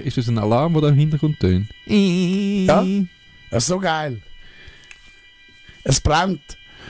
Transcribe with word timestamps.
Ist 0.00 0.16
das 0.16 0.28
ein 0.28 0.38
Alarm, 0.38 0.72
der 0.74 0.82
da 0.82 0.88
im 0.88 0.96
Hintergrund 0.96 1.40
tönt? 1.40 1.68
Ja. 1.86 2.84
Das 3.50 3.64
ist 3.64 3.68
so 3.68 3.78
geil. 3.78 4.20
Es 5.84 6.00
brennt. 6.00 6.40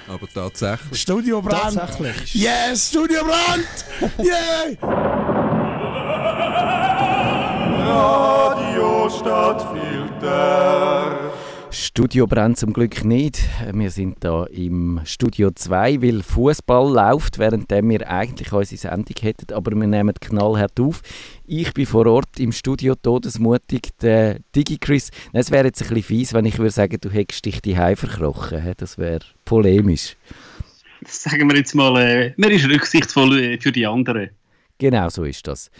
Aber 0.06 0.28
tatsächlich. 0.28 1.00
Studio 1.00 1.42
brennt. 1.42 1.74
Tatsächlich. 1.74 2.34
Yes, 2.34 2.90
Studio 2.90 3.22
brennt. 3.24 3.66
Yeah. 4.18 4.76
Radio 7.86 9.10
Stadtfilter. 9.10 11.23
Studio 11.74 12.28
brennt 12.28 12.56
zum 12.56 12.72
Glück 12.72 13.04
nicht. 13.04 13.40
Wir 13.72 13.90
sind 13.90 14.18
da 14.20 14.44
im 14.44 15.00
Studio 15.04 15.50
2, 15.52 16.00
weil 16.02 16.22
Fußball 16.22 16.92
läuft, 16.92 17.40
während 17.40 17.68
wir 17.68 18.08
eigentlich 18.08 18.52
unsere 18.52 18.78
Sendung 18.78 19.16
hätten, 19.20 19.52
aber 19.52 19.72
wir 19.72 19.86
nehmen 19.88 20.14
knallhart 20.14 20.78
auf. 20.78 21.02
Ich 21.46 21.74
bin 21.74 21.86
vor 21.86 22.06
Ort 22.06 22.38
im 22.38 22.52
Studio, 22.52 22.94
todesmutig, 22.94 23.88
der 24.00 24.38
DigiChris. 24.54 25.10
Es 25.32 25.50
wäre 25.50 25.66
jetzt 25.66 25.82
ein 25.82 25.88
bisschen 25.88 26.04
fies, 26.04 26.32
wenn 26.32 26.44
ich 26.44 26.58
würde 26.58 26.70
sagen, 26.70 26.96
du 27.00 27.10
hättest 27.10 27.44
dich 27.44 27.60
die 27.60 27.74
verkrochen. 27.74 28.72
Das 28.76 28.96
wäre 28.96 29.20
polemisch. 29.44 30.16
Sagen 31.04 31.50
wir 31.50 31.56
jetzt 31.56 31.74
mal, 31.74 32.00
äh, 32.00 32.34
man 32.36 32.52
ist 32.52 32.68
rücksichtsvoll 32.68 33.38
äh, 33.40 33.60
für 33.60 33.72
die 33.72 33.86
anderen. 33.86 34.30
Genau 34.78 35.08
so 35.08 35.24
ist 35.24 35.46
das. 35.48 35.70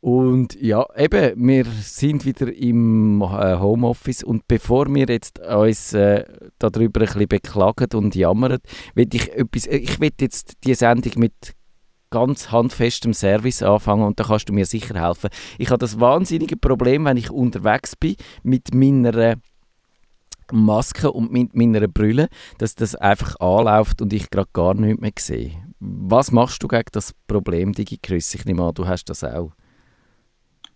Und 0.00 0.58
ja, 0.58 0.86
eben, 0.96 1.46
wir 1.46 1.66
sind 1.66 2.24
wieder 2.24 2.50
im 2.54 3.20
äh, 3.20 3.58
Homeoffice 3.58 4.22
und 4.24 4.48
bevor 4.48 4.86
wir 4.86 5.06
jetzt 5.06 5.40
uns 5.40 5.92
äh, 5.92 6.24
darüber 6.58 7.00
ein 7.00 7.06
bisschen 7.06 7.28
beklagen 7.28 7.88
und 7.94 8.14
jammern, 8.14 8.60
will 8.94 9.08
ich 9.12 9.30
etwas, 9.34 9.66
äh, 9.66 9.76
ich 9.76 10.00
will 10.00 10.10
jetzt 10.18 10.54
die 10.64 10.74
Sendung 10.74 11.12
mit 11.16 11.54
ganz 12.08 12.50
handfestem 12.50 13.12
Service 13.12 13.62
anfangen 13.62 14.04
und 14.04 14.18
da 14.18 14.24
kannst 14.24 14.48
du 14.48 14.54
mir 14.54 14.64
sicher 14.64 14.98
helfen. 14.98 15.28
Ich 15.58 15.68
habe 15.68 15.78
das 15.78 16.00
wahnsinnige 16.00 16.56
Problem, 16.56 17.04
wenn 17.04 17.18
ich 17.18 17.30
unterwegs 17.30 17.94
bin 17.94 18.16
mit 18.42 18.72
meiner 18.74 19.36
Maske 20.50 21.12
und 21.12 21.30
mit 21.30 21.54
meiner 21.54 21.86
Brille, 21.88 22.28
dass 22.56 22.74
das 22.74 22.94
einfach 22.94 23.38
anläuft 23.38 24.00
und 24.00 24.14
ich 24.14 24.30
gerade 24.30 24.48
gar 24.54 24.72
nichts 24.72 25.00
mehr 25.00 25.12
sehe. 25.18 25.52
Was 25.78 26.32
machst 26.32 26.62
du 26.62 26.68
gegen 26.68 26.88
das 26.92 27.14
Problem, 27.26 27.72
DigiChris? 27.72 28.34
Ich 28.34 28.46
nehme 28.46 28.64
an, 28.64 28.74
du 28.74 28.86
hast 28.86 29.04
das 29.04 29.22
auch. 29.22 29.52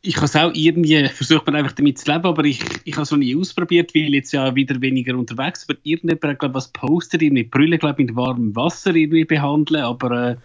Ich 0.07 0.17
habe 0.17 0.27
es 0.27 0.37
auch 0.37 0.51
irgendwie, 0.53 1.09
versucht 1.09 1.47
man 1.47 1.57
einfach 1.57 1.73
damit 1.73 1.99
zu 1.99 2.11
leben, 2.13 2.27
aber 2.27 2.45
ich, 2.45 2.61
ich 2.85 2.95
habe 2.95 3.03
es 3.03 3.11
noch 3.11 3.19
nie 3.19 3.35
ausprobiert, 3.35 3.95
weil 3.95 4.15
jetzt 4.15 4.33
ja 4.33 4.55
wieder 4.55 4.81
weniger 4.81 5.17
unterwegs 5.17 5.67
bin. 5.67 5.79
Irgendjemand 5.83 6.25
hat, 6.25 6.39
glaube 6.41 6.55
was 6.55 6.69
postet, 6.69 7.23
irgendwie 7.23 7.45
Brille, 7.45 7.79
glaube 7.79 8.03
mit 8.03 8.15
warmem 8.15 8.55
Wasser 8.55 8.95
irgendwie 8.95 9.25
behandeln, 9.25 9.83
aber 9.83 10.39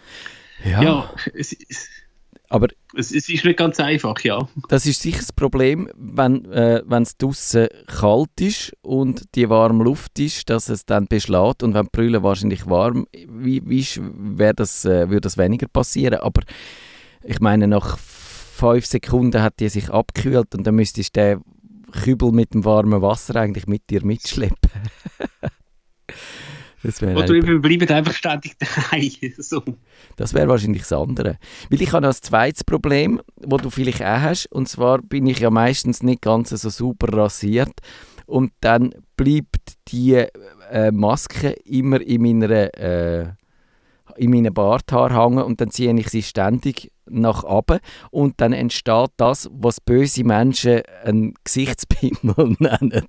äh, 0.63 0.71
ja, 0.81 1.13
es, 1.33 1.55
es, 1.69 1.89
Aber 2.49 2.67
es, 2.95 3.11
es 3.11 3.29
ist 3.29 3.45
nicht 3.45 3.57
ganz 3.57 3.79
einfach, 3.79 4.19
ja. 4.21 4.47
Das 4.69 4.85
ist 4.85 5.01
sicher 5.01 5.19
das 5.19 5.31
Problem, 5.31 5.89
wenn 5.95 6.45
äh, 6.51 6.81
es 7.01 7.15
draußen 7.17 7.67
kalt 7.85 8.41
ist 8.41 8.73
und 8.81 9.23
die 9.35 9.49
warme 9.49 9.83
Luft 9.83 10.17
ist, 10.19 10.49
dass 10.49 10.67
es 10.69 10.85
dann 10.85 11.05
beschlägt 11.05 11.61
und 11.63 11.75
wenn 11.75 11.85
die 11.85 11.89
Brille 11.91 12.23
wahrscheinlich 12.23 12.65
warm 12.65 13.05
wie, 13.27 13.61
wie 13.65 13.79
ist, 13.79 14.01
das, 14.55 14.83
äh, 14.85 15.09
würde 15.09 15.21
das 15.21 15.37
weniger 15.37 15.67
passieren. 15.67 16.21
Aber 16.21 16.41
ich 17.23 17.39
meine, 17.39 17.67
nach 17.67 17.97
fünf 18.59 18.85
Sekunden 18.85 19.41
hat 19.41 19.59
die 19.59 19.69
sich 19.69 19.89
abgekühlt 19.89 20.53
und 20.55 20.67
dann 20.67 20.75
müsstest 20.75 21.15
du 21.15 21.21
den 21.21 21.41
Kübel 21.91 22.31
mit 22.31 22.53
dem 22.53 22.65
warmen 22.65 23.01
Wasser 23.01 23.35
eigentlich 23.37 23.67
mit 23.67 23.89
dir 23.89 24.05
mitschleppen. 24.05 24.69
Oder 26.81 27.27
wir 27.33 27.59
bleiben 27.59 27.89
einfach 27.89 28.13
ständig 28.13 28.57
daheim. 28.57 29.11
So. 29.37 29.61
Das 30.15 30.33
wäre 30.33 30.47
wahrscheinlich 30.47 30.83
das 30.83 30.93
andere. 30.93 31.37
Weil 31.69 31.81
ich 31.81 31.91
habe 31.91 32.03
noch 32.03 32.13
ein 32.13 32.21
zweites 32.21 32.63
Problem, 32.63 33.21
wo 33.35 33.57
du 33.57 33.69
vielleicht 33.69 34.01
auch 34.01 34.21
hast. 34.21 34.45
Und 34.51 34.69
zwar 34.69 35.01
bin 35.01 35.27
ich 35.27 35.39
ja 35.39 35.49
meistens 35.49 36.03
nicht 36.03 36.21
ganz 36.21 36.49
so 36.51 36.69
super 36.69 37.11
rasiert. 37.11 37.73
Und 38.25 38.53
dann 38.61 38.93
bleibt 39.17 39.73
die 39.89 40.25
äh, 40.71 40.91
Maske 40.91 41.49
immer 41.65 41.99
in 41.99 42.21
meiner 42.21 42.73
äh, 42.77 43.33
in 44.17 44.31
meinen 44.31 44.53
Barthaar 44.53 45.13
hängen 45.13 45.43
und 45.43 45.61
dann 45.61 45.71
ziehe 45.71 45.93
ich 45.97 46.09
sie 46.09 46.23
ständig 46.23 46.91
nach 47.09 47.43
oben 47.43 47.79
und 48.11 48.39
dann 48.41 48.53
entsteht 48.53 49.09
das, 49.17 49.49
was 49.51 49.81
böse 49.81 50.23
Menschen 50.23 50.81
einen 51.03 51.33
Gesichtspimmel 51.43 52.55
nennen. 52.59 53.07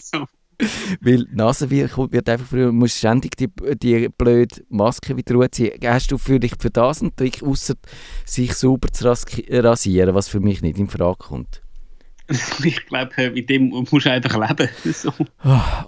so. 0.00 0.24
Weil 1.00 1.24
die 1.24 1.36
Nase 1.36 1.70
wird, 1.70 2.28
einfach 2.28 2.46
früher, 2.46 2.66
du 2.66 2.72
musst 2.72 2.96
ständig 2.98 3.36
die, 3.36 3.48
die 3.80 4.08
blöde 4.08 4.56
Maske 4.68 5.16
wieder 5.16 5.34
runterziehen. 5.36 5.78
Hast 5.84 6.10
du 6.10 6.18
vielleicht 6.18 6.60
für 6.60 6.70
das 6.70 7.00
einen 7.00 7.14
Trick, 7.14 7.44
außer 7.44 7.74
sich 8.24 8.54
sauber 8.54 8.88
zu 8.90 9.04
ras- 9.04 9.24
rasieren, 9.48 10.16
was 10.16 10.26
für 10.28 10.40
mich 10.40 10.60
nicht 10.60 10.78
in 10.78 10.88
Frage 10.88 11.18
kommt? 11.18 11.62
Ich 12.64 12.84
glaube, 12.86 13.30
mit 13.30 13.48
dem 13.48 13.68
musst 13.68 14.04
du 14.04 14.10
einfach 14.12 14.36
leben. 14.48 14.68
So. 14.92 15.12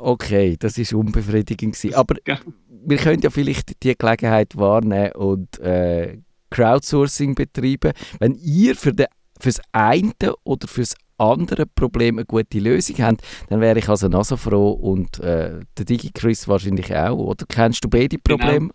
Okay, 0.00 0.56
das 0.59 0.78
ist 0.78 0.94
unbefriedigend 0.94 1.75
gewesen. 1.75 1.94
Aber 1.94 2.15
Ja. 2.27 2.38
wir 2.87 2.97
können 2.97 3.21
ja 3.22 3.28
vielleicht 3.31 3.82
die 3.82 3.98
Gelegenheit 3.98 4.56
wahrnehmen 4.56 5.12
und 5.16 5.59
äh, 5.59 6.19
Crowdsourcing 6.50 7.34
betreiben. 7.34 7.93
Wenn 8.19 8.34
ihr 8.34 8.77
für 8.77 8.93
den, 8.93 9.06
fürs 9.38 9.61
eine 9.72 10.12
oder 10.44 10.69
fürs 10.69 10.94
andere 11.19 11.66
Problem 11.66 12.19
eine 12.19 12.25
gute 12.25 12.59
Lösung 12.59 12.97
habt, 12.99 13.22
dann 13.49 13.61
wäre 13.61 13.78
ich 13.78 13.88
also 13.88 14.09
noch 14.09 14.25
so 14.25 14.37
froh 14.37 14.71
und 14.71 15.21
äh, 15.21 15.60
der 15.77 15.84
DigiChris 15.84 16.49
wahrscheinlich 16.49 16.94
auch. 16.94 17.16
Oder 17.16 17.44
kennst 17.47 17.84
du 17.84 17.89
beide 17.89 18.19
Probleme? 18.19 18.71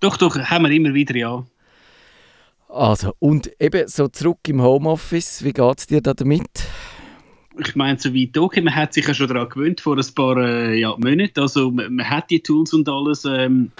Doch, 0.00 0.16
doch, 0.16 0.36
haben 0.38 0.64
wir 0.64 0.70
immer 0.70 0.94
wieder, 0.94 1.16
ja. 1.16 1.44
Also, 2.68 3.12
und 3.18 3.50
eben 3.60 3.86
so 3.86 4.08
zurück 4.08 4.38
im 4.48 4.62
Homeoffice, 4.62 5.44
wie 5.44 5.52
geht 5.52 5.78
es 5.78 5.86
dir 5.86 6.00
da 6.00 6.14
damit? 6.14 6.66
Ich 7.58 7.76
meine, 7.76 7.98
so 7.98 8.14
weit 8.14 8.36
okay, 8.38 8.62
man 8.62 8.74
hat 8.74 8.94
sich 8.94 9.06
ja 9.06 9.12
schon 9.12 9.28
daran 9.28 9.48
gewöhnt 9.48 9.80
vor 9.80 9.96
ein 9.96 10.14
paar 10.14 10.38
äh, 10.38 10.78
ja, 10.78 10.96
Monaten. 10.96 11.38
Also 11.38 11.70
man, 11.70 11.94
man 11.94 12.08
hat 12.08 12.30
die 12.30 12.42
Tools 12.42 12.72
und 12.72 12.88
alles. 12.88 13.26
Ähm, 13.26 13.72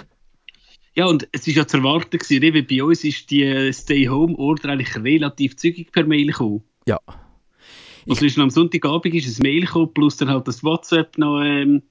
ja, 0.95 1.05
und 1.07 1.27
es 1.31 1.47
ist 1.47 1.55
ja 1.55 1.65
zu 1.67 1.77
erwarten 1.77 2.19
gewesen, 2.19 2.43
eben 2.43 2.67
bei 2.67 2.83
uns 2.83 3.03
ist 3.03 3.31
die 3.31 3.71
Stay-Home-Order 3.73 4.69
eigentlich 4.69 4.95
relativ 4.95 5.55
zügig 5.55 5.91
per 5.91 6.05
Mail 6.05 6.27
gekommen. 6.27 6.63
Ja. 6.87 6.99
Also 8.07 8.25
ist 8.25 8.37
noch 8.37 8.43
am 8.43 8.49
Sonntagabend 8.49 9.15
ist 9.15 9.39
ein 9.39 9.41
Mail 9.43 9.61
gekommen, 9.61 9.93
plus 9.93 10.17
dann 10.17 10.29
halt 10.29 10.47
das 10.47 10.63
WhatsApp 10.63 11.17
noch, 11.17 11.41
ähm, 11.41 11.83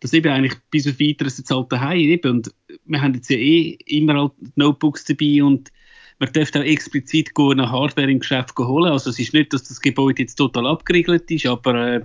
das 0.00 0.14
eben 0.14 0.32
eigentlich 0.32 0.58
bis 0.70 0.88
auf 0.88 0.98
weiteres 0.98 1.38
jetzt 1.38 1.50
halt 1.50 1.70
daheim 1.70 1.98
eben. 1.98 2.30
Und 2.32 2.54
wir 2.86 3.02
haben 3.02 3.14
jetzt 3.14 3.28
ja 3.30 3.36
eh 3.36 3.78
immer 3.86 4.14
halt 4.14 4.32
Notebooks 4.56 5.04
dabei 5.04 5.44
und 5.44 5.70
man 6.18 6.32
dürfte 6.32 6.60
auch 6.60 6.64
explizit 6.64 7.30
eine 7.38 7.70
Hardware 7.70 8.10
im 8.10 8.20
Geschäft 8.20 8.56
holen. 8.58 8.92
Also 8.92 9.10
es 9.10 9.18
ist 9.18 9.32
nicht, 9.32 9.52
dass 9.52 9.64
das 9.64 9.80
Gebäude 9.80 10.22
jetzt 10.22 10.36
total 10.36 10.66
abgeriegelt 10.66 11.30
ist, 11.30 11.46
aber 11.46 11.74
äh, 11.74 12.00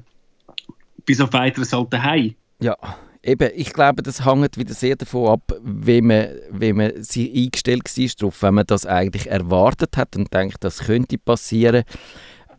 bis 1.06 1.22
auf 1.22 1.34
weiteres 1.34 1.74
halt 1.74 1.92
daheim. 1.92 2.36
Ja, 2.60 2.78
eben, 3.26 3.50
ich 3.56 3.74
glaube, 3.74 4.04
das 4.04 4.26
hängt 4.26 4.58
wieder 4.58 4.74
sehr 4.74 4.96
davon 4.96 5.30
ab, 5.30 5.54
wie 5.64 6.02
man, 6.02 6.28
wie 6.52 6.74
man 6.74 7.04
sich 7.04 7.34
eingestellt 7.36 7.84
war 7.86 8.10
darauf. 8.18 8.42
Wenn 8.42 8.54
man 8.54 8.66
das 8.68 8.86
eigentlich 8.86 9.28
erwartet 9.28 9.98
hat 9.98 10.16
und 10.16 10.34
denkt, 10.34 10.58
das 10.64 10.80
könnte 10.80 11.18
passieren, 11.18 11.84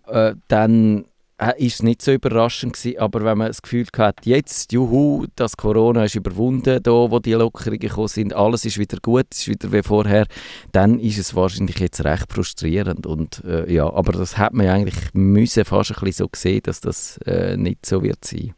äh, 0.07 0.35
dann 0.49 1.07
äh, 1.39 1.53
ist 1.65 1.75
es 1.75 1.83
nicht 1.83 2.03
so 2.03 2.13
überraschend 2.13 2.75
gewesen. 2.75 2.99
Aber 2.99 3.25
wenn 3.25 3.39
man 3.39 3.49
das 3.49 3.63
Gefühl 3.63 3.87
hat, 3.97 4.27
jetzt, 4.27 4.73
juhu, 4.73 5.27
das 5.37 5.57
Corona 5.57 6.05
ist 6.05 6.15
überwunden, 6.15 6.83
da 6.83 6.91
wo 6.91 7.19
die 7.19 7.35
Lockerungen 7.35 7.79
gekommen 7.79 8.09
sind, 8.09 8.35
alles 8.35 8.65
ist 8.65 8.79
wieder 8.79 8.99
gut, 9.01 9.27
ist 9.31 9.49
wieder 9.49 9.71
wie 9.73 9.83
vorher, 9.83 10.27
dann 10.73 10.99
ist 10.99 11.19
es 11.19 11.35
wahrscheinlich 11.35 11.79
jetzt 11.79 12.05
recht 12.05 12.33
frustrierend. 12.33 13.07
Und, 13.07 13.45
äh, 13.45 13.73
ja, 13.73 13.93
aber 13.93 14.13
das 14.13 14.37
hat 14.37 14.53
man 14.53 14.67
eigentlich 14.67 14.97
müssen 15.13 15.65
fast 15.65 15.93
ein 15.93 16.01
bisschen 16.01 16.25
so 16.25 16.29
gesehen, 16.29 16.61
dass 16.65 16.81
das 16.81 17.19
äh, 17.19 17.57
nicht 17.57 17.87
so 17.87 18.03
wird 18.03 18.25
sein. 18.25 18.55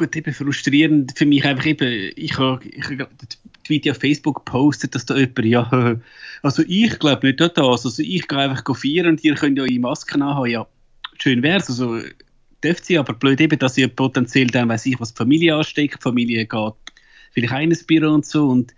Gut, 0.00 0.16
eben 0.16 0.32
frustrierend 0.32 1.12
für 1.14 1.26
mich 1.26 1.44
einfach 1.44 1.66
eben, 1.66 2.12
ich 2.16 2.38
habe 2.38 2.60
die 2.64 3.68
Video 3.68 3.92
auf 3.92 3.98
Facebook 3.98 4.46
gepostet, 4.46 4.94
dass 4.94 5.04
da 5.04 5.14
jemand, 5.14 5.44
ja, 5.44 6.00
also 6.42 6.62
ich 6.66 6.98
glaube 6.98 7.26
nicht 7.26 7.42
an 7.42 7.50
das, 7.54 7.84
also 7.84 8.02
ich 8.02 8.26
gehe 8.26 8.38
einfach 8.38 8.64
feiern 8.74 9.08
und 9.08 9.22
ihr 9.22 9.34
könnt 9.34 9.58
ja 9.58 9.64
eure 9.64 9.78
Masken 9.78 10.22
anhaben, 10.22 10.50
ja, 10.50 10.66
schön 11.18 11.42
wär's, 11.42 11.68
also 11.68 12.00
dürft 12.64 12.86
sie, 12.86 12.96
aber 12.96 13.12
blöd 13.12 13.42
eben, 13.42 13.58
dass 13.58 13.76
ihr 13.76 13.88
potenziell 13.88 14.46
dann, 14.46 14.70
weiß 14.70 14.86
ich, 14.86 14.98
was 14.98 15.12
die 15.12 15.18
Familie 15.18 15.56
ansteckt, 15.56 15.96
die 15.98 16.02
Familie 16.02 16.46
geht 16.46 16.74
vielleicht 17.32 17.52
auch 17.52 17.60
in 17.60 17.70
ein 17.70 17.78
Büro 17.86 18.12
und 18.14 18.26
so. 18.26 18.48
Und 18.48 18.74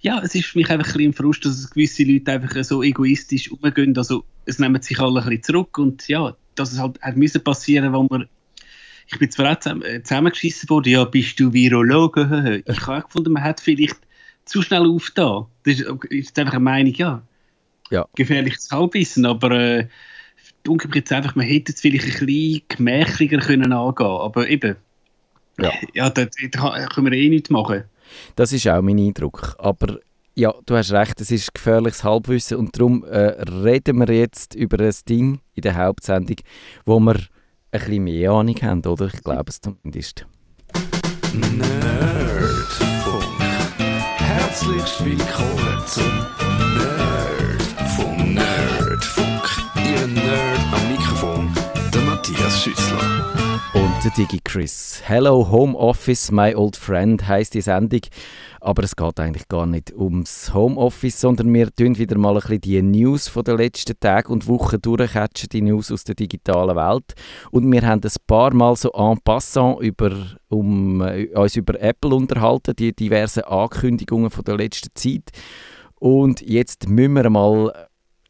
ja, 0.00 0.20
es 0.22 0.34
ist 0.34 0.46
für 0.46 0.58
mich 0.58 0.70
einfach 0.70 0.86
ein 0.86 0.92
bisschen 0.92 1.12
Frust, 1.12 1.44
dass 1.44 1.70
gewisse 1.70 2.04
Leute 2.04 2.32
einfach 2.32 2.64
so 2.64 2.82
egoistisch 2.82 3.52
umgehen, 3.52 3.94
also 3.96 4.24
es 4.46 4.58
nehmen 4.58 4.80
sich 4.80 4.98
alle 4.98 5.20
ein 5.20 5.28
bisschen 5.28 5.42
zurück 5.42 5.78
und 5.78 6.08
ja, 6.08 6.34
dass 6.54 6.72
es 6.72 6.80
halt 6.80 6.98
hat 7.02 7.16
müssen 7.16 7.44
passieren, 7.44 7.92
wo 7.92 8.06
man 8.10 8.28
ich 9.08 9.18
bin 9.18 9.30
zwar 9.30 9.52
auch 9.52 9.58
zusammen, 9.60 9.82
äh, 9.82 10.02
zusammengeschissen 10.02 10.68
worden, 10.70 10.90
ja, 10.90 11.04
bist 11.04 11.38
du 11.40 11.52
Virologe? 11.52 12.62
Ich 12.66 12.86
habe 12.86 13.02
gefunden, 13.02 13.32
man 13.32 13.42
hat 13.44 13.60
vielleicht 13.60 13.96
zu 14.44 14.62
schnell 14.62 14.86
aufgetan. 14.86 15.46
Das 15.64 15.80
ist, 15.80 15.88
ist 16.10 16.38
einfach 16.38 16.54
eine 16.54 16.64
Meinung, 16.64 16.94
ja, 16.94 17.22
Ja. 17.90 18.06
gefährliches 18.14 18.70
Halbwissen, 18.70 19.26
aber 19.26 19.50
äh, 19.52 19.88
dunkel 20.64 20.90
jetzt 20.94 21.12
einfach, 21.12 21.34
man 21.34 21.46
hätte 21.46 21.72
es 21.72 21.80
vielleicht 21.80 22.04
ein 22.04 22.26
bisschen 22.26 22.62
gemächlicher 22.68 23.38
können 23.38 23.72
angehen, 23.72 24.06
aber 24.06 24.48
eben, 24.48 24.76
Ja. 25.58 25.72
ja 25.94 26.10
da, 26.10 26.26
da 26.50 26.86
können 26.88 27.10
wir 27.10 27.18
eh 27.18 27.28
nichts 27.28 27.50
machen. 27.50 27.84
Das 28.36 28.52
ist 28.52 28.66
auch 28.68 28.82
mein 28.82 28.98
Eindruck. 28.98 29.54
Aber 29.58 29.98
ja, 30.34 30.52
du 30.66 30.76
hast 30.76 30.92
recht, 30.92 31.20
es 31.20 31.30
ist 31.30 31.54
gefährliches 31.54 32.04
Halbwissen 32.04 32.56
und 32.58 32.76
darum 32.78 33.04
äh, 33.04 33.40
reden 33.42 33.98
wir 33.98 34.12
jetzt 34.14 34.54
über 34.54 34.78
ein 34.82 34.94
Ding 35.08 35.40
in 35.54 35.62
der 35.62 35.76
Hauptsendung, 35.76 36.36
wo 36.84 36.98
wir 37.00 37.16
ein 37.72 37.80
bisschen 37.80 38.04
mehr 38.04 38.30
Ahnung 38.32 38.56
haben, 38.62 38.84
oder? 38.84 39.06
Ich 39.06 39.22
glaube 39.22 39.48
es 39.48 39.60
zumindest. 39.60 40.26
Nerdfunk. 41.32 41.82
Herzlich 44.18 45.04
willkommen 45.04 45.82
zum 45.86 46.41
Matthias 52.52 52.62
Schüssler. 52.62 53.60
Und 53.74 54.04
der 54.04 54.10
Digi 54.10 54.38
Chris. 54.44 55.00
Hello 55.06 55.50
Home 55.50 55.76
Office, 55.76 56.30
my 56.30 56.54
old 56.54 56.76
friend 56.76 57.26
heisst 57.26 57.54
die 57.54 57.62
Sendung. 57.62 58.00
Aber 58.60 58.82
es 58.84 58.94
geht 58.94 59.18
eigentlich 59.18 59.48
gar 59.48 59.66
nicht 59.66 59.92
ums 59.94 60.52
Homeoffice, 60.52 61.20
sondern 61.20 61.52
wir 61.54 61.74
tun 61.74 61.96
wieder 61.96 62.18
mal 62.18 62.34
ein 62.34 62.40
bisschen 62.40 62.60
die 62.60 62.82
News 62.82 63.28
von 63.28 63.44
den 63.44 63.56
letzten 63.56 63.98
Tagen 63.98 64.32
und 64.32 64.48
Wochen 64.48 64.80
durchcatchen, 64.80 65.48
die 65.50 65.62
News 65.62 65.90
aus 65.90 66.04
der 66.04 66.14
digitalen 66.14 66.76
Welt. 66.76 67.14
Und 67.50 67.70
wir 67.70 67.82
haben 67.82 68.02
ein 68.04 68.10
paar 68.26 68.52
Mal 68.54 68.76
so 68.76 68.90
en 68.92 69.18
passant 69.24 69.80
über, 69.80 70.10
um, 70.48 71.00
äh, 71.00 71.28
uns 71.34 71.56
über 71.56 71.80
Apple 71.80 72.14
unterhalten, 72.14 72.76
die 72.76 72.94
diversen 72.94 73.44
Ankündigungen 73.44 74.30
von 74.30 74.44
der 74.44 74.56
letzten 74.58 74.90
Zeit. 74.94 75.30
Und 75.94 76.42
jetzt 76.42 76.88
müssen 76.88 77.14
wir 77.14 77.30
mal 77.30 77.72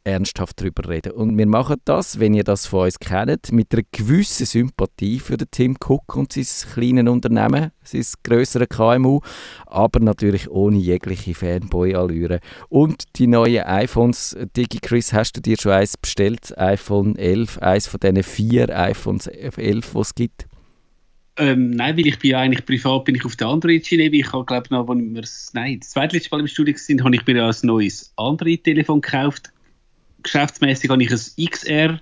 ernsthaft 0.04 0.60
darüber 0.60 0.88
reden. 0.88 1.12
Und 1.12 1.36
wir 1.36 1.46
machen 1.46 1.76
das, 1.84 2.20
wenn 2.20 2.34
ihr 2.34 2.44
das 2.44 2.66
von 2.66 2.84
uns 2.84 2.98
kennt, 2.98 3.52
mit 3.52 3.72
einer 3.72 3.82
gewissen 3.92 4.46
Sympathie 4.46 5.20
für 5.20 5.36
den 5.36 5.48
Tim 5.50 5.76
Cook 5.76 6.16
und 6.16 6.32
sein 6.32 6.46
kleines 6.72 7.08
Unternehmen, 7.08 7.70
sein 7.82 8.04
grössere 8.22 8.66
KMU, 8.66 9.20
aber 9.66 10.00
natürlich 10.00 10.50
ohne 10.50 10.78
jegliche 10.78 11.34
Fanboy-Allüre. 11.34 12.40
Und 12.68 13.04
die 13.16 13.26
neuen 13.26 13.64
iPhones, 13.64 14.36
Digi 14.56 14.78
Chris, 14.80 15.12
hast 15.12 15.36
du 15.36 15.40
dir 15.40 15.56
schon 15.58 15.72
eins 15.72 15.96
bestellt? 15.96 16.56
iPhone 16.58 17.16
11, 17.16 17.58
eins 17.58 17.86
von 17.86 18.00
diesen 18.00 18.22
vier 18.22 18.76
iPhones 18.76 19.26
11, 19.26 19.92
die 19.92 19.98
es 19.98 20.14
gibt? 20.14 20.46
Ähm, 21.38 21.70
nein, 21.70 21.96
weil 21.96 22.06
ich 22.06 22.18
bin 22.18 22.32
ja 22.32 22.40
eigentlich 22.40 22.66
privat 22.66 23.04
bin 23.04 23.14
ich 23.14 23.24
auf 23.24 23.36
der 23.36 23.46
Android-Schiene. 23.46 24.04
Ich 24.04 24.30
glaube 24.30 24.66
noch, 24.70 24.88
als 24.88 24.98
wir 24.98 25.20
das, 25.22 25.52
zweitletzte 25.90 26.28
Mal 26.30 26.40
im 26.40 26.46
Studio 26.46 26.74
sind, 26.76 27.02
habe 27.02 27.14
ich 27.14 27.26
mir 27.26 27.36
ja 27.36 27.48
ein 27.48 27.54
neues 27.62 28.12
Android-Telefon 28.16 29.00
gekauft. 29.00 29.50
Geschäftsmäßig 30.22 30.90
habe 30.90 31.02
ich 31.02 31.10
ein 31.10 31.46
XR 31.46 32.00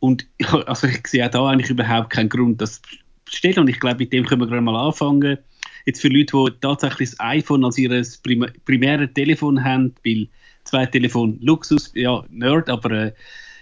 und 0.00 0.26
ich, 0.38 0.48
also 0.48 0.86
ich 0.86 1.06
sehe 1.06 1.26
auch 1.26 1.30
da 1.30 1.46
eigentlich 1.48 1.70
überhaupt 1.70 2.10
keinen 2.10 2.28
Grund, 2.28 2.60
das 2.60 2.80
zu 2.82 2.98
bestellen. 3.24 3.60
Und 3.60 3.68
ich 3.68 3.80
glaube, 3.80 3.98
mit 3.98 4.12
dem 4.12 4.26
können 4.26 4.40
wir 4.40 4.46
gerade 4.46 4.62
mal 4.62 4.76
anfangen. 4.76 5.38
Jetzt 5.84 6.00
für 6.00 6.08
Leute, 6.08 6.52
die 6.52 6.60
tatsächlich 6.60 7.10
das 7.10 7.20
iPhone 7.20 7.64
als 7.64 7.78
ihr 7.78 8.04
prim 8.22 8.46
primäres 8.64 9.10
Telefon 9.14 9.62
haben, 9.64 9.94
weil 10.04 10.28
zwei 10.64 10.86
Telefon 10.86 11.38
Luxus, 11.40 11.92
ja, 11.94 12.24
Nerd, 12.30 12.68
aber 12.68 12.90
äh, 12.90 13.12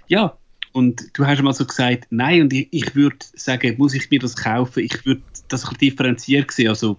ja. 0.09 0.37
Und 0.73 1.17
du 1.17 1.27
hast 1.27 1.41
mal 1.41 1.55
so 1.55 1.65
gesagt, 1.65 2.09
nein, 2.11 2.43
und 2.43 2.53
ich, 2.53 2.69
ich 2.71 2.95
würde 2.95 3.17
sagen, 3.35 3.77
muss 3.79 3.95
ich 3.95 4.11
mir 4.11 4.19
das 4.19 4.37
kaufen? 4.37 4.81
Ich 4.81 5.07
würde 5.07 5.23
das 5.49 5.65
differenziert 5.81 6.51
sehen. 6.51 6.69
Also, 6.69 6.99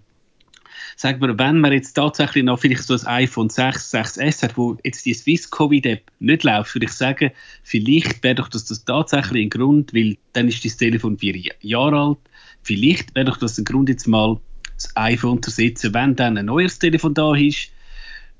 sagen 0.97 1.21
wir, 1.21 1.37
wenn 1.37 1.59
man 1.59 1.71
jetzt 1.71 1.93
tatsächlich 1.93 2.43
noch 2.43 2.59
vielleicht 2.59 2.83
so 2.83 2.95
ein 2.95 3.05
iPhone 3.05 3.49
6, 3.49 3.93
6S 3.93 4.41
hat, 4.43 4.57
wo 4.57 4.77
jetzt 4.83 5.05
die 5.05 5.13
Swiss 5.13 5.49
Covid 5.49 5.85
App 5.85 6.11
nicht 6.19 6.43
läuft, 6.43 6.73
würde 6.73 6.87
ich 6.87 6.91
sagen, 6.91 7.31
vielleicht 7.61 8.23
wäre 8.23 8.35
doch 8.35 8.49
das, 8.49 8.65
das 8.65 8.83
tatsächlich 8.83 9.45
ein 9.45 9.49
Grund, 9.51 9.93
weil 9.93 10.17
dann 10.33 10.47
ist 10.47 10.65
das 10.65 10.75
Telefon 10.75 11.17
vier 11.19 11.37
Ja- 11.37 11.53
Jahre 11.61 11.99
alt. 11.99 12.17
Vielleicht 12.63 13.13
wäre 13.13 13.25
doch 13.25 13.37
das 13.37 13.59
ein 13.59 13.65
Grund, 13.65 13.89
jetzt 13.89 14.07
mal 14.07 14.39
das 14.73 14.91
iPhone 14.95 15.41
zu 15.41 15.51
setzen. 15.51 15.93
Wenn 15.93 16.15
dann 16.15 16.35
ein 16.37 16.47
neues 16.47 16.79
Telefon 16.79 17.13
da 17.13 17.35
ist, 17.35 17.69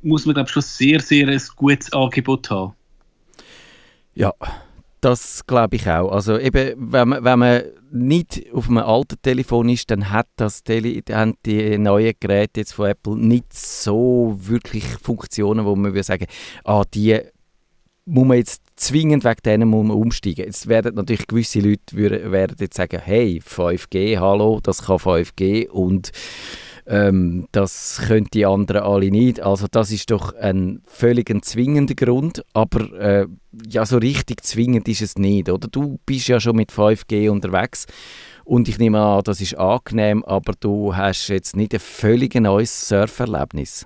muss 0.02 0.26
man, 0.26 0.34
glaube 0.34 0.48
ich, 0.48 0.54
schon 0.54 0.64
sehr, 0.64 1.00
sehr 1.00 1.28
ein 1.28 1.42
gutes 1.56 1.94
Angebot 1.94 2.50
haben. 2.50 2.74
Ja, 4.16 4.34
das 5.02 5.46
glaube 5.46 5.76
ich 5.76 5.90
auch. 5.90 6.12
Also 6.12 6.38
eben, 6.40 6.92
wenn 6.92 7.08
man, 7.10 7.24
wenn 7.24 7.40
man 7.40 7.64
nicht 7.92 8.46
auf 8.54 8.68
einem 8.68 8.80
alten 8.80 9.22
Telefon 9.22 9.70
ist, 9.70 9.92
dann 9.92 10.12
hat 10.12 10.28
das 10.36 10.64
Tele 10.64 11.02
haben 11.12 11.36
die 11.46 11.78
neuen 11.78 12.14
Geräte 12.20 12.62
jetzt 12.62 12.74
von 12.74 12.88
Apple 12.88 13.16
nicht 13.16 13.54
so 13.54 14.38
wirklich 14.40 14.84
Funktionen, 15.02 15.66
wo 15.66 15.76
man 15.76 15.94
würde 15.94 16.04
sagen, 16.04 16.26
ah, 16.64 16.84
die 16.94 17.20
muss 18.06 18.26
man 18.26 18.38
jetzt 18.38 18.64
zwingend 18.78 19.26
wegen 19.26 19.42
denen 19.44 19.70
muss 19.70 19.86
man 19.86 19.98
umsteigen. 19.98 20.46
Jetzt 20.46 20.68
werden 20.68 20.96
natürlich 20.96 21.28
gewisse 21.28 21.60
Leute 21.60 21.96
würden, 21.96 22.32
werden 22.32 22.56
jetzt 22.60 22.78
sagen, 22.78 23.02
hey, 23.04 23.42
5G, 23.46 24.18
hallo, 24.18 24.60
das 24.64 24.86
kann 24.86 24.98
5G 24.98 25.68
und 25.68 26.12
ähm, 26.88 27.48
das 27.52 28.02
können 28.08 28.28
die 28.34 28.46
anderen 28.46 28.84
alle 28.84 29.12
nicht. 29.12 29.42
Also 29.42 29.68
das 29.70 29.92
ist 29.92 30.10
doch 30.10 30.34
ein 30.34 30.82
völlig 30.86 31.30
zwingender 31.44 31.96
Grund, 31.96 32.44
aber 32.54 32.94
äh, 33.00 33.28
ja, 33.70 33.86
so 33.86 33.98
richtig 33.98 34.44
zwingend 34.44 34.88
ist 34.88 35.02
es 35.02 35.18
nicht, 35.18 35.50
oder? 35.50 35.68
Du 35.68 36.00
bist 36.06 36.28
ja 36.30 36.40
schon 36.40 36.56
mit 36.56 36.72
5G 36.72 37.30
unterwegs 37.30 37.88
und 38.46 38.70
ich 38.70 38.80
nehme 38.80 39.00
an, 39.00 39.24
das 39.24 39.42
ist 39.42 39.58
angenehm, 39.58 40.24
aber 40.24 40.54
du 40.60 40.96
hast 40.96 41.28
jetzt 41.28 41.58
nicht 41.58 41.74
ein 41.74 41.82
völlig 41.82 42.36
neues 42.36 42.88
Surferlebnis. 42.88 43.86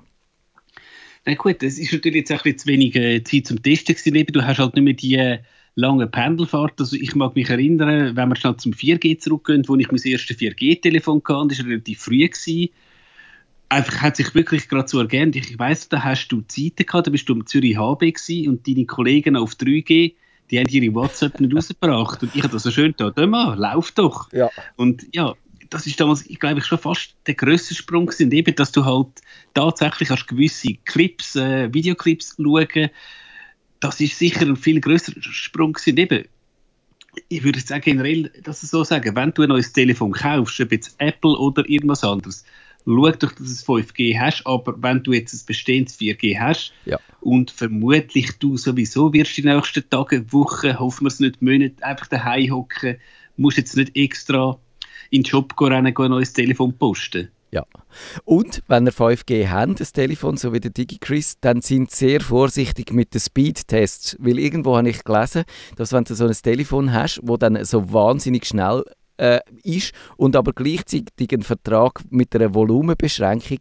Na 1.26 1.34
gut, 1.34 1.64
es 1.64 1.80
ist 1.80 1.94
natürlich 1.94 2.20
jetzt 2.20 2.32
ein 2.32 2.38
bisschen 2.38 2.58
zu 2.60 2.68
wenig 2.68 2.96
äh, 2.96 3.24
Zeit 3.24 3.48
zum 3.48 3.62
Testen 3.62 3.96
gewesen. 3.96 4.28
Du 4.32 4.44
hast 4.44 4.60
halt 4.60 4.76
nicht 4.76 4.84
mehr 4.84 4.94
die 4.94 5.16
äh, 5.16 5.40
lange 5.76 6.08
Pendelfahrt. 6.08 6.80
Also 6.80 6.96
ich 6.96 7.16
mag 7.16 7.36
mich 7.36 7.50
erinnern, 7.50 8.16
wenn 8.16 8.30
wir 8.30 8.36
schnell 8.36 8.58
zum 8.58 8.74
4G 8.74 9.20
zurückgehen, 9.20 9.64
wo 9.68 9.76
ich 9.76 9.92
mein 9.92 10.02
erstes 10.04 10.38
4G-Telefon 10.38 11.22
hatte, 11.28 11.48
das 11.50 11.60
war 11.60 11.68
relativ 11.68 12.00
früh. 12.00 12.28
Gewesen. 12.28 12.70
Einfach 13.72 14.02
hat 14.02 14.18
sich 14.18 14.36
wirklich 14.36 14.68
gerade 14.68 14.90
so 14.90 15.00
ergänzt. 15.00 15.38
Ich 15.38 15.58
weiss, 15.58 15.88
da 15.88 16.04
hast 16.04 16.28
du 16.28 16.42
Zeiten 16.42 16.86
gehabt, 16.86 17.08
da 17.08 17.12
bist 17.12 17.30
du 17.30 17.34
am 17.34 17.46
Zürich 17.46 17.78
HB 17.78 18.00
gewesen 18.00 18.50
und 18.50 18.68
deine 18.68 18.86
Kollegen 18.86 19.38
auf 19.38 19.54
3G, 19.54 20.14
die 20.50 20.60
haben 20.60 20.68
ihre 20.68 20.94
WhatsApp 20.94 21.40
nicht 21.40 21.56
rausgebracht. 21.56 22.22
Und 22.22 22.36
ich 22.36 22.44
habe 22.44 22.52
das 22.52 22.64
so 22.64 22.72
schön 22.72 22.94
da, 22.98 23.14
mal, 23.26 23.58
lauf 23.58 23.94
doch. 23.94 24.30
Ja. 24.34 24.50
Und 24.76 25.08
ja, 25.16 25.36
das 25.70 25.88
ist 25.88 25.98
damals, 26.02 26.26
ich 26.26 26.38
glaube, 26.38 26.60
schon 26.60 26.80
fast 26.80 27.16
der 27.28 27.36
grösste 27.36 27.74
Sprung 27.74 28.08
gewesen, 28.08 28.30
eben, 28.34 28.54
dass 28.56 28.74
du 28.74 28.84
halt 28.84 29.08
tatsächlich 29.54 30.10
hast 30.10 30.28
gewisse 30.28 30.74
Clips, 30.84 31.38
äh, 31.38 31.74
Videoclips 31.74 32.36
schauen. 32.36 32.90
Das 33.80 34.02
ist 34.02 34.20
sicher 34.20 34.42
ein 34.42 34.58
viel 34.58 34.82
größerer 34.82 35.22
Sprung 35.22 35.72
gewesen. 35.72 35.96
Eben, 35.96 36.26
ich 37.30 37.44
würde 37.46 37.62
sagen, 37.62 37.84
generell, 37.84 38.34
dass 38.44 38.64
ich 38.64 38.70
so 38.70 38.84
sagen, 38.84 39.16
wenn 39.16 39.32
du 39.32 39.44
ein 39.44 39.48
neues 39.48 39.72
Telefon 39.72 40.12
kaufst, 40.12 40.60
ob 40.60 40.74
jetzt 40.74 40.96
Apple 40.98 41.38
oder 41.38 41.68
irgendwas 41.70 42.04
anderes, 42.04 42.44
schau 42.86 43.12
doch, 43.12 43.32
dass 43.32 43.36
du 43.36 43.44
es 43.44 43.66
5G 43.66 44.20
hast, 44.20 44.46
aber 44.46 44.76
wenn 44.82 45.04
du 45.04 45.14
jetzt 45.14 45.34
ein 45.34 45.46
bestehendes 45.46 46.00
4G 46.00 46.40
hast 46.40 46.74
Ja. 46.86 47.00
und 47.20 47.52
vermutlich 47.52 48.38
du 48.40 48.58
sowieso 48.58 49.14
wirst 49.14 49.38
die 49.38 49.44
nächsten 49.44 49.90
Tage, 49.90 50.32
Wochen, 50.32 50.80
hoffen 50.80 51.06
wir 51.06 51.10
es 51.10 51.20
nicht, 51.20 51.42
Monate, 51.42 51.84
einfach 51.84 52.08
daheim 52.08 52.52
hocken, 52.52 52.98
musst 53.38 53.58
jetzt 53.58 53.78
nicht 53.78 53.96
extra 53.96 54.60
in 55.10 55.24
den 55.24 55.30
Shop 55.30 55.56
gehen, 55.58 55.68
rennen, 55.68 55.94
gehen, 55.94 56.06
ein 56.06 56.12
neues 56.12 56.34
Telefon 56.34 56.78
posten. 56.78 57.30
Ja. 57.52 57.66
Und 58.24 58.64
wenn 58.68 58.86
ihr 58.86 58.94
5G 58.94 59.50
habt, 59.50 59.82
das 59.82 59.92
Telefon, 59.92 60.38
so 60.38 60.54
wie 60.54 60.62
der 60.62 60.72
DigiChris, 60.72 61.36
dann 61.42 61.62
sind 61.62 61.92
sehr 61.92 62.22
vorsichtig 62.22 62.94
mit 62.94 63.14
den 63.14 63.20
Speedtests. 63.20 64.16
Weil 64.20 64.40
irgendwo 64.40 64.78
habe 64.78 64.90
ich 64.90 65.04
gelesen, 65.04 65.44
dass 65.76 65.92
wenn 65.92 66.06
du 66.06 66.16
so 66.16 66.26
ein 66.26 66.32
Telefon 66.32 66.94
hast, 66.94 67.20
wo 67.24 67.36
dann 67.36 67.64
so 67.66 67.92
wahnsinnig 67.92 68.46
schnell 68.46 68.86
äh, 69.22 69.40
ist 69.64 69.94
und 70.18 70.36
aber 70.36 70.52
gleichzeitig 70.52 71.32
einen 71.32 71.44
Vertrag 71.44 72.02
mit 72.10 72.36
einer 72.36 72.56
Volumenbeschränkung, 72.56 73.60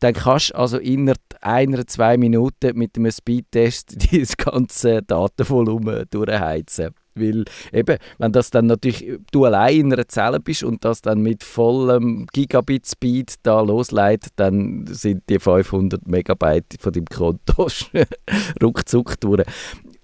dann 0.00 0.14
kannst 0.14 0.50
du 0.50 0.54
also 0.54 0.78
innerhalb 0.78 1.20
einer, 1.42 1.86
zwei 1.86 2.16
Minuten 2.16 2.76
mit 2.78 2.96
einem 2.96 3.12
Speedtest 3.12 3.96
das 4.12 4.36
ganze 4.36 5.02
Datenvolumen 5.02 6.06
durchheizen. 6.10 6.94
Weil 7.14 7.44
eben, 7.72 7.96
wenn 8.18 8.32
das 8.32 8.50
dann 8.50 8.66
natürlich 8.66 9.18
du 9.32 9.46
allein 9.46 9.80
in 9.80 9.92
einer 9.92 10.06
Zelle 10.06 10.38
bist 10.38 10.62
und 10.62 10.84
das 10.84 11.00
dann 11.00 11.22
mit 11.22 11.42
vollem 11.42 12.26
Gigabit-Speed 12.32 13.36
da 13.42 13.62
losleitet, 13.62 14.32
dann 14.36 14.86
sind 14.86 15.22
die 15.30 15.38
500 15.38 16.06
Megabyte 16.06 16.76
von 16.78 16.92
deinem 16.92 17.06
Konto 17.06 17.68
ruckzuck 18.62 19.18
durch. 19.20 19.46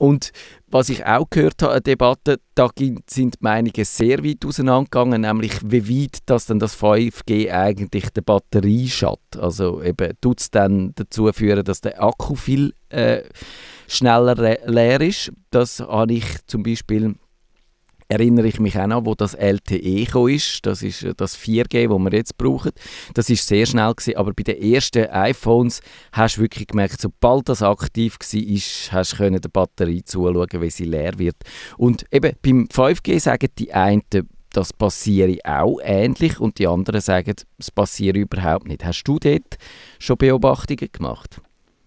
Und 0.03 0.33
was 0.67 0.89
ich 0.89 1.07
auch 1.07 1.31
gehört 1.31 1.63
habe, 1.63 1.75
eine 1.75 1.81
Debatte, 1.81 2.41
da 2.57 2.69
sind 3.07 3.35
die 3.35 3.39
Meinungen 3.39 3.85
sehr 3.85 4.25
weit 4.25 4.45
auseinandergegangen, 4.45 5.21
nämlich 5.21 5.53
wie 5.63 6.03
weit 6.03 6.19
das 6.27 6.47
dann 6.47 6.59
das 6.59 6.77
5G 6.77 7.53
eigentlich 7.53 8.11
der 8.11 8.23
Batterie 8.23 8.89
schadet. 8.89 9.37
Also 9.39 9.81
eben, 9.81 10.13
tut 10.21 10.41
es 10.41 10.51
dann 10.51 10.91
dazu 10.97 11.31
führen, 11.33 11.63
dass 11.63 11.83
der 11.83 12.03
Akku 12.03 12.35
viel 12.35 12.75
äh, 12.89 13.23
schneller 13.87 14.35
le- 14.35 14.59
leer 14.67 15.01
ist. 15.01 15.31
Das 15.53 15.79
habe 15.79 16.15
ich 16.15 16.25
zum 16.49 16.65
Beispiel 16.65 17.15
erinnere 18.13 18.47
ich 18.47 18.61
mich 18.61 18.79
auch 18.79 18.87
noch, 18.87 19.07
wo 19.07 19.15
das 19.15 19.35
LTE 19.35 20.07
ist. 20.31 20.67
Das 20.67 20.83
ist 20.83 21.03
äh, 21.03 21.15
das 21.17 21.37
4G, 21.39 21.89
das 21.89 21.99
wir 21.99 22.13
jetzt 22.13 22.37
brauchen. 22.37 22.73
Das 23.15 23.31
ist 23.31 23.47
sehr 23.47 23.67
schnell 23.67 23.95
gewesen, 23.95 24.17
aber 24.17 24.33
bei 24.35 24.43
den 24.43 24.63
ersten 24.63 25.07
iPhones 25.07 25.81
hast 26.13 26.37
du 26.37 26.43
wirklich 26.43 26.67
gemerkt, 26.67 27.01
sobald 27.01 27.49
das 27.49 27.63
aktiv 27.63 28.19
war, 28.21 28.99
hast 28.99 29.19
du 29.19 29.31
der 29.31 29.49
Batterie 29.49 30.05
zuschauen, 30.05 30.61
wie 30.61 30.71
sie 30.71 30.85
leer 30.85 31.19
wird. 31.19 31.37
Und 31.79 32.05
eben 32.13 32.37
beim 32.43 32.67
5G 32.67 33.19
sagen 33.19 33.49
die 33.59 33.73
einen, 33.73 34.03
das 34.53 34.75
passiere 34.75 35.39
auch 35.45 35.79
ähnlich 35.83 36.39
und 36.39 36.59
die 36.59 36.67
anderen 36.67 37.01
sagen, 37.01 37.35
es 37.59 37.71
passiere 37.71 38.19
überhaupt 38.19 38.69
nicht. 38.69 38.85
Hast 38.85 39.05
du 39.05 39.19
dort 39.19 39.57
schon 39.99 40.19
Beobachtungen 40.19 40.89
gemacht? 40.93 41.41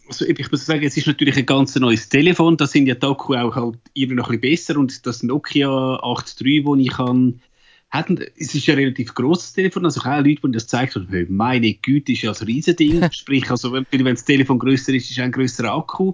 Also 0.08 0.26
ich 0.26 0.52
muss 0.52 0.66
sagen, 0.66 0.84
es 0.84 0.98
ist 0.98 1.08
natürlich 1.08 1.38
ein 1.38 1.46
ganz 1.46 1.76
neues 1.76 2.10
Telefon, 2.10 2.58
da 2.58 2.68
sind 2.68 2.88
ja 2.88 2.96
die 2.96 3.06
Akku 3.06 3.34
auch 3.36 3.56
halt 3.56 3.78
irgendwie 3.94 4.16
noch 4.16 4.30
ein 4.30 4.40
bisschen 4.40 4.76
besser. 4.76 4.80
Und 4.80 5.06
das 5.06 5.24
Nokia 5.24 5.68
8.3, 5.70 6.76
das 6.76 6.86
ich 6.86 6.92
kann, 6.92 7.42
hatten, 7.90 8.20
es 8.38 8.54
ist 8.54 8.66
ja 8.66 8.74
ein 8.74 8.80
relativ 8.80 9.14
grosses 9.14 9.54
Telefon, 9.54 9.86
also 9.86 10.02
auch 10.02 10.18
Leute, 10.18 10.42
die 10.46 10.52
das 10.52 10.68
zeigen, 10.68 10.92
so, 10.92 11.02
hey, 11.10 11.26
meine 11.30 11.74
Güte, 11.74 12.12
ist 12.12 12.22
ja 12.22 12.32
ein 12.32 12.46
Riesending, 12.46 13.10
sprich, 13.12 13.50
also 13.50 13.72
wenn, 13.72 13.86
wenn 13.92 14.06
das 14.06 14.26
Telefon 14.26 14.60
grösser 14.60 14.94
ist, 14.94 15.10
ist 15.10 15.20
ein 15.20 15.32
grösserer 15.32 15.74
Akku, 15.74 16.14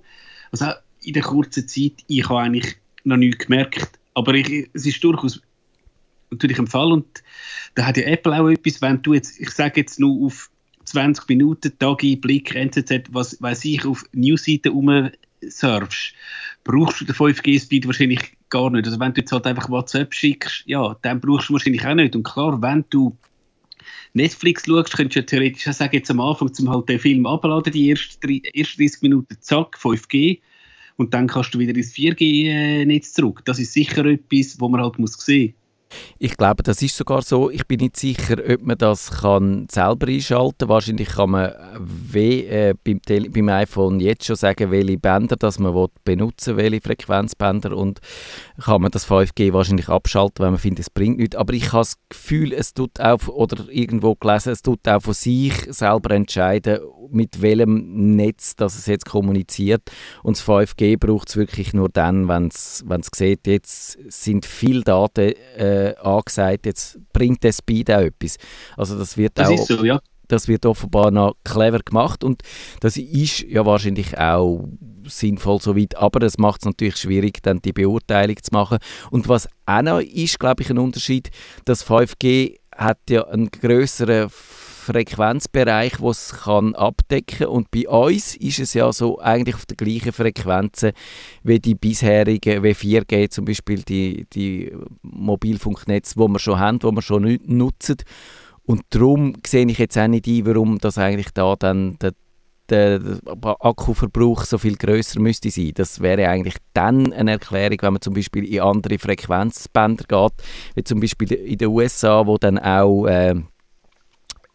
also 0.52 0.66
auch 0.66 0.76
in 1.04 1.14
der 1.14 1.24
kurzen 1.24 1.68
Zeit, 1.68 2.04
ich 2.08 2.30
habe 2.30 2.42
eigentlich 2.42 2.76
noch 3.04 3.18
nichts 3.18 3.46
gemerkt, 3.46 4.00
aber 4.14 4.34
ich, 4.34 4.70
es 4.74 4.86
ist 4.86 5.04
durchaus 5.04 5.42
natürlich 6.32 6.60
ein 6.60 6.68
Fall. 6.68 6.92
Und 6.92 7.24
da 7.76 7.86
hat 7.86 7.98
ja 7.98 8.04
Apple 8.04 8.40
auch 8.40 8.50
etwas, 8.50 8.82
wenn 8.82 9.02
du 9.02 9.14
jetzt, 9.14 9.40
ich 9.40 9.50
sage 9.52 9.82
jetzt 9.82 10.00
nur 10.00 10.26
auf 10.26 10.50
20 10.92 11.28
Minuten, 11.30 11.72
Tagi, 11.80 12.16
Blick, 12.16 12.56
NZZ, 12.56 13.10
was 13.12 13.42
weiß 13.42 13.66
ich, 13.66 13.86
auf 13.86 14.06
Newsseiten 14.14 14.72
rumsurfst, 14.72 16.14
brauchst 16.64 17.02
du 17.02 17.06
den 17.06 17.16
5G-Speed 17.16 17.88
wahrscheinlich 17.88 18.38
gar 18.50 18.70
nicht. 18.70 18.86
Also 18.86 19.00
wenn 19.00 19.14
du 19.14 19.22
jetzt 19.22 19.32
halt 19.32 19.48
einfach 19.48 19.70
WhatsApp 19.70 20.14
schickst, 20.14 20.64
ja, 20.66 20.96
dann 21.02 21.20
brauchst 21.20 21.50
du 21.50 21.54
wahrscheinlich 21.54 21.86
auch 21.86 21.96
nicht. 21.96 22.16
Und 22.16 22.24
klar, 22.24 22.62
wenn 22.62 22.86
du 22.90 23.18
Netflix 24.14 24.66
schaust, 24.66 24.96
könntest 24.96 25.16
du 25.16 25.20
ja 25.22 25.26
theoretisch 25.26 25.68
auch 25.68 25.74
sagen, 25.74 25.96
jetzt 25.96 26.12
am 26.12 26.20
Anfang 26.20 26.54
zum 26.54 26.70
halt 26.70 26.90
den 26.90 27.00
Film 27.00 27.26
abladen, 27.26 27.74
die 27.74 27.90
ersten, 27.90 28.44
ersten 28.54 28.82
30 28.82 29.02
Minuten, 29.02 29.38
zack, 29.40 29.78
5G. 29.78 30.40
Und 30.98 31.14
dann 31.14 31.28
kannst 31.28 31.54
du 31.56 31.60
wieder 31.60 31.76
ins 31.76 31.94
4G-Netz 31.94 33.14
zurück. 33.14 33.42
Das 33.46 33.58
ist 33.58 33.74
sicher 33.74 34.06
etwas, 34.06 34.60
wo 34.60 34.68
man 34.68 34.82
halt 34.82 35.00
muss 35.00 35.14
sehen 35.14 35.56
ich 36.20 36.38
glaube, 36.38 36.64
das 36.64 36.82
ist 36.82 36.96
sogar 36.96 37.22
so. 37.22 37.50
Ich 37.50 37.66
bin 37.68 37.80
nicht 37.80 37.98
sicher, 37.98 38.38
ob 38.48 38.62
man 38.62 38.78
das 38.78 39.12
kann 39.12 39.68
selber 39.72 40.08
einschalten 40.08 40.60
kann. 40.60 40.70
Wahrscheinlich 40.70 41.10
kann 41.10 41.32
man 41.32 41.52
wie, 41.80 42.46
äh, 42.46 42.74
beim, 42.84 43.00
beim, 43.32 43.50
iPhone 43.50 44.00
jetzt 44.00 44.26
schon 44.26 44.36
sagen, 44.36 44.72
welche 44.72 44.98
Bänder 44.98 45.36
das 45.36 45.60
man 45.60 45.74
will 45.74 45.88
benutzen 46.04 46.58
will, 46.58 46.72
welche 46.72 46.82
Frequenzbänder 46.82 47.76
und 47.76 48.00
kann 48.62 48.82
man 48.82 48.92
das 48.92 49.08
5G 49.08 49.54
wahrscheinlich 49.54 49.90
abschalten, 49.90 50.46
wenn 50.46 50.52
man 50.52 50.60
findet, 50.60 50.82
es 50.82 50.90
bringt 50.90 51.18
nichts. 51.18 51.36
Aber 51.36 51.54
ich 51.54 51.72
habe 51.72 51.82
das 51.82 51.98
Gefühl, 52.10 52.54
es 52.54 52.74
tut 52.74 53.00
auch, 53.00 53.28
oder 53.28 53.70
irgendwo 53.70 54.16
gelesen, 54.16 54.54
es 54.54 54.62
tut 54.62 54.88
auch 54.88 55.02
von 55.02 55.14
sich 55.14 55.54
selber 55.70 56.12
entscheiden, 56.12 56.80
mit 57.10 57.42
welchem 57.42 58.16
Netz 58.16 58.56
das 58.56 58.78
es 58.78 58.86
jetzt 58.86 59.06
kommuniziert. 59.06 59.84
Und 60.24 60.38
das 60.38 60.46
5G 60.46 60.98
braucht 60.98 61.30
es 61.30 61.36
wirklich 61.36 61.74
nur 61.74 61.90
dann, 61.90 62.28
wenn 62.28 62.48
es 62.48 62.84
sieht, 63.14 63.48
jetzt 63.48 63.98
sind 64.12 64.46
viele 64.46 64.82
Daten 64.82 65.34
äh, 65.58 65.81
angesagt, 66.02 66.66
jetzt 66.66 67.00
bringt 67.14 67.44
der 67.44 67.54
Speed 67.54 67.92
auch 67.92 68.02
etwas. 68.02 68.38
Also 68.78 68.98
das 68.98 69.18
wird 69.18 69.34
das 69.36 69.50
auch... 69.50 69.66
So, 69.66 69.86
ja. 69.86 70.00
Das 70.28 70.48
wird 70.48 70.66
offenbar 70.66 71.12
noch 71.12 71.36
clever 71.44 71.80
gemacht 71.80 72.24
und 72.24 72.42
das 72.80 72.96
ist 72.96 73.42
ja 73.42 73.66
wahrscheinlich 73.66 74.18
auch 74.18 74.66
sinnvoll 75.06 75.60
soweit, 75.60 75.98
aber 75.98 76.26
es 76.26 76.38
macht 76.38 76.62
es 76.62 76.66
natürlich 76.66 76.96
schwierig, 76.96 77.44
dann 77.44 77.62
die 77.62 77.74
Beurteilung 77.74 78.38
zu 78.42 78.54
machen. 78.54 78.78
Und 79.10 79.28
was 79.28 79.50
auch 79.66 79.82
noch 79.82 80.00
ist, 80.00 80.40
glaube 80.40 80.64
ich, 80.64 80.70
ein 80.70 80.78
Unterschied, 80.78 81.32
das 81.66 81.86
5G 81.86 82.60
hat 82.74 83.00
ja 83.10 83.28
einen 83.28 83.52
größeren 83.52 84.30
Frequenzbereich, 84.82 85.98
den 85.98 86.08
es 86.08 86.34
kann 86.44 86.76
abdecken. 86.76 87.48
Und 87.48 87.72
bei 87.72 87.88
uns 87.88 88.36
ist 88.36 88.60
es 88.60 88.74
ja 88.74 88.92
so 88.92 89.20
eigentlich 89.20 89.56
auf 89.56 89.66
der 89.66 89.78
gleichen 89.78 90.12
Frequenzen 90.12 90.92
wie 91.44 91.60
die 91.60 91.76
bisherigen, 91.76 92.64
wie 92.64 92.72
4G 92.72 93.30
zum 93.30 93.46
Beispiel, 93.46 93.84
die, 93.84 94.26
die 94.34 94.72
Mobilfunknetze, 95.02 96.16
die 96.16 96.28
wir 96.28 96.40
schon 96.40 96.60
haben, 96.60 96.80
die 96.80 96.88
wir 96.88 97.02
schon 97.02 97.40
nutzen. 97.46 97.98
Und 98.64 98.84
darum 98.90 99.34
sehe 99.46 99.66
ich 99.66 99.80
jetzt 99.80 99.98
auch 99.98 100.08
nicht 100.08 100.28
ein, 100.28 100.46
warum 100.46 100.78
das 100.78 100.98
eigentlich 100.98 101.32
da 101.34 101.56
dann 101.58 101.98
der, 102.00 102.14
der 102.70 103.02
Akkuverbrauch 103.60 104.46
so 104.46 104.58
viel 104.58 104.78
größer 104.78 105.20
müsste 105.20 105.50
sein. 105.50 105.72
Das 105.76 106.00
wäre 106.00 106.28
eigentlich 106.28 106.56
dann 106.74 107.12
eine 107.12 107.32
Erklärung, 107.32 107.78
wenn 107.82 107.94
man 107.94 108.02
zum 108.02 108.14
Beispiel 108.14 108.46
in 108.46 108.62
andere 108.62 108.98
Frequenzbänder 108.98 110.06
geht, 110.08 110.46
wie 110.76 110.84
zum 110.84 111.00
Beispiel 111.00 111.34
in 111.34 111.58
den 111.58 111.68
USA, 111.68 112.26
wo 112.26 112.38
dann 112.38 112.58
auch 112.60 113.08
äh, 113.08 113.36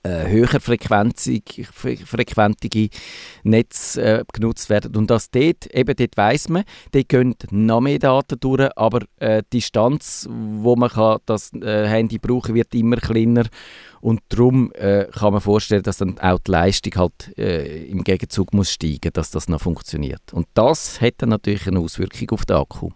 äh, 0.06 0.28
höher 0.28 0.60
frequenzige 0.60 2.88
Netze 3.42 4.02
äh, 4.02 4.24
genutzt 4.32 4.70
werden. 4.70 4.96
Und 4.96 5.10
das 5.10 5.30
dort, 5.30 5.66
eben 5.66 5.96
dort 5.96 6.16
weiss 6.16 6.48
man, 6.48 6.64
dort 6.92 7.08
gehen 7.08 7.34
noch 7.50 7.80
mehr 7.80 7.98
Daten 7.98 8.38
durch, 8.40 8.68
aber 8.76 9.00
äh, 9.16 9.42
die 9.52 9.58
Distanz, 9.58 10.28
wo 10.30 10.76
man 10.76 10.90
kann 10.90 11.18
das 11.26 11.52
äh, 11.54 11.86
Handy 11.86 12.18
brauchen 12.18 12.54
wird 12.54 12.74
immer 12.74 12.96
kleiner 12.96 13.44
und 14.00 14.20
darum 14.28 14.72
äh, 14.74 15.06
kann 15.06 15.32
man 15.32 15.40
vorstellen, 15.40 15.82
dass 15.82 15.98
dann 15.98 16.18
auch 16.18 16.38
die 16.38 16.50
Leistung 16.50 16.94
halt 16.96 17.36
äh, 17.38 17.86
im 17.86 18.04
Gegenzug 18.04 18.52
muss 18.52 18.70
steigen, 18.70 19.12
dass 19.12 19.30
das 19.30 19.48
noch 19.48 19.60
funktioniert. 19.60 20.32
Und 20.32 20.46
das 20.54 21.00
hat 21.00 21.22
natürlich 21.22 21.66
eine 21.66 21.80
Auswirkung 21.80 22.30
auf 22.30 22.44
den 22.44 22.56
Akku. 22.56 22.90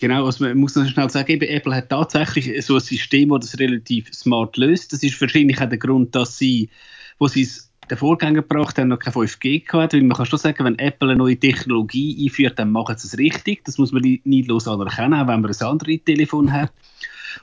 Genau, 0.00 0.24
also 0.24 0.42
man 0.42 0.56
muss 0.56 0.74
noch 0.76 0.88
schnell 0.88 1.10
sagen, 1.10 1.30
eben 1.30 1.46
Apple 1.46 1.74
hat 1.74 1.90
tatsächlich 1.90 2.64
so 2.64 2.74
ein 2.74 2.80
System, 2.80 3.28
das 3.28 3.50
das 3.50 3.60
relativ 3.60 4.12
smart 4.14 4.56
löst. 4.56 4.94
Das 4.94 5.02
ist 5.02 5.20
wahrscheinlich 5.20 5.60
auch 5.60 5.68
der 5.68 5.76
Grund, 5.76 6.14
dass 6.14 6.38
sie, 6.38 6.70
wo 7.18 7.28
sie 7.28 7.42
es 7.42 7.70
den 7.90 7.98
Vorgänger 7.98 8.40
gebracht 8.40 8.78
haben, 8.78 8.88
noch 8.88 8.98
kein 8.98 9.12
5G 9.12 9.66
gehabt, 9.66 9.92
weil 9.92 10.00
man 10.02 10.16
kann 10.16 10.24
schon 10.24 10.38
sagen, 10.38 10.64
wenn 10.64 10.78
Apple 10.78 11.10
eine 11.10 11.18
neue 11.18 11.36
Technologie 11.36 12.24
einführt, 12.24 12.58
dann 12.58 12.72
machen 12.72 12.96
sie 12.96 13.08
es 13.08 13.18
richtig. 13.18 13.62
Das 13.66 13.76
muss 13.76 13.92
man 13.92 14.02
nicht 14.02 14.48
los 14.48 14.66
anerkennen, 14.66 15.14
auch 15.14 15.28
wenn 15.28 15.42
man 15.42 15.52
ein 15.52 15.66
anderes 15.66 16.04
Telefon 16.04 16.50
hat. 16.50 16.72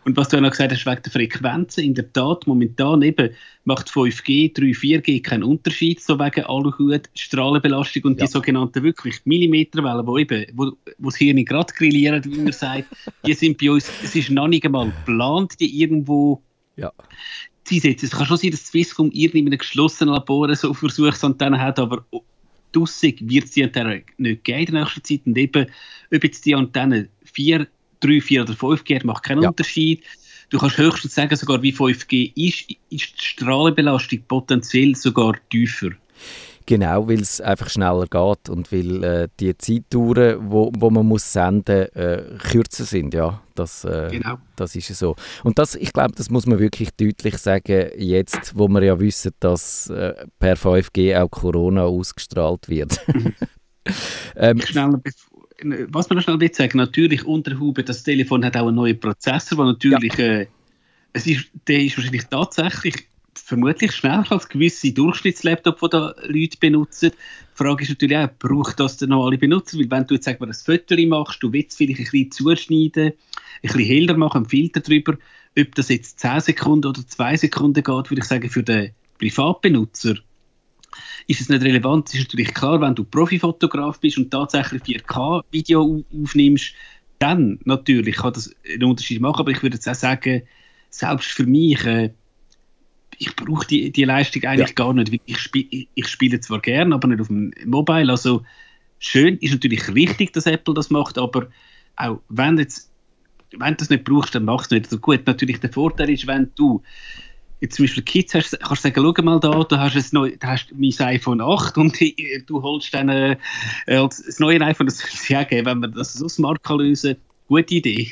Und 0.06 0.17
was 0.17 0.29
du 0.29 0.38
ja 0.38 0.41
noch 0.41 0.51
gesagt 0.51 0.72
hast, 0.72 0.86
wegen 0.86 1.01
der 1.01 1.12
Frequenzen, 1.12 1.84
in 1.84 1.94
der 1.94 2.12
Tat, 2.12 2.48
momentan 2.48 3.01
eben 3.01 3.32
macht 3.65 3.89
5G, 3.89 4.53
3, 4.53 4.65
4G 4.67 5.24
keinen 5.24 5.44
Unterschied, 5.44 6.01
so 6.01 6.20
wegen 6.20 6.46
Aluhut, 6.46 7.10
Strahlenbelastung 7.13 8.03
und 8.03 8.20
ja. 8.20 8.25
die 8.25 8.32
sogenannten 8.32 8.84
wirklich 8.84 9.22
Millimeterwellen, 9.25 10.08
wo 10.08 10.17
eben, 10.17 10.46
wo, 10.53 10.72
wo 10.98 11.10
das 11.10 11.17
Hirn 11.17 11.44
gerade 11.44 11.74
grillieren, 11.74 12.24
wie 12.25 12.41
man 12.41 12.53
sagt, 12.53 12.88
die 13.25 13.34
sind 13.34 13.58
bei 13.58 13.72
uns, 13.72 13.91
es 14.03 14.15
ist 14.15 14.29
noch 14.29 14.48
nicht 14.48 14.65
einmal 14.65 14.91
geplant, 14.91 15.60
die 15.60 15.82
irgendwo 15.82 16.41
ja. 16.75 16.91
einsetzen. 17.70 18.06
Es 18.06 18.12
kann 18.12 18.25
schon 18.25 18.38
sein, 18.38 18.51
dass 18.51 18.67
Swisscom 18.67 19.12
irgendwie 19.12 19.39
in 19.39 19.48
einem 19.48 19.58
geschlossenen 19.58 20.13
Labor 20.13 20.56
so 20.56 20.74
Versuchsantennen 20.74 21.60
hat, 21.60 21.79
aber 21.79 22.06
draussen 22.72 23.13
wird 23.22 23.46
es 23.46 23.51
die 23.51 23.63
Antenne 23.63 24.03
nicht 24.17 24.44
geben 24.44 24.60
in 24.60 24.65
der 24.74 24.84
nächsten 24.84 25.03
Zeit. 25.03 25.22
Und 25.25 25.38
eben, 25.38 25.67
ob 26.13 26.24
jetzt 26.24 26.46
die 26.46 26.56
Antenne 26.56 27.10
4 27.24 27.67
3, 28.00 28.22
4 28.22 28.42
oder 28.44 28.54
5G 28.54 29.06
macht 29.06 29.24
keinen 29.24 29.44
ja. 29.44 29.50
Unterschied. 29.50 30.04
Du 30.50 30.60
kannst 30.60 30.77
höchstens 30.77 31.16
sagen, 31.16 31.36
sogar 31.36 31.62
wie 31.62 31.74
5G 31.74 32.32
ist, 32.36 32.70
ist 32.89 33.20
die 33.20 33.25
Strahlenbelastung 33.25 34.22
potenziell 34.27 34.96
sogar 34.96 35.34
tiefer. 35.50 35.89
Genau, 36.68 37.08
weil 37.08 37.22
es 37.22 37.39
einfach 37.39 37.70
schneller 37.70 38.08
geht 38.08 38.50
und 38.50 38.74
weil 38.74 39.04
äh, 39.04 39.27
die 39.39 39.58
Zeitdauern, 39.58 40.51
wo, 40.51 40.70
wo 40.77 40.89
man 40.89 41.06
muss 41.06 41.32
senden, 41.32 41.88
äh, 41.96 42.24
kürzer 42.39 42.84
sind, 42.84 43.13
ja. 43.13 43.42
Das, 43.56 43.86
äh, 43.86 44.10
genau. 44.12 44.38
das 44.58 44.75
ist 44.75 44.94
so. 44.94 45.16
Und 45.46 45.58
das, 45.60 45.75
ich 45.75 45.94
glaube, 45.94 46.12
das 46.16 46.30
muss 46.30 46.46
man 46.46 46.60
wirklich 46.60 46.89
deutlich 46.92 47.38
sagen, 47.38 47.92
jetzt, 47.98 48.58
wo 48.58 48.68
wir 48.68 48.84
ja 48.84 49.00
wissen, 49.00 49.32
dass 49.39 49.89
äh, 49.89 50.25
per 50.39 50.58
5G 50.58 51.18
auch 51.18 51.32
Corona 51.32 51.84
ausgestrahlt 51.86 52.68
wird. 52.68 53.00
ähm, 54.36 54.60
Schneller, 54.60 55.00
was 55.64 56.10
man 56.10 56.18
noch 56.18 56.24
schnell 56.24 56.54
sagen, 56.54 56.78
natürlich 56.78 57.26
unter 57.26 57.60
Haube, 57.60 57.84
das 57.84 58.04
Telefon 58.04 58.46
hat 58.46 58.56
auch 58.58 58.68
einen 58.68 58.76
neuen 58.76 59.00
Prozessor, 59.00 59.58
der 59.58 59.66
natürlich, 59.66 60.18
ja. 60.18 60.26
äh, 60.26 60.48
es 61.14 61.26
ist, 61.26 61.50
der 61.68 61.84
ist 61.84 61.98
wahrscheinlich 61.98 62.26
tatsächlich 62.26 63.08
vermutlich 63.34 63.92
schneller 63.92 64.32
als 64.32 64.50
gewisse 64.50 64.92
Durchschnittslaptop, 64.92 65.80
die 65.80 65.90
da 65.90 66.16
Leute 66.26 66.58
benutzen. 66.60 67.12
Die 67.12 67.64
Frage 67.64 67.84
ist 67.84 67.90
natürlich 67.90 68.18
auch, 68.18 68.30
braucht 68.40 68.80
das 68.80 68.98
denn 68.98 69.10
noch 69.10 69.26
alle 69.26 69.38
benutzen? 69.38 69.80
Weil 69.80 69.90
wenn 69.90 70.08
du 70.08 70.16
jetzt 70.16 70.26
sag 70.26 70.40
mal, 70.40 70.48
ein 70.48 70.54
Foto 70.54 70.96
machst, 71.08 71.42
du 71.42 71.52
willst 71.54 71.78
vielleicht 71.78 72.00
ein 72.00 72.04
bisschen 72.04 72.32
zuschneiden, 72.32 73.08
ein 73.08 73.14
bisschen 73.62 73.86
heller 73.86 74.18
machen, 74.18 74.38
einen 74.38 74.50
Filter 74.50 74.82
drüber, 74.82 75.18
ob 75.58 75.76
das 75.76 75.90
jetzt 75.90 76.20
10 76.20 76.42
Sekunden 76.42 76.88
oder 76.88 77.06
2 77.06 77.38
Sekunden 77.38 77.84
geht, 77.84 77.88
würde 77.88 78.20
ich 78.20 78.26
sagen, 78.26 78.50
für 78.50 78.64
den 78.64 78.92
Privatbenutzer 79.18 80.16
ist 81.27 81.41
es 81.41 81.50
nicht 81.50 81.63
relevant. 81.63 82.07
Es 82.07 82.15
ist 82.15 82.29
natürlich 82.29 82.53
klar, 82.53 82.81
wenn 82.81 82.96
du 82.96 83.03
Profifotograf 83.03 84.00
bist 84.00 84.17
und 84.17 84.31
tatsächlich 84.31 84.81
4K-Video 84.84 86.03
aufnimmst, 86.13 86.74
dann 87.19 87.60
natürlich 87.65 88.15
kann 88.15 88.34
das 88.34 88.53
einen 88.65 88.86
Unterschied 88.86 89.22
machen. 89.22 89.41
Aber 89.41 89.51
ich 89.51 89.62
würde 89.62 89.75
jetzt 89.75 89.88
auch 89.89 89.96
sagen, 89.96 90.43
selbst 90.89 91.27
für 91.31 91.46
mich, 91.46 91.84
äh, 91.86 92.12
ich 93.17 93.36
brauche 93.36 93.67
die, 93.67 93.91
die 93.91 94.03
Leistung 94.03 94.43
eigentlich 94.43 94.69
ja. 94.69 94.75
gar 94.75 94.93
nicht. 94.93 95.22
Ich, 95.25 95.39
spiel, 95.39 95.88
ich 95.93 96.07
spiele 96.07 96.39
zwar 96.39 96.60
gern, 96.60 96.93
aber 96.93 97.07
nicht 97.07 97.19
auf 97.19 97.27
dem 97.27 97.51
Mobile. 97.65 98.12
Also 98.12 98.43
schön 99.00 99.38
ist 99.38 99.51
natürlich 99.51 99.93
richtig, 99.93 100.34
dass 100.34 100.46
Apple 100.46 100.75
das 100.75 100.89
macht, 100.89 101.17
aber 101.17 101.50
auch 101.98 102.19
wenn 102.29 102.57
jetzt 102.57 102.91
wenn 103.51 103.74
du 103.74 103.77
das 103.77 103.89
nicht 103.89 104.03
brauchst, 104.03 104.36
dann 104.36 104.46
mach 104.46 104.63
es 104.63 104.69
nicht. 104.69 104.86
Also 104.86 105.00
gut, 105.00 105.25
natürlich 105.25 105.60
der 105.60 105.72
Vorteil 105.72 106.10
ist, 106.10 106.27
wenn 106.27 106.51
du 106.55 106.84
jetzt 107.60 107.76
zum 107.76 107.86
Beispiel 107.86 108.04
Kids 108.04 108.34
hast, 108.34 108.60
kannst 108.60 108.84
du 108.84 108.90
sagen, 108.90 109.14
schau 109.16 109.24
mal 109.24 109.40
da, 109.40 109.64
du 109.64 109.78
hast, 109.78 109.96
ein 109.96 110.04
neu, 110.12 110.32
du 110.38 110.48
hast 110.48 110.68
mein 110.76 110.94
iPhone 111.00 111.42
8 111.42 111.78
und 111.78 112.00
du 112.48 112.62
holst 112.62 112.94
dann 112.94 113.10
äh, 113.10 113.38
das 113.86 114.40
neue 114.40 114.62
iPhone, 114.62 114.88
das 114.88 115.00
soll 115.00 115.10
es 115.14 115.28
ja 115.30 115.44
geben, 115.44 115.66
wenn 115.66 115.80
man 115.80 115.92
das 115.94 116.14
so 116.14 116.28
smart 116.28 116.64
kann 116.64 116.80
lösen 116.80 117.18
Gute 117.48 117.76
Idee. 117.76 118.12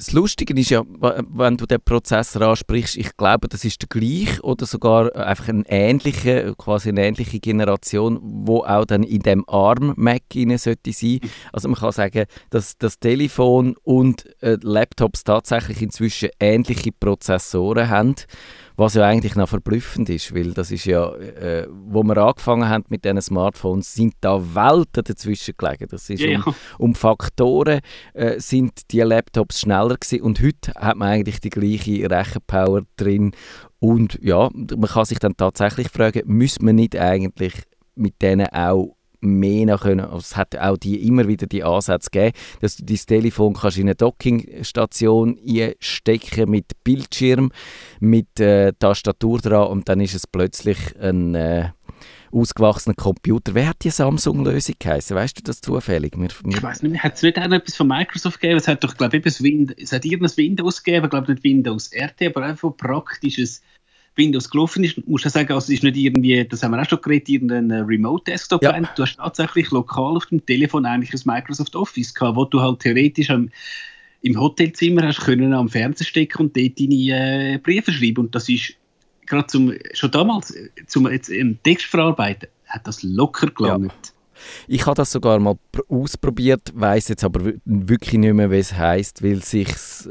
Das 0.00 0.12
Lustige 0.12 0.58
ist 0.58 0.70
ja, 0.70 0.82
wenn 0.86 1.58
du 1.58 1.66
den 1.66 1.78
Prozessor 1.84 2.40
ansprichst, 2.40 2.96
ich 2.96 3.14
glaube, 3.18 3.48
das 3.48 3.66
ist 3.66 3.82
der 3.82 3.88
gleiche 3.90 4.40
oder 4.40 4.64
sogar 4.64 5.14
einfach 5.14 5.48
eine 5.50 5.62
ähnliche, 5.68 6.54
quasi 6.56 6.88
eine 6.88 7.04
ähnliche 7.04 7.38
Generation, 7.38 8.18
wo 8.22 8.64
auch 8.64 8.86
dann 8.86 9.02
in 9.02 9.20
dem 9.20 9.44
ARM-Mac 9.46 10.22
rein 10.34 10.56
sollte 10.56 10.94
sein. 10.94 11.20
Also 11.52 11.68
man 11.68 11.78
kann 11.78 11.92
sagen, 11.92 12.24
dass 12.48 12.78
das 12.78 12.98
Telefon 12.98 13.76
und 13.82 14.24
äh, 14.42 14.56
Laptops 14.62 15.22
tatsächlich 15.22 15.82
inzwischen 15.82 16.30
ähnliche 16.40 16.92
Prozessoren 16.92 17.90
haben. 17.90 18.14
Was 18.80 18.94
ja 18.94 19.04
eigentlich 19.04 19.36
noch 19.36 19.50
verblüffend 19.50 20.08
ist, 20.08 20.34
weil 20.34 20.54
das 20.54 20.70
ist 20.70 20.86
ja, 20.86 21.14
äh, 21.14 21.68
wo 21.68 22.02
wir 22.02 22.16
angefangen 22.16 22.66
haben 22.66 22.84
mit 22.88 23.04
diesen 23.04 23.20
Smartphones, 23.20 23.92
sind 23.92 24.14
da 24.22 24.40
Welten 24.54 25.04
dazwischen 25.04 25.52
gelegen. 25.58 25.86
Das 25.90 26.08
ist 26.08 26.22
Ja, 26.22 26.42
um, 26.46 26.54
um 26.78 26.94
Faktoren 26.94 27.80
äh, 28.14 28.40
sind 28.40 28.90
die 28.90 29.02
Laptops 29.02 29.60
schneller 29.60 29.98
gewesen. 29.98 30.22
Und 30.22 30.40
heute 30.40 30.72
hat 30.76 30.96
man 30.96 31.08
eigentlich 31.08 31.40
die 31.40 31.50
gleiche 31.50 32.10
Rechenpower 32.10 32.84
drin. 32.96 33.32
Und 33.80 34.18
ja, 34.22 34.48
man 34.54 34.88
kann 34.88 35.04
sich 35.04 35.18
dann 35.18 35.36
tatsächlich 35.36 35.90
fragen, 35.90 36.22
müsste 36.24 36.64
man 36.64 36.76
nicht 36.76 36.96
eigentlich 36.96 37.52
mit 37.96 38.22
denen 38.22 38.46
auch 38.46 38.96
mehr 39.20 39.66
noch 39.66 39.82
können, 39.82 40.06
es 40.16 40.36
hat 40.36 40.56
auch 40.56 40.76
die, 40.76 41.06
immer 41.06 41.28
wieder 41.28 41.46
die 41.46 41.62
Ansätze 41.62 42.10
gegeben, 42.10 42.36
dass 42.60 42.76
du 42.76 42.84
dein 42.84 42.96
Telefon 42.96 43.54
kannst 43.54 43.78
in 43.78 43.84
eine 43.84 43.94
Dockingstation 43.94 45.38
einstecken 45.46 46.50
mit 46.50 46.72
Bildschirm, 46.84 47.52
mit 48.00 48.40
äh, 48.40 48.72
Tastatur 48.78 49.38
dran 49.38 49.68
und 49.68 49.88
dann 49.88 50.00
ist 50.00 50.14
es 50.14 50.26
plötzlich 50.26 50.78
ein 51.00 51.34
äh, 51.34 51.70
ausgewachsener 52.32 52.94
Computer. 52.94 53.54
Wer 53.54 53.68
hat 53.68 53.82
die 53.82 53.90
Samsung-Lösung 53.90 54.76
geheißen? 54.78 55.16
Weißt 55.16 55.38
du 55.38 55.42
das 55.42 55.60
zufällig? 55.60 56.12
Wir, 56.16 56.28
wir, 56.44 56.56
Ich 56.56 56.62
weiß 56.62 56.82
nicht 56.82 57.02
hat 57.02 57.14
es 57.16 57.22
nicht 57.22 57.38
auch 57.38 57.50
etwas 57.50 57.76
von 57.76 57.88
Microsoft 57.88 58.40
gegeben? 58.40 58.58
Es 58.58 58.68
hat 58.68 58.84
doch, 58.84 58.96
glaube 58.96 59.16
ich, 59.16 59.20
eben 59.20 59.24
das 59.24 59.42
Wind- 59.42 59.74
es 59.78 59.92
hat 59.92 60.04
irgendein 60.04 60.36
Windows 60.36 60.82
gegeben, 60.82 61.10
glaube 61.10 61.32
nicht 61.32 61.44
Windows 61.44 61.90
RT, 61.94 62.26
aber 62.28 62.44
einfach 62.44 62.76
praktisches 62.76 63.62
Windows 64.20 64.50
gelaufen 64.50 64.84
ist. 64.84 64.96
Du 64.96 65.02
musst 65.06 65.24
ja 65.24 65.30
sagen, 65.30 65.52
also 65.52 65.64
es 65.64 65.70
ist 65.70 65.82
nicht 65.82 65.96
irgendwie, 65.96 66.44
das 66.44 66.62
haben 66.62 66.72
wir 66.72 66.80
auch 66.80 66.88
schon 66.88 67.00
geredet, 67.00 67.28
irgendein 67.28 67.70
äh, 67.70 67.78
Remote-Desktop. 67.80 68.62
Ja. 68.62 68.78
Du 68.78 69.02
hast 69.02 69.16
tatsächlich 69.16 69.70
lokal 69.70 70.16
auf 70.16 70.26
dem 70.26 70.44
Telefon 70.44 70.86
eigentlich 70.86 71.12
ein 71.12 71.20
Microsoft 71.24 71.74
Office 71.74 72.14
gehabt, 72.14 72.36
wo 72.36 72.44
du 72.44 72.60
halt 72.60 72.80
theoretisch 72.80 73.30
am, 73.30 73.50
im 74.22 74.38
Hotelzimmer 74.38 75.06
hast 75.06 75.20
können 75.20 75.52
am 75.52 75.68
Fernseher 75.68 76.06
stecken 76.06 76.42
und 76.42 76.56
dort 76.56 76.78
deine 76.78 77.54
äh, 77.54 77.58
Briefe 77.58 77.92
schreiben. 77.92 78.26
Und 78.26 78.34
das 78.34 78.48
ist 78.48 78.74
gerade 79.26 79.46
zum, 79.46 79.72
schon 79.94 80.10
damals, 80.10 80.50
äh, 80.50 80.68
zum 80.86 81.10
jetzt, 81.10 81.30
ähm, 81.30 81.58
Text 81.62 81.86
verarbeiten, 81.86 82.48
hat 82.66 82.86
das 82.86 83.02
locker 83.02 83.48
gelangt. 83.48 84.12
Ich 84.68 84.86
habe 84.86 84.94
das 84.96 85.12
sogar 85.12 85.38
mal 85.38 85.56
pr- 85.72 85.88
ausprobiert, 85.88 86.72
weiß 86.74 87.08
jetzt 87.08 87.24
aber 87.24 87.44
wi- 87.44 87.60
wirklich 87.64 88.18
nicht 88.18 88.34
mehr, 88.34 88.50
wie 88.50 88.58
es 88.58 88.74
heißt, 88.74 89.22
weil 89.22 89.42
sich 89.42 89.68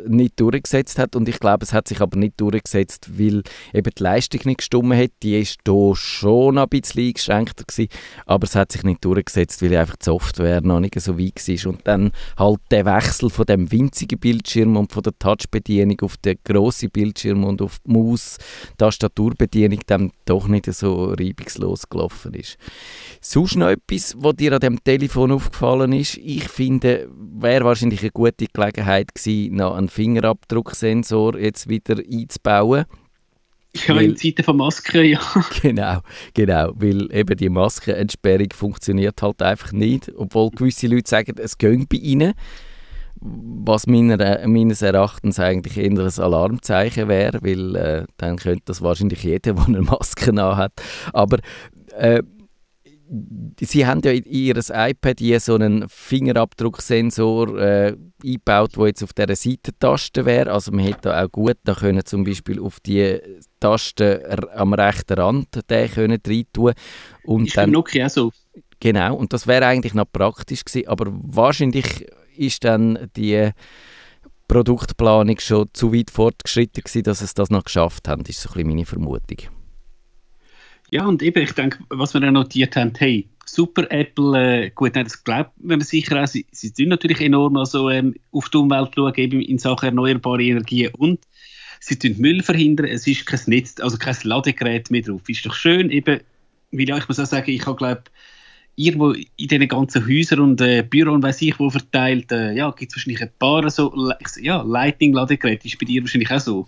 nicht 0.07 0.39
durchgesetzt 0.39 1.00
hat 1.00 1.15
und 1.15 1.27
ich 1.29 1.39
glaube, 1.39 1.63
es 1.63 1.74
hat 1.74 1.88
sich 1.88 2.01
aber 2.01 2.17
nicht 2.17 2.39
durchgesetzt, 2.39 3.19
weil 3.19 3.43
eben 3.74 3.91
die 3.98 4.03
Leistung 4.03 4.41
nicht 4.45 4.59
gestimmt 4.59 4.95
hat. 4.95 5.12
Die 5.24 5.39
ist 5.39 5.59
hier 5.65 5.95
schon 5.95 6.57
ein 6.57 6.69
bisschen 6.69 7.07
eingeschränkter 7.07 7.63
gewesen, 7.65 7.89
aber 8.25 8.45
es 8.45 8.55
hat 8.55 8.71
sich 8.71 8.83
nicht 8.83 9.03
durchgesetzt, 9.03 9.62
weil 9.62 9.75
einfach 9.75 9.95
die 9.95 10.05
Software 10.05 10.62
noch 10.62 10.79
nicht 10.79 11.00
so 11.00 11.17
weit 11.17 11.48
war 11.48 11.71
und 11.71 11.88
dann 11.88 12.12
halt 12.38 12.59
der 12.71 12.86
Wechsel 12.86 13.29
von 13.29 13.45
dem 13.45 13.71
winzigen 13.71 14.19
Bildschirm 14.19 14.77
und 14.77 14.91
von 14.91 15.03
der 15.03 15.17
Touchbedienung 15.17 16.00
auf 16.01 16.17
den 16.17 16.38
grossen 16.43 16.89
Bildschirm 16.89 17.43
und 17.43 17.62
auf 17.62 17.79
die 17.86 17.91
Maus, 17.91 18.38
Tastaturbedienung 18.77 19.79
dann 19.88 20.12
doch 20.25 20.48
nicht 20.48 20.65
so 20.74 21.05
reibungslos 21.12 21.89
gelaufen 21.89 22.33
ist. 22.33 22.57
Sonst 23.21 23.55
noch 23.55 23.69
etwas, 23.69 24.15
was 24.21 24.35
dir 24.35 24.53
an 24.53 24.59
dem 24.59 24.83
Telefon 24.83 25.31
aufgefallen 25.31 25.93
ist? 25.93 26.17
Ich 26.17 26.47
finde, 26.49 27.09
wäre 27.15 27.65
wahrscheinlich 27.65 28.01
eine 28.01 28.11
gute 28.11 28.47
Gelegenheit 28.51 29.15
gewesen, 29.15 29.55
noch 29.55 29.75
einen 29.75 29.89
Fingerabdrucksensor 29.89 31.38
jetzt 31.38 31.69
wieder 31.69 31.97
einzubauen. 31.97 32.85
Ja, 33.88 33.95
Weil- 33.95 34.05
in 34.05 34.17
Zeiten 34.17 34.43
von 34.43 34.57
Masken, 34.57 35.05
ja. 35.05 35.19
Genau, 35.61 35.99
genau, 36.33 36.71
weil 36.75 37.13
eben 37.13 37.38
die 37.38 37.49
Maskenentsperrung 37.49 38.47
funktioniert 38.53 39.21
halt 39.21 39.41
einfach 39.41 39.71
nicht, 39.71 40.11
obwohl 40.15 40.49
gewisse 40.49 40.88
Leute 40.88 41.09
sagen, 41.09 41.35
es 41.38 41.57
geht 41.57 41.88
bei 41.88 41.97
ihnen, 41.97 42.33
was 43.21 43.85
meiner, 43.85 44.47
meines 44.47 44.81
Erachtens 44.81 45.39
eigentlich 45.39 45.77
eher 45.77 45.91
ein 45.91 45.99
Alarmzeichen 45.99 47.07
wäre, 47.07 47.39
weil 47.43 47.75
äh, 47.75 48.05
dann 48.17 48.38
könnte 48.38 48.63
das 48.65 48.81
wahrscheinlich 48.81 49.23
jeder, 49.23 49.53
der 49.53 49.65
eine 49.65 49.81
Maske 49.81 50.33
hat. 50.57 50.74
Aber 51.13 51.37
äh, 51.98 52.24
Sie 53.59 53.87
haben 53.87 54.01
ja 54.03 54.11
in 54.11 54.24
ihr 54.25 54.55
iPad 54.55 55.19
hier 55.19 55.39
so 55.39 55.55
einen 55.55 55.89
Fingerabdrucksensor 55.89 57.57
äh, 57.59 57.98
eingebaut, 58.24 58.77
der 58.77 58.87
jetzt 58.87 59.03
auf 59.03 59.13
dieser 59.13 59.35
Seitentaste 59.35 60.25
wäre. 60.25 60.51
Also 60.51 60.72
man 60.72 60.85
hätte 60.85 61.09
da 61.09 61.24
auch 61.24 61.31
gut 61.31 61.57
da 61.63 61.74
können 61.74 62.05
zum 62.05 62.24
Beispiel 62.24 62.59
auf 62.59 62.79
die 62.79 63.17
Taste 63.59 64.50
am 64.53 64.74
rechten 64.74 65.13
Rand 65.19 65.59
den 65.69 65.89
können 65.89 66.19
rein 66.25 66.43
tun 66.53 66.74
und 67.24 67.48
Ist 67.48 67.57
dann 67.57 67.72
Nokia 67.72 68.05
auch 68.05 68.09
so. 68.11 68.31
genau 68.79 69.15
und 69.15 69.33
das 69.33 69.48
wäre 69.48 69.65
eigentlich 69.65 69.95
noch 69.95 70.11
praktisch 70.11 70.63
gewesen, 70.63 70.87
aber 70.87 71.07
wahrscheinlich 71.11 72.05
ist 72.37 72.63
dann 72.63 73.09
die 73.17 73.50
Produktplanung 74.48 75.39
schon 75.39 75.67
zu 75.74 75.93
weit 75.93 76.11
fortgeschritten 76.11 76.83
gewesen, 76.83 77.03
dass 77.03 77.22
es 77.22 77.33
das 77.33 77.50
noch 77.50 77.63
geschafft 77.63 78.07
haben, 78.07 78.24
ist 78.25 78.41
so 78.41 78.50
ein 78.50 78.53
bisschen 78.53 78.67
meine 78.67 78.85
Vermutung. 78.85 79.58
Ja, 80.91 81.05
und 81.05 81.21
eben, 81.21 81.43
ich 81.43 81.51
denke, 81.53 81.79
was 81.89 82.13
wir 82.13 82.21
dann 82.21 82.33
notiert 82.33 82.75
haben, 82.75 82.93
hey, 82.97 83.27
super 83.45 83.85
Apple, 83.91 84.65
äh, 84.65 84.69
gut, 84.71 84.95
nein, 84.95 85.05
das 85.05 85.23
glaubt 85.23 85.51
man 85.61 85.81
sicher 85.81 86.21
auch, 86.21 86.27
sie, 86.27 86.45
sie 86.51 86.71
tun 86.71 86.87
natürlich 86.87 87.21
enorm 87.21 87.57
also, 87.57 87.89
ähm, 87.89 88.15
auf 88.31 88.49
die 88.49 88.57
Umwelt 88.57 88.91
schauen, 88.95 89.13
eben 89.15 89.41
in 89.41 89.57
Sachen 89.57 89.85
erneuerbare 89.85 90.43
Energien 90.43 90.93
und 90.97 91.19
sie 91.79 91.97
tun 91.97 92.15
Müll 92.17 92.41
verhindern, 92.41 92.87
es 92.87 93.07
ist 93.07 93.25
kein 93.25 93.39
Netz, 93.47 93.79
also 93.79 93.97
kein 93.97 94.15
Ladegerät 94.23 94.91
mehr 94.91 95.01
drauf. 95.01 95.21
Ist 95.27 95.45
doch 95.45 95.53
schön, 95.53 95.89
eben, 95.89 96.21
weil 96.71 96.89
ja, 96.89 96.97
ich 96.97 97.07
muss 97.07 97.19
auch 97.19 97.25
sagen, 97.25 97.51
ich 97.51 97.61
glaube 97.61 98.03
irgendwo 98.75 99.11
in 99.11 99.27
diesen 99.37 99.67
ganzen 99.67 100.07
Häusern 100.07 100.39
und 100.39 100.61
äh, 100.61 100.83
Büros, 100.83 101.21
weiß 101.21 101.41
ich, 101.41 101.59
wo 101.59 101.69
verteilt, 101.69 102.31
äh, 102.31 102.53
ja, 102.53 102.71
gibt 102.71 102.91
es 102.91 102.97
wahrscheinlich 102.97 103.21
ein 103.21 103.31
paar 103.37 103.69
so, 103.69 103.93
ja, 104.39 104.61
Lightning-Ladegeräte, 104.61 105.67
ist 105.67 105.77
bei 105.77 105.85
dir 105.85 106.01
wahrscheinlich 106.01 106.31
auch 106.31 106.39
so. 106.39 106.67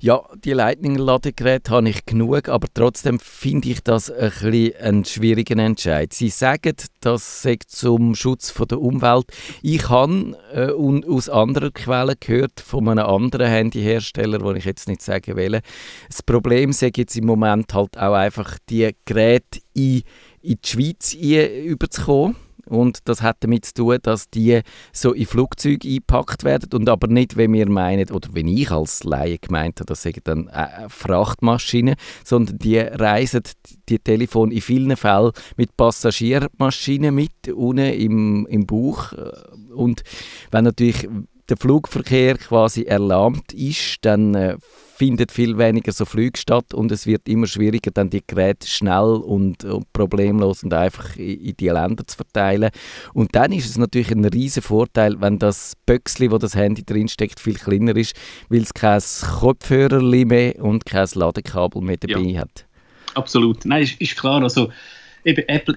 Ja, 0.00 0.22
die 0.44 0.52
Lightning-Ladegeräte 0.52 1.72
habe 1.72 1.88
ich 1.88 2.06
genug, 2.06 2.48
aber 2.48 2.68
trotzdem 2.72 3.18
finde 3.18 3.70
ich 3.70 3.82
das 3.82 4.08
ein 4.12 4.30
bisschen 4.30 4.76
einen 4.76 5.04
schwierigen 5.04 5.58
Entscheid. 5.58 6.12
Sie 6.12 6.28
sagen, 6.28 6.76
das 7.00 7.42
sei 7.42 7.58
zum 7.66 8.14
Schutz 8.14 8.54
der 8.54 8.80
Umwelt. 8.80 9.26
Ich 9.60 9.88
habe 9.88 10.38
äh, 10.52 10.70
und 10.70 11.04
aus 11.04 11.28
anderen 11.28 11.72
Quellen 11.72 12.14
gehört, 12.20 12.60
von 12.60 12.88
einem 12.88 13.06
anderen 13.06 13.48
Handyhersteller, 13.48 14.40
wo 14.40 14.52
ich 14.52 14.66
jetzt 14.66 14.86
nicht 14.86 15.02
sagen 15.02 15.34
will. 15.34 15.60
Das 16.06 16.22
Problem 16.22 16.72
sei 16.72 16.92
jetzt 16.94 17.16
im 17.16 17.26
Moment 17.26 17.74
halt 17.74 17.98
auch 17.98 18.14
einfach, 18.14 18.56
die 18.70 18.94
Geräte 19.04 19.58
in, 19.74 20.02
in 20.42 20.58
die 20.64 20.68
Schweiz 20.68 21.12
überzukommen. 21.12 22.36
Und 22.68 23.00
das 23.04 23.22
hat 23.22 23.38
damit 23.40 23.64
zu 23.64 23.74
tun, 23.74 23.98
dass 24.02 24.30
die 24.30 24.60
so 24.92 25.12
in 25.12 25.26
Flugzeuge 25.26 25.88
eingepackt 25.88 26.44
werden 26.44 26.70
und 26.72 26.88
aber 26.88 27.08
nicht, 27.08 27.36
wenn 27.36 27.52
wir 27.52 27.68
meinen, 27.68 28.10
oder 28.10 28.28
wenn 28.32 28.48
ich 28.48 28.70
als 28.70 29.04
Laie 29.04 29.38
gemeint 29.38 29.80
habe, 29.80 29.86
das 29.86 30.02
sagen 30.02 30.20
dann 30.24 30.48
äh, 30.48 30.88
Frachtmaschinen, 30.88 31.96
sondern 32.24 32.58
die 32.58 32.78
reisen 32.78 33.42
die 33.88 33.98
Telefon 33.98 34.50
in 34.50 34.60
vielen 34.60 34.96
Fällen 34.96 35.32
mit 35.56 35.76
Passagiermaschinen 35.76 37.14
mit, 37.14 37.48
unten 37.54 37.92
im, 37.92 38.46
im 38.46 38.66
Bauch. 38.66 39.12
Und 39.74 40.02
wenn 40.50 40.64
natürlich 40.64 41.08
der 41.48 41.56
Flugverkehr 41.56 42.36
quasi 42.36 42.82
erlahmt 42.82 43.52
ist, 43.52 43.98
dann 44.02 44.34
äh, 44.34 44.56
findet 44.98 45.30
viel 45.30 45.56
weniger 45.58 45.92
so 45.92 46.04
Flüge 46.04 46.36
statt 46.36 46.74
und 46.74 46.90
es 46.90 47.06
wird 47.06 47.28
immer 47.28 47.46
schwieriger, 47.46 47.92
dann 47.92 48.10
die 48.10 48.22
Geräte 48.26 48.66
schnell 48.66 49.22
und, 49.24 49.62
und 49.64 49.92
problemlos 49.92 50.64
und 50.64 50.74
einfach 50.74 51.14
in, 51.16 51.40
in 51.40 51.56
die 51.56 51.68
Länder 51.68 52.04
zu 52.04 52.16
verteilen. 52.16 52.70
Und 53.14 53.34
dann 53.36 53.52
ist 53.52 53.70
es 53.70 53.78
natürlich 53.78 54.10
ein 54.10 54.24
riesen 54.24 54.62
Vorteil, 54.62 55.20
wenn 55.20 55.38
das 55.38 55.74
Böckli, 55.86 56.32
wo 56.32 56.38
das 56.38 56.56
Handy 56.56 56.84
drinsteckt, 56.84 57.38
viel 57.38 57.54
kleiner 57.54 57.96
ist, 57.96 58.16
weil 58.48 58.62
es 58.62 58.74
kein 58.74 59.00
Kopfhörer 59.38 60.02
mehr 60.02 60.62
und 60.62 60.84
kein 60.84 61.06
Ladekabel 61.14 61.80
mehr 61.80 61.98
dabei 61.98 62.36
hat. 62.36 62.66
Absolut. 63.14 63.64
Nein, 63.64 63.84
ist, 63.84 64.00
ist 64.00 64.16
klar. 64.16 64.42
Also, 64.42 64.70
eben 65.24 65.48
Apple 65.48 65.76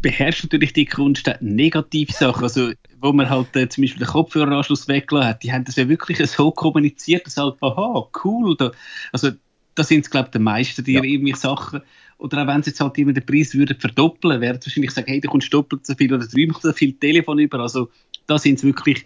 beherrscht 0.00 0.44
natürlich 0.44 0.72
die 0.72 0.84
Kunst 0.86 1.26
der 1.26 1.38
Negativsachen. 1.40 2.42
Also, 2.42 2.72
wo 3.00 3.12
man 3.12 3.28
halt 3.28 3.54
äh, 3.56 3.68
zum 3.68 3.82
Beispiel 3.82 4.00
den 4.00 4.08
Kopfhöreranschluss 4.08 4.88
weggelassen 4.88 5.28
hat, 5.28 5.42
die 5.42 5.52
haben 5.52 5.64
das 5.64 5.76
ja 5.76 5.88
wirklich 5.88 6.18
so 6.30 6.50
kommuniziert, 6.50 7.26
dass 7.26 7.36
halt, 7.36 7.56
aha, 7.60 8.08
cool. 8.24 8.56
Da, 8.56 8.72
also, 9.12 9.30
da 9.74 9.84
sind 9.84 10.00
es, 10.04 10.10
glaube 10.10 10.28
ich, 10.28 10.32
die 10.32 10.38
meisten, 10.38 10.84
die 10.84 10.92
Ja. 10.94 11.02
irgendwie 11.02 11.34
Sachen, 11.34 11.80
oder 12.18 12.42
auch 12.42 12.46
wenn 12.46 12.62
sie 12.62 12.70
jetzt 12.70 12.80
halt 12.80 12.96
immer 12.98 13.12
den 13.12 13.26
Preis 13.26 13.54
würden 13.54 13.78
verdoppeln, 13.78 14.40
werden 14.40 14.58
wahrscheinlich 14.64 14.90
sagen, 14.92 15.08
hey, 15.08 15.20
du 15.20 15.28
kommst 15.28 15.52
doppelt 15.52 15.84
so 15.84 15.94
viel 15.94 16.12
oder 16.14 16.26
dreimal 16.26 16.60
so 16.60 16.72
viel 16.72 16.92
Telefon 16.94 17.38
über. 17.38 17.60
Also, 17.60 17.90
da 18.26 18.38
sind 18.38 18.58
sie 18.58 18.66
wirklich 18.68 19.04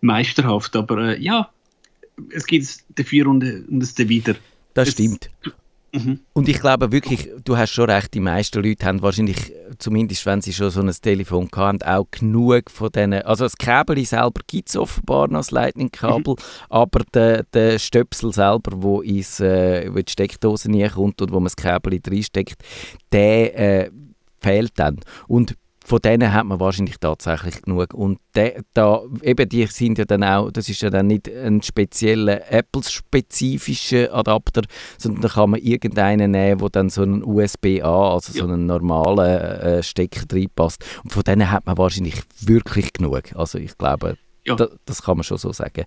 meisterhaft. 0.00 0.76
Aber 0.76 1.16
äh, 1.16 1.22
ja, 1.22 1.50
es 2.30 2.46
gibt 2.46 2.64
es 2.64 2.84
dafür 2.94 3.26
und, 3.28 3.42
und 3.42 3.82
es 3.82 3.94
dawider. 3.94 4.36
Das 4.74 4.88
Es- 4.88 4.94
stimmt. 4.94 5.30
Mhm. 5.94 6.20
Und 6.32 6.48
ich 6.48 6.58
glaube 6.58 6.90
wirklich, 6.90 7.30
du 7.44 7.56
hast 7.56 7.70
schon 7.70 7.88
recht, 7.88 8.12
die 8.14 8.20
meisten 8.20 8.62
Leute 8.62 8.84
haben 8.84 9.00
wahrscheinlich, 9.00 9.52
zumindest 9.78 10.26
wenn 10.26 10.40
sie 10.40 10.52
schon 10.52 10.70
so 10.70 10.80
ein 10.80 10.90
Telefon 10.90 11.48
haben, 11.54 11.80
auch 11.82 12.06
genug 12.10 12.68
von 12.68 12.90
denen, 12.90 13.22
also 13.22 13.44
das 13.44 13.56
Kabel 13.56 14.04
selber 14.04 14.40
gibt 14.48 14.70
es 14.70 14.76
offenbar 14.76 15.28
noch, 15.28 15.38
das 15.38 15.52
Lightning-Kabel, 15.52 16.34
aber 16.68 17.04
der, 17.14 17.44
der 17.44 17.78
Stöpsel 17.78 18.32
selber, 18.32 18.82
wo, 18.82 19.02
ins, 19.02 19.38
äh, 19.38 19.88
wo 19.92 19.98
in 19.98 20.04
die 20.04 20.12
Steckdose 20.12 20.68
kommt 20.88 21.22
und 21.22 21.30
wo 21.30 21.36
man 21.36 21.44
das 21.44 21.56
Kabel 21.56 22.00
reinsteckt, 22.04 22.60
der 23.12 23.58
äh, 23.86 23.90
fehlt 24.40 24.72
dann. 24.76 24.98
Und 25.28 25.54
von 25.84 26.00
denen 26.00 26.32
hat 26.32 26.46
man 26.46 26.58
wahrscheinlich 26.60 26.98
tatsächlich 26.98 27.60
genug. 27.62 27.92
Und 27.92 28.18
de, 28.34 28.62
da, 28.72 29.02
eben, 29.22 29.48
die 29.48 29.66
sind 29.66 29.98
ja 29.98 30.06
dann 30.06 30.24
auch, 30.24 30.50
das 30.50 30.68
ist 30.70 30.80
ja 30.80 30.88
dann 30.88 31.06
nicht 31.06 31.28
ein 31.28 31.62
spezieller 31.62 32.50
Apple-spezifischer 32.50 34.12
Adapter, 34.14 34.62
sondern 34.98 35.20
da 35.20 35.28
kann 35.28 35.50
man 35.50 35.60
irgendeinen 35.60 36.30
nehmen, 36.30 36.60
wo 36.62 36.70
dann 36.70 36.88
so 36.88 37.02
einen 37.02 37.22
USB-A, 37.22 38.14
also 38.14 38.32
so 38.32 38.44
einen 38.44 38.64
normalen 38.64 39.40
äh, 39.40 39.82
Stecker 39.82 40.24
reinpasst. 40.32 40.82
Und 41.04 41.12
von 41.12 41.22
denen 41.22 41.50
hat 41.50 41.66
man 41.66 41.76
wahrscheinlich 41.76 42.22
wirklich 42.40 42.94
genug. 42.94 43.36
Also 43.36 43.58
ich 43.58 43.76
glaube, 43.76 44.16
Ja. 44.46 44.56
da, 44.56 44.68
das 44.84 45.02
kann 45.02 45.16
man 45.16 45.24
schon 45.24 45.38
so 45.38 45.52
sagen. 45.52 45.84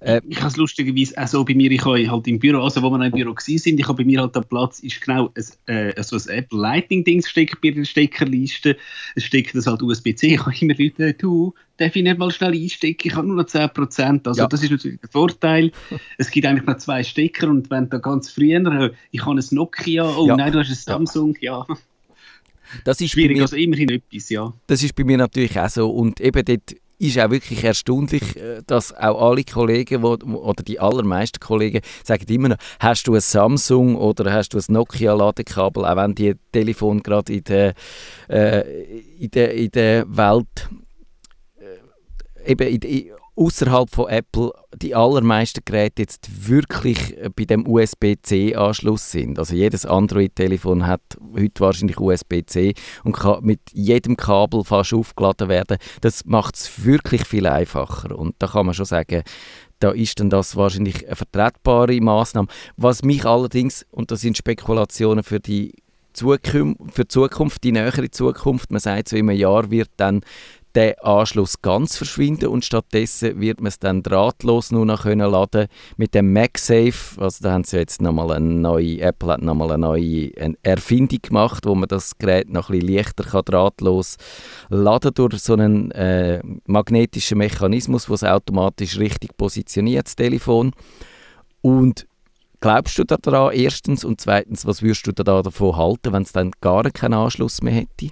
Äh, 0.00 0.20
ich 0.28 0.38
habe 0.38 0.48
es 0.48 0.56
lustigerweise 0.56 1.16
auch 1.16 1.28
so 1.28 1.44
bei 1.44 1.54
mir, 1.54 1.70
ich 1.70 1.84
habe 1.84 2.10
halt 2.10 2.26
im 2.26 2.38
Büro, 2.40 2.60
also 2.62 2.82
wo 2.82 2.90
wir 2.90 2.98
noch 2.98 3.06
im 3.06 3.12
Büro 3.12 3.34
sind, 3.38 3.78
ich 3.78 3.86
habe 3.86 3.98
bei 4.02 4.04
mir 4.04 4.20
halt 4.20 4.36
am 4.36 4.44
Platz, 4.44 4.80
ist 4.80 5.00
genau 5.00 5.30
ein, 5.66 5.74
äh, 5.74 6.02
so 6.02 6.16
ein 6.16 6.38
Apple 6.38 6.58
Lightning-Ding 6.60 7.24
steckt 7.24 7.60
bei 7.60 7.70
der 7.70 7.84
Steckerliste. 7.84 8.76
Es 9.14 9.24
steckt 9.24 9.54
das 9.54 9.66
halt 9.66 9.82
USB-C. 9.82 10.34
Ich 10.34 10.40
habe 10.40 10.54
immer 10.60 10.74
Leute, 10.76 11.14
du, 11.14 11.54
darf 11.76 11.94
ich 11.94 12.02
nicht 12.02 12.18
mal 12.18 12.30
schnell 12.32 12.52
einstecken? 12.52 13.08
Ich 13.08 13.14
habe 13.14 13.26
nur 13.26 13.36
noch 13.36 13.46
10%. 13.46 14.26
Also 14.26 14.40
Ja. 14.42 14.48
das 14.48 14.62
ist 14.62 14.70
natürlich 14.72 15.00
der 15.00 15.10
Vorteil. 15.10 15.70
es 16.18 16.30
gibt 16.30 16.46
eigentlich 16.46 16.66
noch 16.66 16.78
zwei 16.78 17.02
Stecker 17.04 17.48
und 17.48 17.70
wenn 17.70 17.88
da 17.88 17.98
ganz 17.98 18.30
früher, 18.30 18.90
ich 19.12 19.24
habe 19.24 19.38
ein 19.38 19.44
Nokia, 19.52 20.04
oh 20.16 20.26
Ja. 20.26 20.36
nein, 20.36 20.52
du 20.52 20.58
hast 20.58 20.68
ein 20.68 20.74
Samsung, 20.74 21.36
ja. 21.40 21.64
das 22.84 23.00
ist 23.00 23.12
Schwierig, 23.12 23.36
mir 23.36 23.42
also 23.42 23.56
immerhin 23.56 23.88
etwas, 23.90 24.28
ja. 24.30 24.52
Das 24.66 24.82
ist 24.82 24.94
bei 24.96 25.04
mir 25.04 25.16
natürlich 25.16 25.58
auch 25.58 25.68
so. 25.68 25.90
Und 25.90 26.20
eben 26.20 26.44
dort 26.44 26.74
ist 27.04 27.18
auch 27.18 27.30
wirklich 27.30 27.62
erstaunlich, 27.64 28.36
äh, 28.36 28.62
dass 28.66 28.92
auch 28.94 29.30
alle 29.30 29.44
Kollegen 29.44 30.02
wo, 30.02 30.14
oder 30.14 30.62
die 30.62 30.80
allermeisten 30.80 31.40
Kollegen 31.40 31.80
sagen 32.02 32.24
immer 32.28 32.48
noch, 32.50 32.56
hast 32.80 33.06
du 33.06 33.14
ein 33.14 33.20
Samsung 33.20 33.96
oder 33.96 34.32
hast 34.32 34.54
du 34.54 34.58
ein 34.58 34.64
Nokia-Ladekabel, 34.68 35.84
auch 35.84 35.96
wenn 35.96 36.14
die 36.14 36.34
Telefon 36.52 37.02
gerade 37.02 37.32
in 37.32 37.44
der, 37.44 37.74
äh, 38.28 38.84
in 39.18 39.30
der, 39.30 39.54
in 39.54 39.70
der 39.70 40.04
Welt 40.08 40.68
äh, 41.58 42.52
eben 42.52 42.80
in, 42.82 43.10
außerhalb 43.36 43.90
von 43.90 44.08
Apple 44.08 44.52
die 44.76 44.94
allermeisten 44.94 45.62
Geräte 45.64 46.02
jetzt 46.02 46.48
wirklich 46.48 47.16
äh, 47.18 47.30
bei 47.34 47.44
dem 47.44 47.66
USB-C-Anschluss 47.66 49.10
sind. 49.10 49.38
Also 49.38 49.54
jedes 49.54 49.86
Android-Telefon 49.86 50.86
hat 50.86 51.02
heute 51.36 51.60
wahrscheinlich 51.60 51.98
USB-C 51.98 52.74
und 53.02 53.12
kann 53.12 53.44
mit 53.44 53.60
jedem 53.72 54.16
Kabel 54.16 54.64
fast 54.64 54.94
aufgeladen 54.94 55.48
werden. 55.48 55.78
Das 56.00 56.24
macht 56.24 56.56
es 56.56 56.84
wirklich 56.84 57.24
viel 57.24 57.46
einfacher 57.46 58.16
und 58.16 58.34
da 58.38 58.46
kann 58.46 58.66
man 58.66 58.74
schon 58.74 58.86
sagen, 58.86 59.22
da 59.80 59.90
ist 59.90 60.20
dann 60.20 60.30
das 60.30 60.56
wahrscheinlich 60.56 61.06
eine 61.06 61.16
vertretbare 61.16 62.00
Maßnahme. 62.00 62.48
Was 62.76 63.02
mich 63.02 63.24
allerdings, 63.24 63.84
und 63.90 64.10
das 64.10 64.20
sind 64.20 64.36
Spekulationen 64.36 65.24
für 65.24 65.40
die 65.40 65.74
Zukunft, 66.12 66.78
für 66.92 67.04
die 67.04 67.08
Zukunft, 67.08 67.64
die 67.64 67.72
nähere 67.72 68.10
Zukunft, 68.10 68.70
man 68.70 68.80
sagt 68.80 69.08
so, 69.08 69.16
einem 69.16 69.30
Jahr 69.30 69.70
wird 69.70 69.90
dann 69.96 70.22
der 70.74 71.04
Anschluss 71.04 71.62
ganz 71.62 71.96
verschwinden 71.96 72.48
und 72.48 72.64
stattdessen 72.64 73.40
wird 73.40 73.60
man 73.60 73.68
es 73.68 73.78
dann 73.78 74.02
drahtlos 74.02 74.72
nur 74.72 74.84
noch 74.84 75.02
können 75.02 75.30
laden 75.30 75.68
mit 75.96 76.14
dem 76.14 76.32
MagSafe. 76.32 77.20
Also 77.20 77.44
da 77.44 77.52
haben 77.52 77.64
sie 77.64 77.76
jetzt 77.76 78.02
nochmal 78.02 78.32
eine 78.32 78.46
neue, 78.46 79.00
Apple 79.00 79.32
hat 79.32 79.42
nochmal 79.42 79.72
eine 79.72 79.86
neue 79.86 80.32
eine 80.38 80.56
Erfindung 80.62 81.20
gemacht, 81.22 81.64
wo 81.66 81.74
man 81.74 81.88
das 81.88 82.18
Gerät 82.18 82.48
noch 82.48 82.70
ein 82.70 82.78
bisschen 82.80 82.94
leichter 82.94 83.24
kann 83.24 83.44
drahtlos 83.44 84.16
laden 84.68 85.12
durch 85.14 85.40
so 85.40 85.52
einen 85.52 85.90
äh, 85.92 86.40
magnetischen 86.66 87.38
Mechanismus, 87.38 88.08
wo 88.08 88.14
es 88.14 88.24
automatisch 88.24 88.98
richtig 88.98 89.36
positioniert, 89.36 90.06
das 90.06 90.16
Telefon. 90.16 90.72
Und 91.60 92.06
glaubst 92.60 92.98
du 92.98 93.04
daran, 93.04 93.54
erstens, 93.54 94.04
und 94.04 94.20
zweitens, 94.20 94.66
was 94.66 94.82
würdest 94.82 95.06
du 95.06 95.12
da 95.12 95.42
davon 95.42 95.76
halten, 95.76 96.12
wenn 96.12 96.22
es 96.22 96.32
dann 96.32 96.50
gar 96.60 96.90
keinen 96.90 97.14
Anschluss 97.14 97.62
mehr 97.62 97.74
hätte? 97.74 98.10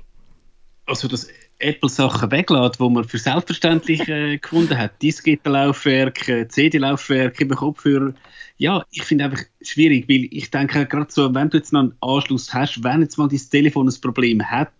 also 0.86 1.08
dass 1.08 1.26
Apple 1.62 1.88
Sachen 1.88 2.30
weglässt, 2.30 2.80
die 2.80 2.88
man 2.88 3.04
für 3.04 3.18
selbstverständlich 3.18 4.08
äh, 4.08 4.38
gefunden 4.42 4.76
hat. 4.76 5.02
Diskettenlaufwerk, 5.02 6.28
äh, 6.28 6.48
CD-Laufwerk, 6.48 7.40
eben 7.40 7.54
Kopfhörer. 7.54 8.14
Ja, 8.58 8.84
ich 8.90 9.02
finde 9.02 9.24
einfach 9.24 9.42
schwierig, 9.60 10.08
weil 10.08 10.28
ich 10.30 10.50
denke 10.50 10.86
gerade 10.86 11.10
so, 11.10 11.34
wenn 11.34 11.50
du 11.50 11.56
jetzt 11.56 11.72
noch 11.72 11.80
einen 11.80 11.94
Anschluss 12.00 12.52
hast, 12.52 12.84
wenn 12.84 13.00
jetzt 13.00 13.18
mal 13.18 13.28
dein 13.28 13.40
Telefon 13.50 13.88
ein 13.88 14.00
Problem 14.00 14.42
hat, 14.42 14.72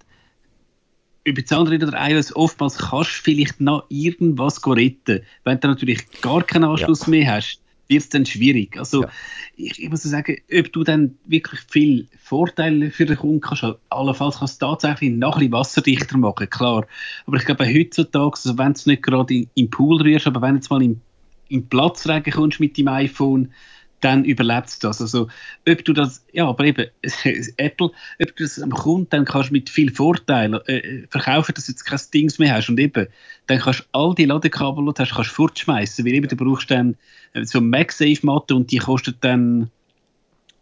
über 1.24 1.42
das 1.42 1.52
Android 1.52 1.82
oder 1.82 2.10
iOS 2.10 2.34
oftmals 2.34 2.78
kannst 2.78 3.10
du 3.10 3.22
vielleicht 3.22 3.60
noch 3.60 3.84
irgendwas 3.88 4.60
retten. 4.66 5.20
Wenn 5.44 5.60
du 5.60 5.68
natürlich 5.68 6.20
gar 6.20 6.42
keinen 6.42 6.64
Anschluss 6.64 7.06
mehr 7.06 7.34
hast, 7.34 7.60
wird 7.88 8.02
es 8.02 8.08
dann 8.08 8.26
schwierig. 8.26 8.76
Also 8.78 9.02
Ja. 9.02 9.08
ich, 9.56 9.82
ich 9.82 9.90
muss 9.90 10.02
sagen, 10.02 10.36
ob 10.52 10.72
du 10.72 10.84
dann 10.84 11.18
wirklich 11.26 11.60
viel 11.68 12.08
Vorteile 12.18 12.90
für 12.90 13.06
den 13.06 13.16
Kunden 13.16 13.40
kannst, 13.40 13.64
allenfalls 13.90 14.38
kannst 14.38 14.62
du 14.62 14.66
tatsächlich 14.66 15.12
noch 15.12 15.34
ein 15.36 15.40
bisschen 15.40 15.52
wasserdichter 15.52 16.18
machen, 16.18 16.48
klar. 16.48 16.86
Aber 17.26 17.36
ich 17.36 17.44
glaube 17.44 17.66
heutzutage, 17.66 18.32
also 18.34 18.58
wenn 18.58 18.74
du 18.74 18.80
nicht 18.86 19.02
gerade 19.02 19.46
im 19.54 19.70
Pool 19.70 20.00
rührst, 20.00 20.26
aber 20.26 20.42
wenn 20.42 20.50
du 20.50 20.56
jetzt 20.56 20.70
mal 20.70 20.82
im, 20.82 21.00
im 21.48 21.68
Platzregen 21.68 22.32
kommst 22.32 22.60
mit 22.60 22.78
deinem 22.78 22.88
iPhone, 22.88 23.52
dann 24.02 24.24
überlebt 24.24 24.68
es 24.68 24.78
das. 24.80 25.00
Also, 25.00 25.28
ob 25.66 25.84
du 25.84 25.92
das, 25.92 26.24
ja, 26.32 26.46
aber 26.46 26.64
eben, 26.64 26.88
Apple, 27.56 27.90
ob 28.20 28.36
du 28.36 28.42
das 28.42 28.60
am 28.60 28.70
Kunden, 28.70 29.08
dann 29.10 29.24
kannst 29.24 29.50
du 29.50 29.52
mit 29.54 29.70
viel 29.70 29.92
Vorteil 29.92 30.54
äh, 30.66 31.06
verkaufen, 31.08 31.54
dass 31.54 31.66
du 31.66 31.72
jetzt 31.72 31.84
kein 31.84 32.00
Dings 32.12 32.38
mehr 32.38 32.54
hast. 32.54 32.68
Und 32.68 32.78
eben, 32.78 33.06
dann 33.46 33.58
kannst 33.60 33.80
du 33.80 33.84
all 33.92 34.14
die 34.14 34.24
Ladekabel, 34.24 34.84
die 34.84 34.92
du 34.92 35.02
hast, 35.02 35.14
kannst 35.14 35.30
du 35.30 35.34
fortschmeißen. 35.34 36.04
Weil 36.04 36.14
eben, 36.14 36.28
du 36.28 36.36
brauchst 36.36 36.70
dann 36.70 36.96
äh, 37.32 37.44
so 37.44 37.58
eine 37.58 37.68
MagSafe-Matte 37.68 38.54
und 38.54 38.70
die 38.70 38.78
kostet 38.78 39.16
dann, 39.20 39.70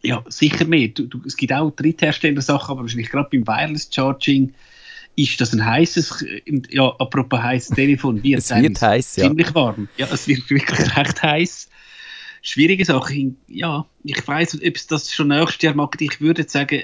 ja, 0.03 0.23
sicher 0.29 0.65
mehr. 0.65 0.89
Du, 0.89 1.07
du, 1.07 1.21
es 1.25 1.35
gibt 1.35 1.51
auch 1.51 1.71
Dritthersteller-Sachen, 1.71 2.71
aber 2.71 2.81
wahrscheinlich 2.81 3.09
gerade 3.09 3.29
beim 3.31 3.45
Wireless-Charging 3.45 4.53
ist 5.15 5.41
das 5.41 5.51
ein 5.51 5.65
heißes, 5.65 6.25
ja, 6.69 6.87
apropos 6.99 7.41
heißes 7.41 7.75
Telefon, 7.75 8.23
wird 8.23 8.39
Es 8.39 8.49
wird 8.49 8.81
heiß, 8.81 9.17
ja. 9.17 9.27
ziemlich 9.27 9.53
warm. 9.53 9.89
Ja, 9.97 10.07
es 10.11 10.27
wird 10.27 10.49
wirklich 10.49 10.95
recht 10.95 11.21
heiß 11.21 11.69
schwierige 12.41 12.85
Sache. 12.85 13.33
Ja, 13.47 13.85
ich 14.03 14.27
weiß 14.27 14.55
ob 14.55 14.75
es 14.75 14.87
das 14.87 15.13
schon 15.13 15.29
nächstes 15.29 15.61
Jahr 15.61 15.75
macht. 15.75 16.01
Ich 16.01 16.21
würde 16.21 16.47
sagen, 16.47 16.83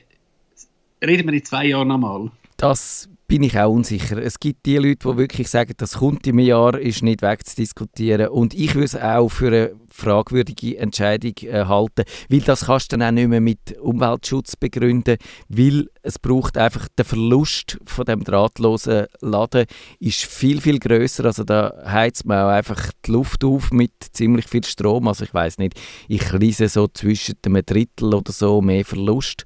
reden 1.03 1.27
wir 1.27 1.33
in 1.33 1.45
zwei 1.45 1.65
Jahren 1.65 1.87
nochmal. 1.87 2.31
Das 2.57 3.07
bin 3.27 3.43
ich 3.43 3.59
auch 3.59 3.71
unsicher. 3.71 4.17
Es 4.17 4.39
gibt 4.39 4.65
die 4.65 4.77
Leute, 4.77 5.09
die 5.09 5.17
wirklich 5.17 5.47
sagen, 5.47 5.73
das 5.77 5.97
kommt 5.97 6.25
im 6.25 6.39
Jahr, 6.39 6.79
ist 6.79 7.03
nicht 7.03 7.21
wegzudiskutieren. 7.21 8.29
Und 8.29 8.55
ich 8.55 8.73
würde 8.73 8.85
es 8.85 8.95
auch 8.95 9.29
für 9.29 9.47
eine 9.47 9.71
fragwürdige 9.89 10.77
Entscheidung 10.77 11.33
äh, 11.41 11.65
halten, 11.65 12.05
weil 12.29 12.39
das 12.39 12.65
kannst 12.65 12.91
du 12.91 12.97
dann 12.97 13.09
auch 13.09 13.11
nicht 13.11 13.27
mehr 13.27 13.41
mit 13.41 13.77
Umweltschutz 13.79 14.55
begründen, 14.55 15.17
weil 15.49 15.87
es 16.01 16.17
braucht 16.17 16.57
einfach, 16.57 16.87
der 16.97 17.05
Verlust 17.05 17.77
von 17.85 18.05
dem 18.05 18.23
drahtlosen 18.23 19.05
Laden 19.21 19.65
ist 19.99 20.25
viel, 20.25 20.59
viel 20.59 20.79
größer. 20.79 21.25
Also 21.25 21.43
da 21.43 21.73
heizt 21.85 22.25
man 22.25 22.43
auch 22.43 22.49
einfach 22.49 22.91
die 23.05 23.11
Luft 23.11 23.43
auf 23.43 23.71
mit 23.71 23.91
ziemlich 24.13 24.47
viel 24.47 24.63
Strom. 24.63 25.07
Also 25.07 25.25
ich 25.25 25.33
weiß 25.33 25.59
nicht, 25.59 25.79
ich 26.07 26.31
lese 26.31 26.69
so 26.69 26.87
zwischen 26.87 27.35
einem 27.45 27.63
Drittel 27.63 28.15
oder 28.15 28.31
so 28.31 28.61
mehr 28.61 28.83
Verlust. 28.83 29.45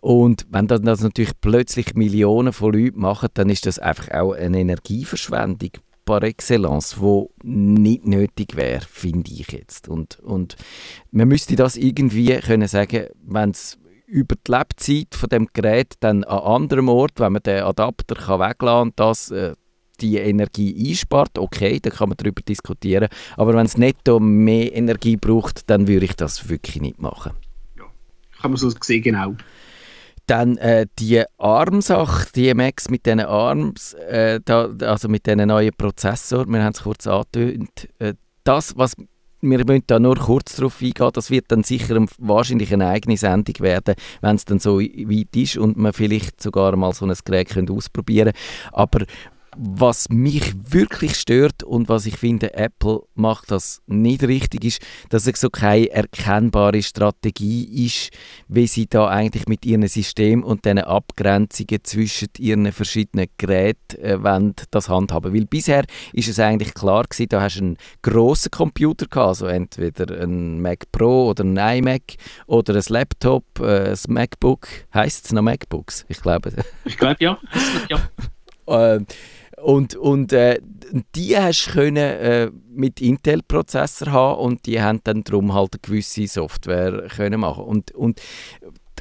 Und 0.00 0.46
wenn 0.50 0.66
dann 0.66 0.84
das 0.84 1.00
natürlich 1.00 1.32
plötzlich 1.40 1.94
Millionen 1.94 2.52
von 2.52 2.72
Leuten 2.72 3.00
machen, 3.00 3.28
dann 3.34 3.50
ist 3.50 3.66
das 3.66 3.78
einfach 3.78 4.10
auch 4.12 4.32
eine 4.32 4.60
Energieverschwendung 4.60 5.70
par 6.04 6.22
excellence, 6.22 7.00
wo 7.00 7.32
nicht 7.42 8.06
nötig 8.06 8.56
wäre, 8.56 8.80
finde 8.80 9.30
ich 9.30 9.52
jetzt. 9.52 9.88
Und, 9.88 10.18
und 10.20 10.56
man 11.10 11.28
müsste 11.28 11.56
das 11.56 11.76
irgendwie 11.76 12.34
können 12.38 12.68
sagen, 12.68 13.08
wenn 13.22 13.50
es 13.50 13.78
über 14.06 14.36
die 14.36 14.50
Lebzeit 14.50 15.14
von 15.14 15.28
dem 15.28 15.48
Gerät 15.52 15.94
dann 16.00 16.24
an 16.24 16.38
anderem 16.38 16.88
Ort, 16.88 17.20
wenn 17.20 17.32
man 17.32 17.42
den 17.42 17.62
Adapter 17.62 18.14
kann 18.14 18.40
weglassen 18.40 18.88
und 18.88 18.98
das 18.98 19.30
äh, 19.30 19.54
die 20.00 20.16
Energie 20.16 20.88
einspart, 20.88 21.38
okay, 21.38 21.78
dann 21.80 21.92
kann 21.92 22.08
man 22.08 22.16
darüber 22.16 22.40
diskutieren. 22.40 23.08
Aber 23.36 23.52
wenn 23.54 23.66
es 23.66 23.76
netto 23.76 24.18
mehr 24.20 24.74
Energie 24.74 25.16
braucht, 25.16 25.68
dann 25.68 25.88
würde 25.88 26.06
ich 26.06 26.16
das 26.16 26.48
wirklich 26.48 26.80
nicht 26.80 27.00
machen. 27.00 27.32
Kann 28.40 28.52
man 28.52 28.56
so 28.56 28.70
sehen, 28.70 29.02
genau. 29.02 29.34
Dann 30.28 30.58
äh, 30.58 30.86
die 30.98 31.24
ARM-Sache, 31.38 32.28
die 32.34 32.52
Macs 32.52 32.90
mit 32.90 33.06
diesen 33.06 33.20
ARMs, 33.20 33.94
äh, 33.94 34.40
da, 34.44 34.68
also 34.82 35.08
mit 35.08 35.26
diesen 35.26 35.48
neuen 35.48 35.72
Prozessor, 35.76 36.46
wir 36.46 36.62
haben 36.62 36.74
es 36.74 36.82
kurz 36.82 37.06
angetönt, 37.06 37.88
äh, 37.98 38.14
das, 38.44 38.76
was 38.76 38.94
wir 39.40 39.64
müssen 39.64 39.84
da 39.86 39.98
nur 39.98 40.16
kurz 40.16 40.56
darauf 40.56 40.82
eingehen, 40.82 41.10
das 41.12 41.30
wird 41.30 41.46
dann 41.48 41.62
sicher 41.62 41.96
ein, 41.96 42.08
wahrscheinlich 42.18 42.72
eine 42.72 42.88
eigene 42.88 43.16
Sendung 43.16 43.54
werden, 43.60 43.94
wenn 44.20 44.36
es 44.36 44.44
dann 44.44 44.58
so 44.58 44.80
weit 44.80 45.36
ist 45.36 45.56
und 45.56 45.76
man 45.76 45.92
vielleicht 45.92 46.42
sogar 46.42 46.76
mal 46.76 46.92
so 46.92 47.06
ein 47.06 47.14
Gerät 47.24 47.50
könnte 47.50 47.72
ausprobieren. 47.72 48.32
Aber 48.72 49.04
was 49.60 50.08
mich 50.08 50.54
wirklich 50.72 51.16
stört 51.16 51.64
und 51.64 51.88
was 51.88 52.06
ich 52.06 52.16
finde, 52.16 52.54
Apple 52.54 53.00
macht 53.14 53.50
das 53.50 53.82
nicht 53.86 54.22
richtig, 54.22 54.64
ist, 54.64 54.80
dass 55.08 55.26
es 55.26 55.40
so 55.40 55.50
keine 55.50 55.90
erkennbare 55.90 56.80
Strategie 56.80 57.86
ist, 57.86 58.10
wie 58.46 58.68
sie 58.68 58.86
da 58.86 59.08
eigentlich 59.08 59.48
mit 59.48 59.66
ihrem 59.66 59.86
System 59.88 60.44
und 60.44 60.64
den 60.64 60.78
Abgrenzungen 60.78 61.82
zwischen 61.82 62.28
ihren 62.38 62.70
verschiedenen 62.70 63.26
Geräten 63.36 64.00
äh, 64.00 64.22
wollen, 64.22 64.54
das 64.70 64.88
handhaben. 64.88 65.34
Weil 65.34 65.46
bisher 65.46 65.84
ist 66.12 66.28
es 66.28 66.38
eigentlich 66.38 66.72
klar 66.74 67.02
gewesen, 67.02 67.28
da 67.28 67.40
hast 67.40 67.56
du 67.56 67.64
einen 67.64 67.76
grossen 68.02 68.52
Computer 68.52 69.06
gehabt, 69.06 69.28
also 69.28 69.46
entweder 69.46 70.22
ein 70.22 70.62
Mac 70.62 70.90
Pro 70.92 71.30
oder 71.30 71.42
ein 71.42 71.56
iMac 71.56 72.14
oder 72.46 72.76
ein 72.76 72.84
Laptop, 72.88 73.44
äh, 73.58 73.90
ein 73.90 73.98
MacBook. 74.06 74.68
Heißt 74.94 75.26
es 75.26 75.32
noch 75.32 75.42
MacBooks? 75.42 76.04
Ich 76.08 76.20
glaube. 76.20 76.52
Ich 76.84 76.96
glaube 76.96 77.16
ja. 77.18 77.38
ja. 77.88 77.98
Ähm, 78.68 79.06
und, 79.62 79.94
und 79.96 80.32
äh, 80.32 80.60
die 81.14 81.36
hast 81.36 81.66
du 81.66 81.72
können, 81.72 81.96
äh, 81.96 82.50
mit 82.70 83.00
Intel-Prozessor 83.00 84.12
haben 84.12 84.40
und 84.40 84.66
die 84.66 84.80
haben 84.80 85.00
dann 85.04 85.24
darum 85.24 85.52
halt 85.52 85.74
eine 85.74 85.80
gewisse 85.82 86.26
Software 86.26 87.08
können 87.08 87.40
machen 87.40 87.64
und, 87.64 87.92
und 87.92 88.20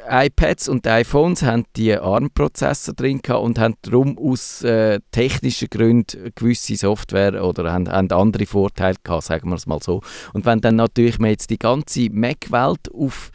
iPads 0.10 0.70
und 0.70 0.86
die 0.86 0.90
iPhones 0.90 1.44
haben 1.44 1.66
die 1.76 1.94
ARM-Prozessor 1.94 2.94
drin 2.94 3.22
gehabt 3.22 3.44
und 3.44 3.60
haben 3.60 3.76
darum 3.82 4.18
aus 4.18 4.64
äh, 4.64 5.00
technischen 5.12 5.70
Gründen 5.70 6.32
gewisse 6.36 6.76
Software 6.76 7.44
oder 7.44 7.72
haben, 7.72 7.90
haben 7.90 8.12
andere 8.12 8.46
Vorteile 8.46 8.96
gehabt, 9.04 9.24
sagen 9.24 9.50
wir 9.50 9.56
es 9.56 9.68
mal 9.68 9.82
so. 9.82 10.02
Und 10.34 10.46
wenn 10.46 10.62
dann 10.62 10.76
natürlich 10.76 11.20
man 11.20 11.32
jetzt 11.32 11.50
die 11.50 11.60
ganze 11.60 12.10
Mac-Welt 12.12 12.92
auf 12.94 13.32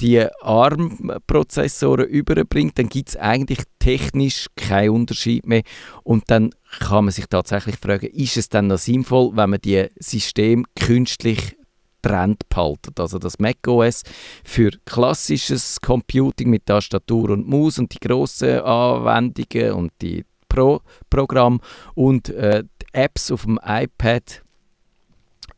die 0.00 0.26
ARM-Prozessoren 0.42 2.06
überbringt, 2.06 2.78
dann 2.78 2.88
gibt 2.88 3.10
es 3.10 3.16
eigentlich 3.16 3.60
technisch 3.78 4.46
keinen 4.56 4.90
Unterschied 4.90 5.46
mehr. 5.46 5.62
Und 6.02 6.24
dann 6.28 6.50
kann 6.80 7.04
man 7.04 7.12
sich 7.12 7.26
tatsächlich 7.26 7.76
fragen, 7.76 8.06
ist 8.06 8.36
es 8.36 8.48
dann 8.48 8.66
noch 8.66 8.78
sinnvoll, 8.78 9.30
wenn 9.34 9.50
man 9.50 9.60
die 9.60 9.86
Systeme 9.98 10.64
künstlich 10.78 11.56
Trend 12.04 12.48
behalten. 12.50 12.92
Also 12.98 13.18
das 13.18 13.38
macOS 13.38 14.02
für 14.44 14.70
klassisches 14.84 15.80
Computing 15.80 16.50
mit 16.50 16.66
Tastatur 16.66 17.30
und 17.30 17.48
Maus 17.48 17.78
und 17.78 17.94
die 17.94 18.00
grossen 18.06 18.60
Anwendungen 18.60 19.72
und 19.72 19.92
die 20.02 20.24
Pro-Programme 20.48 21.60
und 21.94 22.28
äh, 22.28 22.64
Apps 22.92 23.30
auf 23.30 23.42
dem 23.42 23.58
iPad 23.64 24.42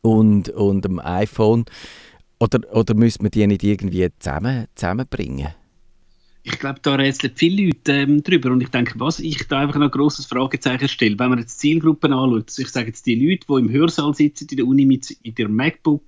und, 0.03 0.49
und 0.51 0.85
dem 0.85 1.01
iPhone. 1.01 1.65
Oder, 2.39 2.61
oder 2.75 2.95
müssen 2.95 3.23
wir 3.23 3.31
die 3.31 3.47
nicht 3.47 3.65
irgendwie 3.65 4.09
zusammen, 4.19 4.67
zusammenbringen? 4.75 5.49
Ich 6.43 6.59
glaube, 6.61 6.79
da 6.81 6.95
rätseln 6.95 7.33
viele 7.35 7.67
Leute 7.67 7.93
ähm, 7.93 8.23
drüber. 8.23 8.53
Und 8.53 8.61
ich 8.61 8.69
denke, 8.69 8.95
was 9.01 9.19
ich 9.19 9.49
da 9.49 9.61
einfach 9.61 9.77
noch 9.77 9.87
ein 9.87 9.91
grosses 9.91 10.27
Fragezeichen 10.27 10.89
stelle, 10.89 11.19
wenn 11.19 11.31
man 11.31 11.41
jetzt 11.41 11.59
Zielgruppen 11.59 12.13
anschaut, 12.13 12.45
also 12.49 12.63
ich 12.63 12.69
sage 12.69 12.89
jetzt 12.89 13.07
die 13.07 13.17
Leute, 13.17 13.47
die 13.49 13.67
im 13.67 13.71
Hörsaal 13.71 14.15
sitzen 14.15 14.47
in 14.51 14.59
der 14.59 14.67
Uni 14.67 14.87
mit, 14.87 15.17
mit 15.25 15.39
ihrem 15.39 15.57
MacBook, 15.57 16.03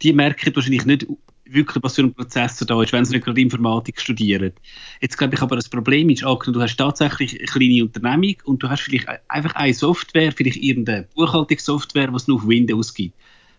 die 0.00 0.12
merken 0.14 0.54
wahrscheinlich 0.54 0.86
nicht 0.86 1.06
wirklich, 1.48 1.82
was 1.82 1.94
für 1.94 2.02
ein 2.02 2.14
Prozessor 2.14 2.66
da 2.66 2.82
ist, 2.82 2.92
wenn 2.92 3.04
sie 3.04 3.14
nicht 3.14 3.24
gerade 3.24 3.40
Informatik 3.40 4.00
studieren. 4.00 4.52
Jetzt 5.00 5.16
glaube 5.16 5.34
ich 5.34 5.42
aber, 5.42 5.56
das 5.56 5.68
Problem 5.68 6.08
ist, 6.10 6.24
Agno, 6.24 6.52
du 6.52 6.60
hast 6.60 6.76
tatsächlich 6.76 7.38
eine 7.38 7.46
kleine 7.46 7.84
Unternehmung 7.84 8.36
und 8.44 8.62
du 8.62 8.68
hast 8.68 8.80
vielleicht 8.80 9.08
einfach 9.28 9.54
eine 9.54 9.74
Software, 9.74 10.32
vielleicht 10.32 10.56
irgendeine 10.56 11.06
Buchhaltungssoftware, 11.14 12.12
es 12.14 12.28
nur 12.28 12.38
auf 12.38 12.48
Windows 12.48 12.94
gibt. 12.94 13.14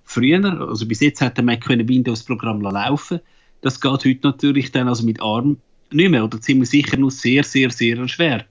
Früher, 0.09 0.41
also 0.61 0.87
bis 0.87 1.01
jetzt 1.01 1.19
hat 1.19 1.35
der 1.35 1.43
Mac 1.43 1.59
können 1.59 1.87
Windows-Programm 1.87 2.61
laufen 2.61 3.19
Das 3.59 3.81
geht 3.81 3.91
heute 3.91 4.19
natürlich 4.23 4.71
dann 4.71 4.87
also 4.87 5.05
mit 5.05 5.21
ARM 5.21 5.57
nicht 5.91 6.09
mehr 6.09 6.23
oder 6.23 6.39
ziemlich 6.39 6.69
sicher 6.69 6.95
nur 6.95 7.11
sehr, 7.11 7.43
sehr, 7.43 7.69
sehr 7.71 8.07
schwer. 8.07 8.45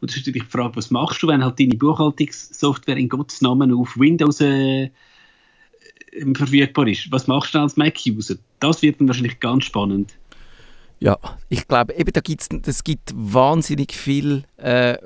Und 0.00 0.10
das 0.10 0.16
ist 0.16 0.26
natürlich 0.26 0.44
die 0.44 0.50
Frage, 0.50 0.76
was 0.76 0.90
machst 0.90 1.22
du, 1.22 1.28
wenn 1.28 1.44
halt 1.44 1.60
deine 1.60 1.76
Buchhaltungssoftware 1.76 2.96
in 2.96 3.10
Gottes 3.10 3.42
Namen 3.42 3.70
auf 3.74 3.98
Windows 3.98 4.40
äh, 4.40 4.88
verfügbar 6.34 6.88
ist? 6.88 7.12
Was 7.12 7.26
machst 7.26 7.52
du 7.52 7.58
dann 7.58 7.64
als 7.64 7.76
Mac-User? 7.76 8.36
Das 8.60 8.80
wird 8.80 8.98
dann 8.98 9.06
wahrscheinlich 9.06 9.40
ganz 9.40 9.64
spannend. 9.64 10.14
Ja, 11.00 11.18
ich 11.50 11.68
glaube, 11.68 11.92
eben 11.96 12.12
da 12.14 12.22
gibt's, 12.22 12.48
es 12.64 12.82
gibt 12.82 13.12
wahnsinnig 13.14 13.92
viel 13.92 14.44
äh, 14.56 14.96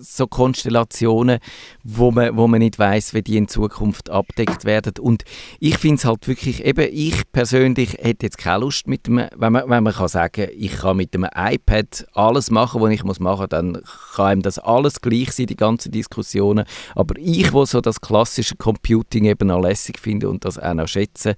so 0.00 0.26
Konstellationen, 0.26 1.38
wo 1.84 2.10
man, 2.10 2.36
wo 2.36 2.46
man 2.46 2.60
nicht 2.60 2.78
weiß, 2.78 3.14
wie 3.14 3.22
die 3.22 3.36
in 3.36 3.48
Zukunft 3.48 4.10
abdeckt 4.10 4.64
werden. 4.64 4.94
Und 5.00 5.24
ich 5.58 5.78
finde 5.78 5.96
es 5.96 6.04
halt 6.04 6.28
wirklich, 6.28 6.64
eben 6.64 6.88
ich 6.90 7.30
persönlich 7.32 7.94
hätte 7.94 8.26
jetzt 8.26 8.38
keine 8.38 8.60
Lust 8.60 8.86
mit 8.86 9.06
dem, 9.06 9.26
wenn 9.36 9.52
man, 9.52 9.68
wenn 9.68 9.82
man 9.82 9.92
kann 9.92 10.08
sagen, 10.08 10.48
ich 10.56 10.72
kann 10.72 10.96
mit 10.96 11.14
dem 11.14 11.26
iPad 11.34 12.06
alles 12.14 12.50
machen, 12.50 12.80
was 12.80 12.90
ich 12.90 13.04
muss 13.04 13.20
machen, 13.20 13.46
dann 13.50 13.82
kann 14.14 14.38
ihm 14.38 14.42
das 14.42 14.58
alles 14.58 15.00
gleich 15.00 15.32
sein, 15.32 15.46
die 15.46 15.56
ganzen 15.56 15.92
Diskussionen. 15.92 16.64
Aber 16.94 17.14
ich, 17.18 17.52
wo 17.52 17.64
so 17.64 17.80
das 17.80 18.00
klassische 18.00 18.56
Computing 18.56 19.24
eben 19.24 19.48
noch 19.48 19.60
lässig 19.60 19.98
finde 19.98 20.28
und 20.28 20.44
das 20.44 20.58
auch 20.58 20.74
noch 20.74 20.88
schätze, 20.88 21.34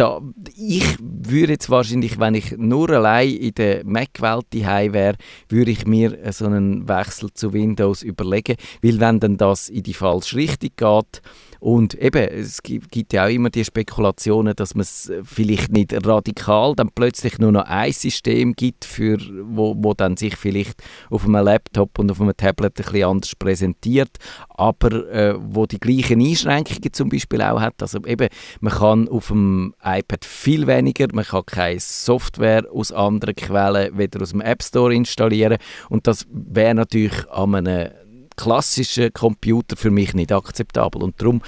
da, 0.00 0.22
ich 0.56 0.96
würde 0.98 1.52
jetzt 1.52 1.68
wahrscheinlich, 1.68 2.18
wenn 2.18 2.34
ich 2.34 2.56
nur 2.56 2.88
allein 2.88 3.28
in 3.36 3.52
der 3.52 3.84
Mac-Welt 3.84 4.46
wäre, 4.50 5.16
würde 5.50 5.70
ich 5.70 5.86
mir 5.86 6.18
so 6.32 6.46
einen 6.46 6.88
Wechsel 6.88 7.30
zu 7.34 7.52
Windows 7.52 8.02
überlegen, 8.02 8.56
weil 8.82 8.98
wenn 8.98 9.20
dann 9.20 9.36
das 9.36 9.68
in 9.68 9.82
die 9.82 9.92
falsche 9.92 10.36
Richtung 10.36 10.70
geht, 10.74 11.22
und 11.60 11.94
eben, 11.94 12.22
es 12.22 12.62
gibt 12.62 13.12
ja 13.12 13.26
auch 13.26 13.30
immer 13.30 13.50
die 13.50 13.64
Spekulationen, 13.64 14.56
dass 14.56 14.74
man 14.74 14.80
es 14.80 15.12
vielleicht 15.24 15.70
nicht 15.70 15.94
radikal 16.06 16.74
dann 16.74 16.90
plötzlich 16.90 17.38
nur 17.38 17.52
noch 17.52 17.64
ein 17.66 17.92
System 17.92 18.54
gibt, 18.54 18.86
für, 18.86 19.18
wo, 19.44 19.74
wo 19.76 19.92
dann 19.92 20.16
sich 20.16 20.36
vielleicht 20.36 20.82
auf 21.10 21.24
einem 21.26 21.44
Laptop 21.44 21.98
und 21.98 22.10
auf 22.10 22.20
einem 22.20 22.34
Tablet 22.34 22.78
ein 22.78 22.84
bisschen 22.84 23.04
anders 23.04 23.36
präsentiert, 23.36 24.16
aber 24.48 25.10
äh, 25.12 25.34
wo 25.38 25.66
die 25.66 25.78
gleichen 25.78 26.20
Einschränkungen 26.22 26.92
zum 26.94 27.10
Beispiel 27.10 27.42
auch 27.42 27.60
hat. 27.60 27.82
Also 27.82 27.98
eben, 28.06 28.28
man 28.60 28.72
kann 28.72 29.08
auf 29.08 29.28
dem 29.28 29.74
iPad 29.84 30.24
viel 30.24 30.66
weniger, 30.66 31.08
man 31.12 31.26
kann 31.26 31.44
keine 31.44 31.78
Software 31.78 32.64
aus 32.72 32.90
anderen 32.90 33.34
Quellen, 33.34 33.98
weder 33.98 34.22
aus 34.22 34.30
dem 34.30 34.40
App 34.40 34.62
Store 34.62 34.94
installieren 34.94 35.58
und 35.90 36.06
das 36.06 36.26
wäre 36.30 36.74
natürlich 36.74 37.28
an 37.30 37.54
einem 37.54 37.90
klassischen 38.42 39.12
Computer 39.12 39.76
für 39.76 39.90
mich 39.90 40.14
nicht 40.14 40.32
akzeptabel. 40.32 41.02
Und 41.02 41.20
darum 41.20 41.42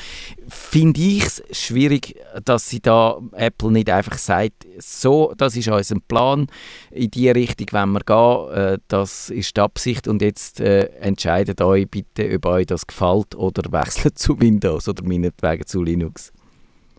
finde 0.48 1.00
ich 1.00 1.24
es 1.24 1.42
schwierig, 1.52 2.16
dass 2.44 2.68
sie 2.68 2.80
da 2.80 3.18
Apple 3.32 3.72
nicht 3.72 3.90
einfach 3.90 4.18
sagt, 4.18 4.66
so, 4.78 5.32
das 5.36 5.56
ist 5.56 5.68
unser 5.68 6.00
Plan, 6.06 6.46
in 6.90 7.10
die 7.10 7.30
Richtung 7.30 7.66
wenn 7.72 7.92
wir 7.92 8.00
gehen, 8.00 8.74
äh, 8.74 8.78
das 8.88 9.30
ist 9.30 9.56
die 9.56 9.60
Absicht 9.60 10.08
und 10.08 10.22
jetzt 10.22 10.60
äh, 10.60 10.84
entscheidet 11.00 11.60
euch 11.60 11.88
bitte, 11.88 12.34
ob 12.34 12.46
euch 12.46 12.66
das 12.66 12.86
gefällt 12.86 13.34
oder 13.34 13.72
wechselt 13.80 14.18
zu 14.18 14.40
Windows 14.40 14.88
oder 14.88 15.02
meinetwegen 15.04 15.66
zu 15.66 15.82
Linux. 15.82 16.32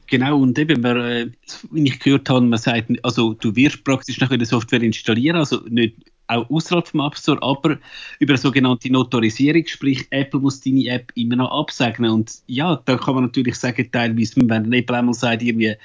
Genau, 0.08 0.40
und 0.40 0.60
eben, 0.60 0.84
äh, 0.84 1.28
wie 1.72 1.88
ich 1.88 2.00
gehört 2.00 2.30
habe, 2.30 2.46
man 2.46 2.60
sagt, 2.60 2.92
also 3.04 3.34
du 3.34 3.56
wirst 3.56 3.84
praktisch 3.84 4.20
noch 4.20 4.32
eine 4.32 4.46
Software 4.46 4.82
installieren, 4.82 5.38
also 5.38 5.62
nicht 5.70 5.96
auch 6.34 6.50
außerhalb 6.50 6.88
vom 6.88 7.02
App 7.02 7.18
Store, 7.18 7.42
aber 7.42 7.78
über 8.20 8.34
eine 8.34 8.38
sogenannte 8.38 8.92
Notarisierung, 8.92 9.66
sprich 9.68 10.06
Apple 10.10 10.40
muss 10.40 10.62
deine 10.62 10.88
App 10.88 11.12
immer 11.16 11.36
noch 11.36 11.52
absegnen. 11.52 12.12
Und 12.12 12.32
ja, 12.48 12.82
da 12.86 12.98
kann 12.98 13.16
man 13.16 13.26
natürlich 13.26 13.56
sagen, 13.56 13.90
teilweise, 13.92 14.42
wenn 14.48 14.72
Apple 14.74 14.98
einmal 14.98 15.14
sagt, 15.14 15.44
irgendwie, 15.44 15.76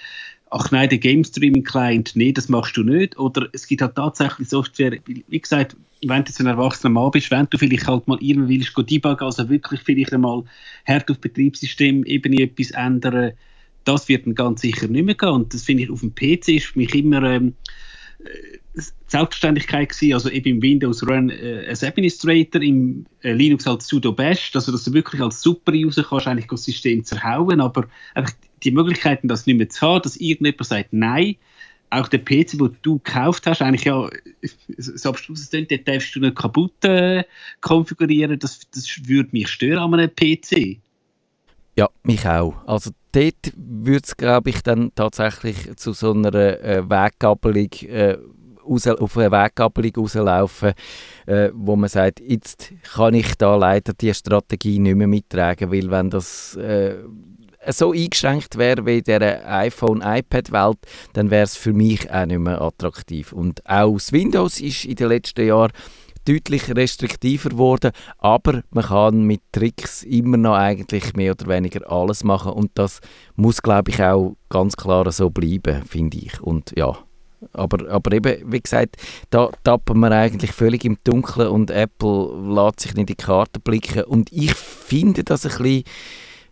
ach 0.50 0.70
nein, 0.70 0.88
der 0.88 0.98
Game 0.98 1.24
Streaming 1.24 1.64
Client, 1.64 2.12
nee, 2.14 2.32
das 2.32 2.48
machst 2.48 2.76
du 2.76 2.82
nicht, 2.82 3.18
oder 3.18 3.48
es 3.52 3.66
gibt 3.66 3.82
halt 3.82 3.94
tatsächlich 3.94 4.48
Software, 4.48 4.98
wie 5.06 5.40
gesagt, 5.40 5.76
wenn 6.02 6.24
du 6.24 6.28
jetzt 6.28 6.40
ein 6.40 6.46
erwachsener 6.46 6.90
Mann 6.90 7.10
bist, 7.10 7.30
wenn 7.30 7.46
du 7.50 7.58
vielleicht 7.58 7.86
halt 7.86 8.06
mal 8.06 8.18
irgendwie 8.20 8.60
willst, 8.60 8.74
go 8.74 8.82
debuggen, 8.82 9.26
also 9.26 9.48
wirklich 9.48 9.80
vielleicht 9.80 10.12
einmal 10.12 10.44
hart 10.86 11.10
auf 11.10 11.18
Betriebssystem 11.18 12.04
Ebene 12.04 12.42
etwas 12.42 12.70
ändern, 12.70 13.32
das 13.84 14.08
wird 14.08 14.26
dann 14.26 14.34
ganz 14.34 14.60
sicher 14.60 14.86
nicht 14.86 15.04
mehr 15.04 15.14
gehen. 15.14 15.30
Und 15.30 15.54
das 15.54 15.64
finde 15.64 15.84
ich 15.84 15.90
auf 15.90 16.00
dem 16.00 16.14
PC 16.14 16.48
ist 16.48 16.66
für 16.66 16.78
mich 16.78 16.94
immer 16.94 17.22
ähm, 17.22 17.54
Selbstständigkeit 19.06 19.88
gewesen, 19.88 20.14
also 20.14 20.30
eben 20.30 20.56
im 20.56 20.62
Windows 20.62 21.06
Run 21.06 21.30
äh, 21.30 21.66
als 21.68 21.82
Administrator, 21.82 22.62
im 22.62 23.06
äh, 23.22 23.32
Linux 23.32 23.66
als 23.66 23.88
sudo 23.88 24.12
bash, 24.12 24.50
also 24.54 24.72
dass 24.72 24.84
du 24.84 24.92
wirklich 24.92 25.20
als 25.20 25.40
Super-User 25.40 26.04
kannst 26.04 26.26
eigentlich 26.26 26.46
das 26.46 26.64
System 26.64 27.04
zerhauen, 27.04 27.60
aber 27.60 27.88
einfach 28.14 28.34
die 28.62 28.70
Möglichkeiten, 28.70 29.28
das 29.28 29.46
nicht 29.46 29.56
mehr 29.56 29.68
zu 29.68 29.80
haben, 29.80 30.02
dass 30.02 30.16
irgendjemand 30.16 30.66
sagt, 30.66 30.92
nein, 30.92 31.36
auch 31.90 32.08
der 32.08 32.18
PC, 32.18 32.58
den 32.58 32.76
du 32.82 32.98
gekauft 32.98 33.46
hast, 33.46 33.62
eigentlich 33.62 33.84
ja, 33.84 34.08
so 34.76 35.08
abstrus 35.08 35.48
den 35.50 35.66
darfst 35.84 36.14
du 36.14 36.20
nicht 36.20 36.36
kaputt 36.36 36.84
äh, 36.84 37.24
konfigurieren, 37.60 38.38
das, 38.38 38.60
das 38.70 39.00
würde 39.06 39.30
mich 39.32 39.48
stören 39.48 39.78
an 39.78 39.94
einem 39.94 40.10
PC. 40.14 40.80
Ja, 41.78 41.88
mich 42.02 42.26
auch. 42.26 42.54
Also 42.66 42.90
dort 43.12 43.52
würde 43.56 44.02
es, 44.02 44.16
glaube 44.16 44.50
ich, 44.50 44.64
dann 44.64 44.90
tatsächlich 44.96 45.76
zu 45.76 45.92
so 45.92 46.12
einer 46.12 46.34
äh, 46.34 46.82
Weggabelung 46.82 47.68
äh, 47.82 48.16
auf 48.64 49.16
eine 49.16 49.30
Weggabelung 49.30 49.92
rauslaufen, 49.96 50.72
äh, 51.26 51.50
wo 51.54 51.76
man 51.76 51.88
sagt, 51.88 52.18
jetzt 52.18 52.72
kann 52.82 53.14
ich 53.14 53.36
da 53.36 53.54
leider 53.54 53.92
die 53.92 54.12
Strategie 54.12 54.80
nicht 54.80 54.96
mehr 54.96 55.06
mittragen, 55.06 55.70
weil 55.70 55.88
wenn 55.88 56.10
das 56.10 56.56
äh, 56.56 56.96
so 57.68 57.92
eingeschränkt 57.92 58.58
wäre 58.58 58.84
wie 58.84 58.98
in 58.98 59.04
dieser 59.04 59.48
iPhone-iPad-Welt, 59.48 60.78
dann 61.12 61.30
wäre 61.30 61.44
es 61.44 61.56
für 61.56 61.72
mich 61.72 62.10
auch 62.10 62.26
nicht 62.26 62.40
mehr 62.40 62.60
attraktiv. 62.60 63.32
Und 63.32 63.64
auch 63.66 63.94
das 63.94 64.10
Windows 64.10 64.60
ist 64.60 64.84
in 64.84 64.96
den 64.96 65.10
letzten 65.10 65.46
Jahren 65.46 65.70
deutlich 66.28 66.68
restriktiver 66.68 67.50
geworden, 67.50 67.92
aber 68.18 68.62
man 68.70 68.84
kann 68.84 69.22
mit 69.22 69.40
Tricks 69.52 70.02
immer 70.02 70.36
noch 70.36 70.56
eigentlich 70.56 71.14
mehr 71.14 71.32
oder 71.32 71.48
weniger 71.48 71.90
alles 71.90 72.22
machen. 72.22 72.52
Und 72.52 72.70
das 72.74 73.00
muss, 73.36 73.62
glaube 73.62 73.90
ich, 73.90 74.02
auch 74.02 74.36
ganz 74.50 74.76
klar 74.76 75.10
so 75.10 75.30
bleiben, 75.30 75.82
finde 75.84 76.18
ich. 76.18 76.40
Und 76.40 76.72
ja, 76.76 76.96
aber, 77.52 77.88
aber 77.90 78.12
eben, 78.12 78.52
wie 78.52 78.60
gesagt, 78.60 78.96
da 79.30 79.50
tappen 79.64 80.00
wir 80.00 80.10
eigentlich 80.10 80.52
völlig 80.52 80.84
im 80.84 80.98
Dunkeln 81.04 81.48
und 81.48 81.70
Apple 81.70 82.30
lässt 82.54 82.80
sich 82.80 82.94
nicht 82.94 83.00
in 83.00 83.06
die 83.06 83.14
Karten 83.14 83.60
blicken. 83.62 84.04
Und 84.04 84.32
ich 84.32 84.54
finde 84.54 85.24
das 85.24 85.46
ein 85.46 85.62
bisschen 85.62 85.84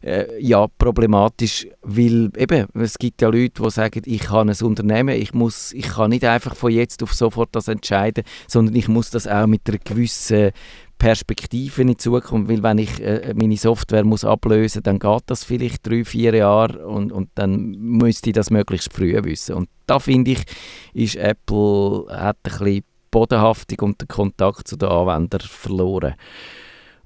äh, 0.03 0.41
ja, 0.41 0.67
problematisch, 0.79 1.67
weil 1.83 2.31
eben, 2.37 2.67
es 2.75 2.99
gibt 2.99 3.23
ja 3.23 3.29
Leute, 3.29 3.63
die 3.63 3.71
sagen, 3.71 4.03
ich 4.05 4.31
habe 4.31 4.51
ein 4.51 4.67
Unternehmen, 4.67 5.17
ich, 5.21 5.35
muss, 5.35 5.73
ich 5.73 5.89
kann 5.89 6.11
nicht 6.11 6.25
einfach 6.25 6.55
von 6.55 6.71
jetzt 6.71 7.03
auf 7.03 7.15
sofort 7.15 7.51
das 7.53 7.69
entscheiden, 7.69 8.25
sondern 8.47 8.75
ich 8.77 8.89
muss 8.89 9.11
das 9.11 9.27
auch 9.27 9.47
mit 9.47 9.69
einer 9.69 9.79
gewissen 9.79 10.53
Perspektive 10.99 11.83
in 11.83 11.89
die 11.89 11.97
Zukunft, 11.97 12.51
weil 12.51 12.63
wenn 12.63 12.79
ich 12.79 13.01
äh, 13.03 13.35
meine 13.37 13.57
Software 13.57 14.05
muss 14.05 14.25
ablösen 14.25 14.83
dann 14.83 14.99
geht 14.99 15.23
das 15.27 15.45
vielleicht 15.45 15.87
drei, 15.87 16.05
vier 16.05 16.35
Jahre 16.35 16.87
und, 16.87 17.13
und 17.13 17.29
dann 17.35 17.73
müsste 17.73 18.31
ich 18.31 18.35
das 18.35 18.51
möglichst 18.51 18.93
früh 18.93 19.13
wissen. 19.23 19.57
Und 19.57 19.69
da 19.87 19.99
finde 19.99 20.33
ich, 20.33 20.43
ist 20.95 21.17
Apple 21.17 22.07
hat 22.09 22.39
ein 22.45 22.51
bisschen 22.51 22.85
Bodenhaftung 23.11 23.79
und 23.81 24.01
den 24.01 24.09
Kontakt 24.09 24.69
zu 24.69 24.77
den 24.77 24.89
Anwendern 24.89 25.41
verloren. 25.41 26.15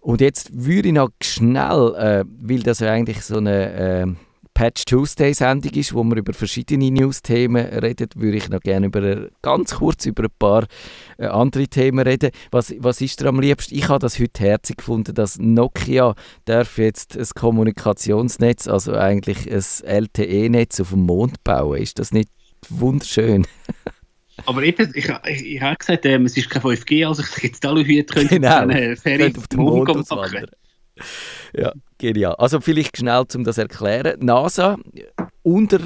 Und 0.00 0.20
jetzt 0.20 0.50
würde 0.52 0.88
ich 0.88 0.94
noch 0.94 1.10
schnell, 1.22 1.94
äh, 1.96 2.24
weil 2.40 2.62
das 2.62 2.80
ja 2.80 2.90
eigentlich 2.90 3.22
so 3.22 3.36
eine 3.36 3.72
äh, 3.72 4.06
Patch 4.54 4.84
Tuesday 4.84 5.32
Sendung 5.32 5.72
ist, 5.72 5.94
wo 5.94 6.02
wir 6.04 6.16
über 6.16 6.32
verschiedene 6.32 6.90
News-Themen 6.90 7.64
reden, 7.66 8.08
würde 8.14 8.36
ich 8.36 8.48
noch 8.48 8.60
gerne 8.60 8.86
über, 8.86 9.28
ganz 9.42 9.76
kurz 9.76 10.04
über 10.06 10.24
ein 10.24 10.32
paar 10.38 10.66
äh, 11.18 11.26
andere 11.26 11.66
Themen 11.68 12.06
reden. 12.06 12.30
Was, 12.50 12.74
was 12.78 13.00
ist 13.00 13.20
dir 13.20 13.28
am 13.28 13.40
liebsten? 13.40 13.74
Ich 13.74 13.88
habe 13.88 14.00
das 14.00 14.18
heute 14.18 14.42
herzig 14.42 14.78
gefunden, 14.78 15.14
dass 15.14 15.38
Nokia 15.38 16.14
darf 16.44 16.78
jetzt 16.78 17.16
ein 17.16 17.26
Kommunikationsnetz, 17.34 18.68
also 18.68 18.92
eigentlich 18.92 19.50
ein 19.50 19.62
LTE-Netz 20.04 20.80
auf 20.80 20.90
dem 20.90 21.06
Mond 21.06 21.42
bauen. 21.44 21.78
Ist 21.78 21.98
das 21.98 22.12
nicht 22.12 22.28
wunderschön? 22.68 23.46
Aber 24.46 24.62
eben, 24.62 24.92
ich, 24.94 25.09
ich, 25.09 25.46
ich 25.46 25.61
habe 25.61 25.76
gesagt, 25.76 26.07
ähm, 26.07 26.26
es 26.26 26.37
ist 26.37 26.50
kein 26.50 26.62
5G, 26.62 27.07
also 27.07 27.22
ich 27.22 27.42
jetzt 27.42 27.64
alle 27.64 27.83
Leute 27.83 28.05
können 28.05 28.29
Genau. 28.29 28.59
eine 28.59 28.96
Ferie 28.96 29.33
auf 29.37 29.48
den 29.48 29.61
Mond 29.61 29.90
auswandern. 29.90 30.46
Ja, 31.57 31.72
genial. 31.98 32.35
Also 32.35 32.61
vielleicht 32.61 32.98
schnell, 32.98 33.24
um 33.35 33.44
das 33.44 33.57
zu 33.57 33.62
erklären. 33.62 34.18
NASA, 34.20 34.76
unter, 35.42 35.79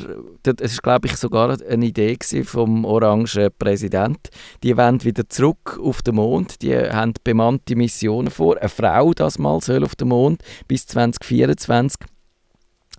das 0.42 0.56
ist 0.72 0.82
glaube 0.82 1.06
ich 1.06 1.16
sogar 1.16 1.56
eine 1.68 1.86
Idee 1.86 2.18
vom 2.44 2.84
orangen 2.84 3.48
Präsident, 3.58 4.28
die 4.62 4.76
wollen 4.76 5.02
wieder 5.04 5.28
zurück 5.28 5.78
auf 5.82 6.02
den 6.02 6.16
Mond, 6.16 6.62
die 6.62 6.74
haben 6.76 7.14
bemannte 7.22 7.76
Missionen 7.76 8.30
vor. 8.30 8.58
Eine 8.58 8.68
Frau 8.68 9.12
das 9.14 9.38
mal 9.38 9.60
soll 9.60 9.84
auf 9.84 9.94
den 9.94 10.08
Mond 10.08 10.42
bis 10.66 10.86
2024. 10.86 12.00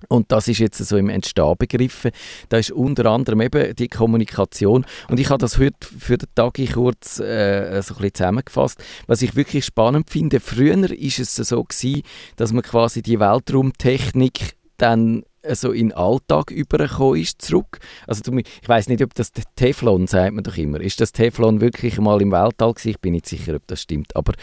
Und 0.09 0.31
das 0.31 0.47
ist 0.47 0.59
jetzt 0.59 0.77
so 0.77 0.97
im 0.97 1.09
Entstehen 1.09 1.55
begriffen. 1.57 2.11
Da 2.49 2.57
ist 2.57 2.71
unter 2.71 3.05
anderem 3.07 3.41
eben 3.41 3.75
die 3.75 3.87
Kommunikation. 3.87 4.85
Und 5.09 5.19
ich 5.19 5.29
habe 5.29 5.39
das 5.39 5.57
heute 5.57 5.75
für 5.81 6.17
den 6.17 6.29
Tag 6.35 6.55
kurz 6.73 7.19
äh, 7.19 7.81
so 7.81 7.93
ein 7.93 7.97
bisschen 7.97 8.13
zusammengefasst. 8.13 8.83
Was 9.07 9.21
ich 9.21 9.35
wirklich 9.35 9.65
spannend 9.65 10.09
finde, 10.09 10.39
früher 10.39 10.91
ist 10.91 11.19
es 11.19 11.35
so 11.35 11.63
gewesen, 11.63 12.03
dass 12.35 12.53
man 12.53 12.63
quasi 12.63 13.01
die 13.01 13.19
Weltraumtechnik 13.19 14.55
dann 14.77 15.23
so 15.53 15.71
in 15.71 15.89
den 15.89 15.97
Alltag 15.97 16.51
übergekommen 16.51 17.21
ist, 17.21 17.41
zurück. 17.41 17.79
Also 18.07 18.21
ich 18.35 18.69
weiß 18.69 18.89
nicht, 18.89 19.03
ob 19.03 19.13
das 19.13 19.31
Teflon, 19.55 20.07
sagt 20.07 20.33
man 20.33 20.43
doch 20.43 20.57
immer. 20.57 20.79
Ist 20.81 21.01
das 21.01 21.11
Teflon 21.11 21.61
wirklich 21.61 21.99
mal 21.99 22.21
im 22.21 22.31
Weltall 22.31 22.73
gewesen? 22.73 22.89
Ich 22.89 22.99
bin 22.99 23.13
nicht 23.13 23.27
sicher, 23.27 23.55
ob 23.55 23.67
das 23.67 23.81
stimmt. 23.81 24.15
Aber, 24.15 24.33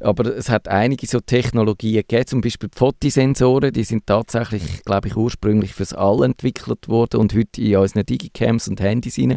aber 0.00 0.36
es 0.36 0.48
hat 0.48 0.68
einige 0.68 1.06
so 1.06 1.20
Technologien 1.20 1.96
gegeben, 2.06 2.26
zum 2.26 2.40
Beispiel 2.40 2.68
die 2.68 2.78
Fotosensoren, 2.78 3.72
die 3.72 3.84
sind 3.84 4.06
tatsächlich, 4.06 4.84
glaube 4.84 5.08
ich, 5.08 5.16
ursprünglich 5.16 5.74
fürs 5.74 5.92
All 5.92 6.22
entwickelt 6.24 6.88
worden 6.88 7.20
und 7.20 7.34
heute 7.34 7.60
in 7.60 7.76
unseren 7.76 8.06
Digicams 8.06 8.68
und 8.68 8.80
Handys 8.80 9.18
rein. 9.18 9.36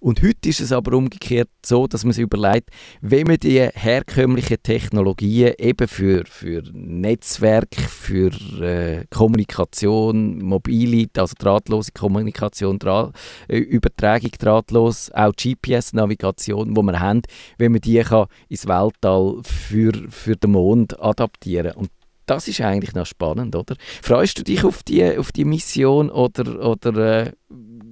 Und 0.00 0.22
heute 0.22 0.48
ist 0.48 0.60
es 0.60 0.72
aber 0.72 0.96
umgekehrt 0.96 1.48
so, 1.64 1.86
dass 1.86 2.04
man 2.04 2.12
sich 2.12 2.22
überlegt, 2.22 2.70
wenn 3.00 3.26
man 3.26 3.38
die 3.38 3.60
herkömmlichen 3.60 4.62
Technologien 4.62 5.54
eben 5.58 5.88
für, 5.88 6.24
für 6.26 6.62
Netzwerk, 6.72 7.74
für 7.74 8.30
äh, 8.60 9.04
Kommunikation, 9.10 10.38
mobile, 10.56 11.06
also 11.16 11.34
drahtlose 11.38 11.92
Kommunikation, 11.92 12.78
Dra 12.78 13.12
äh, 13.48 13.58
Übertragung 13.58 14.30
drahtlos, 14.38 15.10
auch 15.12 15.32
GPS-Navigation, 15.32 16.76
wo 16.76 16.82
wir 16.82 17.00
haben, 17.00 17.22
wenn 17.58 17.72
man 17.72 17.80
die 17.80 18.00
kann 18.00 18.26
ins 18.48 18.66
Weltall 18.66 19.40
für, 19.42 19.92
für 20.08 20.36
den 20.36 20.52
Mond 20.52 21.00
adaptieren 21.00 21.72
Und 21.72 21.90
das 22.26 22.48
ist 22.48 22.60
eigentlich 22.60 22.94
noch 22.94 23.06
spannend, 23.06 23.54
oder? 23.54 23.76
Freust 24.02 24.38
du 24.38 24.42
dich 24.42 24.64
auf 24.64 24.82
die, 24.82 25.16
auf 25.16 25.30
die 25.32 25.44
Mission 25.44 26.10
oder, 26.10 26.66
oder 26.66 27.26
äh, 27.26 27.32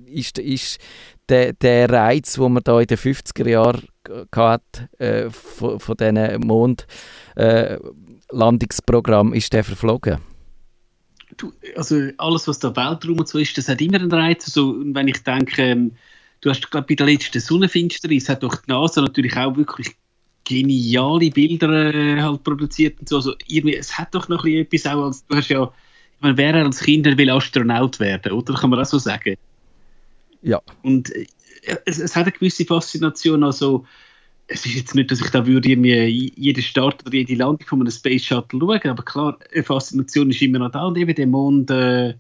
ist, 0.07 0.39
ist 0.39 0.79
der, 1.29 1.53
der 1.53 1.91
Reiz, 1.91 2.33
den 2.35 2.53
man 2.53 2.63
da 2.63 2.81
in 2.81 2.87
den 2.87 2.99
50er 2.99 3.49
Jahren 3.49 3.83
hatte, 4.35 4.89
äh, 4.99 5.31
von, 5.31 5.81
von 5.81 5.97
diesen 5.97 6.41
Mondlandungsprogramm, 6.41 9.33
äh, 9.33 9.39
ist 9.39 9.53
der 9.53 9.65
verflogen? 9.65 10.19
Du, 11.37 11.53
also 11.77 12.11
alles, 12.19 12.49
was 12.49 12.59
da 12.59 12.75
Weltraum 12.75 13.19
und 13.19 13.29
so 13.29 13.39
ist, 13.39 13.57
das 13.57 13.69
hat 13.69 13.81
immer 13.81 14.01
einen 14.01 14.13
Reiz. 14.13 14.47
Also, 14.47 14.71
und 14.71 14.95
wenn 14.95 15.09
ich 15.09 15.23
denke, 15.23 15.63
ähm, 15.63 15.93
du 16.41 16.51
hast 16.51 16.71
glaube 16.71 16.87
bei 16.89 16.95
der 16.95 17.07
letzten 17.07 17.41
Sonnenfinsternis 17.41 18.29
hat 18.29 18.43
doch 18.43 18.57
die 18.57 18.71
NASA 18.71 19.01
natürlich 19.01 19.37
auch 19.37 19.57
wirklich 19.57 19.95
geniale 20.45 21.31
Bilder 21.31 21.95
äh, 21.95 22.21
halt 22.21 22.45
produziert 22.45 23.01
und 23.01 23.09
so. 23.09 23.17
Also 23.17 23.35
irgendwie, 23.47 23.77
es 23.77 23.97
hat 23.97 24.15
doch 24.15 24.29
noch 24.29 24.45
etwas 24.45 24.87
auch 24.87 25.07
als, 25.07 25.27
du 25.27 25.37
hast 25.37 25.49
ja, 25.49 25.65
ich 25.65 26.23
meine, 26.23 26.37
wer 26.37 26.55
als 26.55 26.81
Kind 26.81 27.07
will 27.07 27.31
Astronaut 27.31 27.99
werden, 27.99 28.33
oder? 28.33 28.55
Kann 28.55 28.71
man 28.71 28.79
das 28.79 28.91
so 28.91 28.99
sagen? 28.99 29.37
Ja. 30.43 30.61
Und 30.83 31.15
äh, 31.15 31.27
es, 31.87 31.99
es 31.99 32.15
hat 32.15 32.25
eine 32.25 32.33
gewisse 32.33 32.65
Faszination, 32.65 33.43
also 33.43 33.87
es 34.47 34.67
ist 34.67 34.75
jetzt 34.75 34.95
nicht, 34.95 35.11
dass 35.11 35.21
ich 35.21 35.31
da 35.31 35.47
würde 35.47 35.69
irgendwie 35.69 36.33
jeden 36.37 36.63
Start 36.63 37.05
oder 37.07 37.15
jede 37.15 37.35
Landung 37.35 37.67
von 37.67 37.81
einem 37.81 37.91
Space 37.91 38.25
Shuttle 38.25 38.61
schauen, 38.61 38.91
aber 38.91 39.03
klar, 39.03 39.39
eine 39.53 39.63
Faszination 39.63 40.31
ist 40.31 40.43
immer 40.43 40.59
noch 40.59 40.71
da 40.71 40.85
und 40.87 40.99
eben 40.99 41.15
der 41.15 41.27
Mond, 41.27 41.71
äh, 41.71 42.15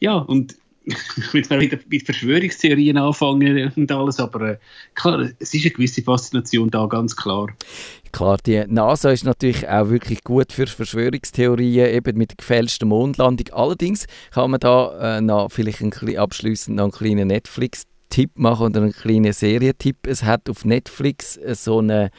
ja, 0.00 0.16
und 0.16 0.56
wieder 1.32 1.78
mit 1.88 2.04
Verschwörungstheorien 2.04 2.96
anfangen 2.96 3.72
und 3.74 3.90
alles, 3.90 4.20
aber 4.20 4.50
äh, 4.50 4.58
klar, 4.94 5.28
es 5.40 5.52
ist 5.52 5.64
eine 5.64 5.72
gewisse 5.72 6.02
Faszination 6.02 6.70
da, 6.70 6.86
ganz 6.86 7.16
klar. 7.16 7.48
Klar, 8.12 8.38
die 8.46 8.64
NASA 8.68 9.10
ist 9.10 9.24
natürlich 9.24 9.68
auch 9.68 9.90
wirklich 9.90 10.22
gut 10.22 10.52
für 10.52 10.68
Verschwörungstheorien, 10.68 11.88
eben 11.88 12.16
mit 12.16 12.30
der 12.30 12.36
gefälschten 12.36 12.88
Mondlandung. 12.88 13.52
Allerdings 13.52 14.06
kann 14.30 14.52
man 14.52 14.60
da 14.60 15.18
äh, 15.18 15.20
noch 15.20 15.50
vielleicht 15.50 15.82
ein 15.82 15.90
bisschen 15.90 16.16
abschließend 16.16 16.76
noch 16.76 16.84
einen 16.84 16.92
kleinen 16.92 17.28
Netflix 17.28 17.82
Tipp 18.08 18.38
machen 18.38 18.66
oder 18.66 18.82
einen 18.82 18.92
kleinen 18.92 19.32
Serientipp. 19.32 20.06
Es 20.06 20.22
hat 20.22 20.48
auf 20.48 20.64
Netflix 20.64 21.38
so 21.52 21.78
eine 21.78 22.10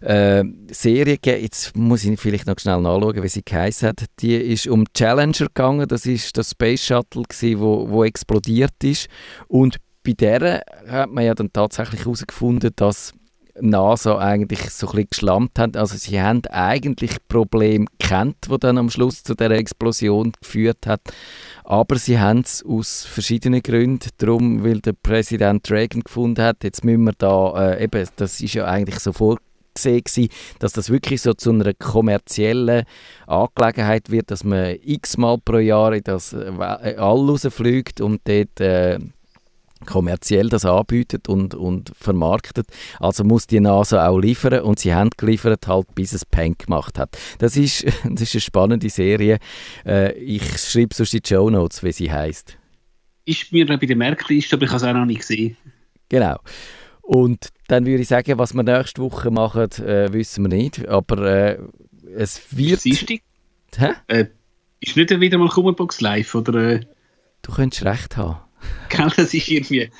äh, 0.00 0.44
Serie 0.70 1.14
gegeben. 1.14 1.42
Jetzt 1.42 1.76
muss 1.76 2.04
ich 2.04 2.20
vielleicht 2.20 2.46
noch 2.46 2.58
schnell 2.58 2.80
nachschauen, 2.80 3.22
wie 3.22 3.28
sie 3.28 3.44
geheißen 3.44 3.88
hat. 3.88 4.04
Die 4.20 4.34
ist 4.34 4.66
um 4.66 4.84
Challenger 4.94 5.46
gegangen. 5.46 5.88
Das 5.88 6.06
ist 6.06 6.36
das 6.36 6.50
Space 6.50 6.84
Shuttle, 6.84 7.22
gewesen, 7.22 7.60
wo, 7.60 7.88
wo 7.90 8.04
explodiert 8.04 8.82
ist. 8.82 9.08
Und 9.48 9.78
bei 10.04 10.12
der 10.12 10.62
hat 10.86 11.10
man 11.10 11.24
ja 11.24 11.34
dann 11.34 11.52
tatsächlich 11.52 12.00
herausgefunden, 12.00 12.70
dass 12.76 13.12
NASA 13.60 14.18
eigentlich 14.18 14.70
so 14.70 14.86
ein 14.86 14.92
bisschen 14.92 15.08
geschlampt 15.10 15.58
hat. 15.58 15.76
Also 15.76 15.96
sie 15.96 16.20
haben 16.20 16.42
eigentlich 16.50 17.16
Probleme 17.28 17.86
kennt, 17.98 18.36
wo 18.48 18.56
dann 18.56 18.78
am 18.78 18.90
Schluss 18.90 19.22
zu 19.22 19.34
der 19.34 19.50
Explosion 19.52 20.32
geführt 20.40 20.86
hat. 20.86 21.00
Aber 21.64 21.96
sie 21.96 22.18
haben 22.18 22.40
es 22.40 22.64
aus 22.64 23.04
verschiedenen 23.04 23.62
Gründen, 23.62 24.10
darum, 24.18 24.64
weil 24.64 24.80
der 24.80 24.92
Präsident 24.92 25.70
Reagan 25.70 26.02
gefunden 26.02 26.42
hat, 26.42 26.64
jetzt 26.64 26.84
müssen 26.84 27.04
wir 27.04 27.14
da, 27.18 27.72
äh, 27.72 27.84
eben, 27.84 28.08
das 28.16 28.40
ist 28.40 28.54
ja 28.54 28.66
eigentlich 28.66 28.98
so 29.00 29.12
vorgesehen 29.12 29.46
dass 30.58 30.72
das 30.72 30.88
wirklich 30.88 31.20
so 31.20 31.34
zu 31.34 31.50
einer 31.50 31.74
kommerziellen 31.74 32.84
Angelegenheit 33.26 34.10
wird, 34.10 34.30
dass 34.30 34.42
man 34.42 34.76
x-mal 34.82 35.36
pro 35.38 35.58
Jahr 35.58 35.92
in 35.92 36.02
das 36.02 36.32
äh, 36.32 36.48
All 36.96 36.96
rausfliegt 36.96 38.00
und 38.00 38.22
dort 38.24 38.58
äh, 38.60 38.98
kommerziell 39.84 40.48
das 40.48 40.64
anbietet 40.64 41.28
und, 41.28 41.54
und 41.54 41.92
vermarktet. 41.98 42.66
Also 42.98 43.24
muss 43.24 43.46
die 43.46 43.60
NASA 43.60 44.08
auch 44.08 44.18
liefern 44.18 44.60
und 44.60 44.78
sie 44.78 44.94
haben 44.94 45.10
geliefert, 45.16 45.66
halt, 45.66 45.94
bis 45.94 46.12
es 46.12 46.24
Peng 46.24 46.56
gemacht 46.58 46.98
hat. 46.98 47.18
Das 47.38 47.56
ist, 47.56 47.84
das 48.04 48.22
ist 48.22 48.34
eine 48.34 48.40
spannende 48.40 48.88
Serie. 48.88 49.38
Äh, 49.84 50.12
ich 50.18 50.58
schreibe 50.58 50.94
sonst 50.94 51.12
die 51.12 51.20
Show 51.26 51.50
Notes, 51.50 51.82
wie 51.82 51.92
sie 51.92 52.10
heißt. 52.10 52.56
Ist 53.24 53.52
mir 53.52 53.66
bei 53.66 53.76
der 53.76 53.96
Merkliste, 53.96 54.56
aber 54.56 54.64
ich 54.64 54.70
habe 54.70 54.76
es 54.76 54.84
auch 54.84 54.94
noch 54.94 55.04
nicht 55.04 55.20
gesehen. 55.20 55.56
Genau. 56.08 56.38
Und 57.02 57.48
dann 57.68 57.86
würde 57.86 58.02
ich 58.02 58.08
sagen, 58.08 58.38
was 58.38 58.54
wir 58.54 58.62
nächste 58.62 59.00
Woche 59.02 59.30
machen, 59.30 59.70
äh, 59.84 60.12
wissen 60.12 60.44
wir 60.44 60.56
nicht. 60.56 60.88
Aber 60.88 61.22
äh, 61.22 61.58
es 62.16 62.56
wird. 62.56 62.84
Ist 62.86 63.08
Hä? 63.76 63.92
Äh, 64.08 64.26
ist 64.80 64.96
nicht 64.96 65.20
wieder 65.20 65.38
mal 65.38 65.48
Kummerbox 65.48 66.00
live? 66.00 66.34
Oder, 66.34 66.54
äh? 66.54 66.80
Du 67.42 67.52
könntest 67.52 67.84
recht 67.84 68.16
haben. 68.16 68.38
Gell, 68.88 69.08
das 69.16 69.34
ist 69.34 69.48
irgendwie. 69.48 69.90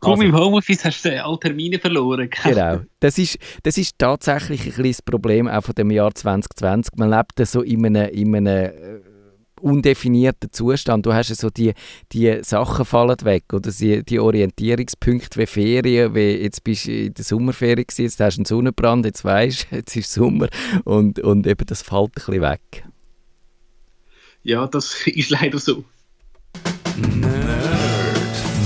Komm, 0.00 0.12
Also- 0.12 0.22
im 0.24 0.36
Homeoffice 0.36 0.84
hast 0.84 1.04
du 1.04 1.24
alle 1.24 1.38
Termine 1.38 1.78
verloren. 1.78 2.28
Genau. 2.44 2.80
Das 3.00 3.18
ist, 3.18 3.38
das 3.62 3.76
ist 3.78 3.98
tatsächlich 3.98 4.60
ein 4.60 4.66
bisschen 4.66 4.84
das 4.84 5.02
Problem 5.02 5.48
auch 5.48 5.62
von 5.64 5.74
dem 5.74 5.90
Jahr 5.90 6.14
2020. 6.14 6.94
Man 6.96 7.10
lebt 7.10 7.32
da 7.36 7.44
so 7.46 7.62
in 7.62 7.84
einem, 7.86 8.08
in 8.10 8.36
einem 8.36 8.64
äh, 8.64 9.00
undefinierten 9.60 10.52
Zustand. 10.52 11.04
Du 11.04 11.12
hast 11.12 11.28
ja 11.28 11.34
so 11.34 11.50
die, 11.50 11.72
die 12.12 12.38
Sachen 12.42 12.84
fallen 12.84 13.16
weg 13.24 13.44
oder 13.52 13.70
die, 13.70 14.02
die 14.02 14.18
Orientierungspunkte 14.18 15.38
wie 15.38 15.46
Ferien, 15.46 16.14
wie 16.14 16.36
jetzt 16.42 16.64
bist 16.64 16.86
du 16.86 16.92
in 16.92 17.14
der 17.14 17.24
Sommerferien 17.24 17.86
gewesen, 17.86 18.02
jetzt 18.02 18.20
hast 18.20 18.36
du 18.36 18.40
einen 18.40 18.44
Sonnenbrand, 18.46 19.04
jetzt 19.04 19.24
weißt 19.24 19.66
du, 19.70 19.76
jetzt 19.76 19.96
ist 19.96 20.12
Sommer 20.12 20.48
und, 20.84 21.18
und 21.20 21.46
eben 21.46 21.66
das 21.66 21.82
fällt 21.82 22.10
ein 22.10 22.12
bisschen 22.14 22.40
weg. 22.40 22.84
Ja, 24.42 24.66
das 24.66 24.94
ist 25.06 25.30
leider 25.30 25.58
so. 25.58 25.84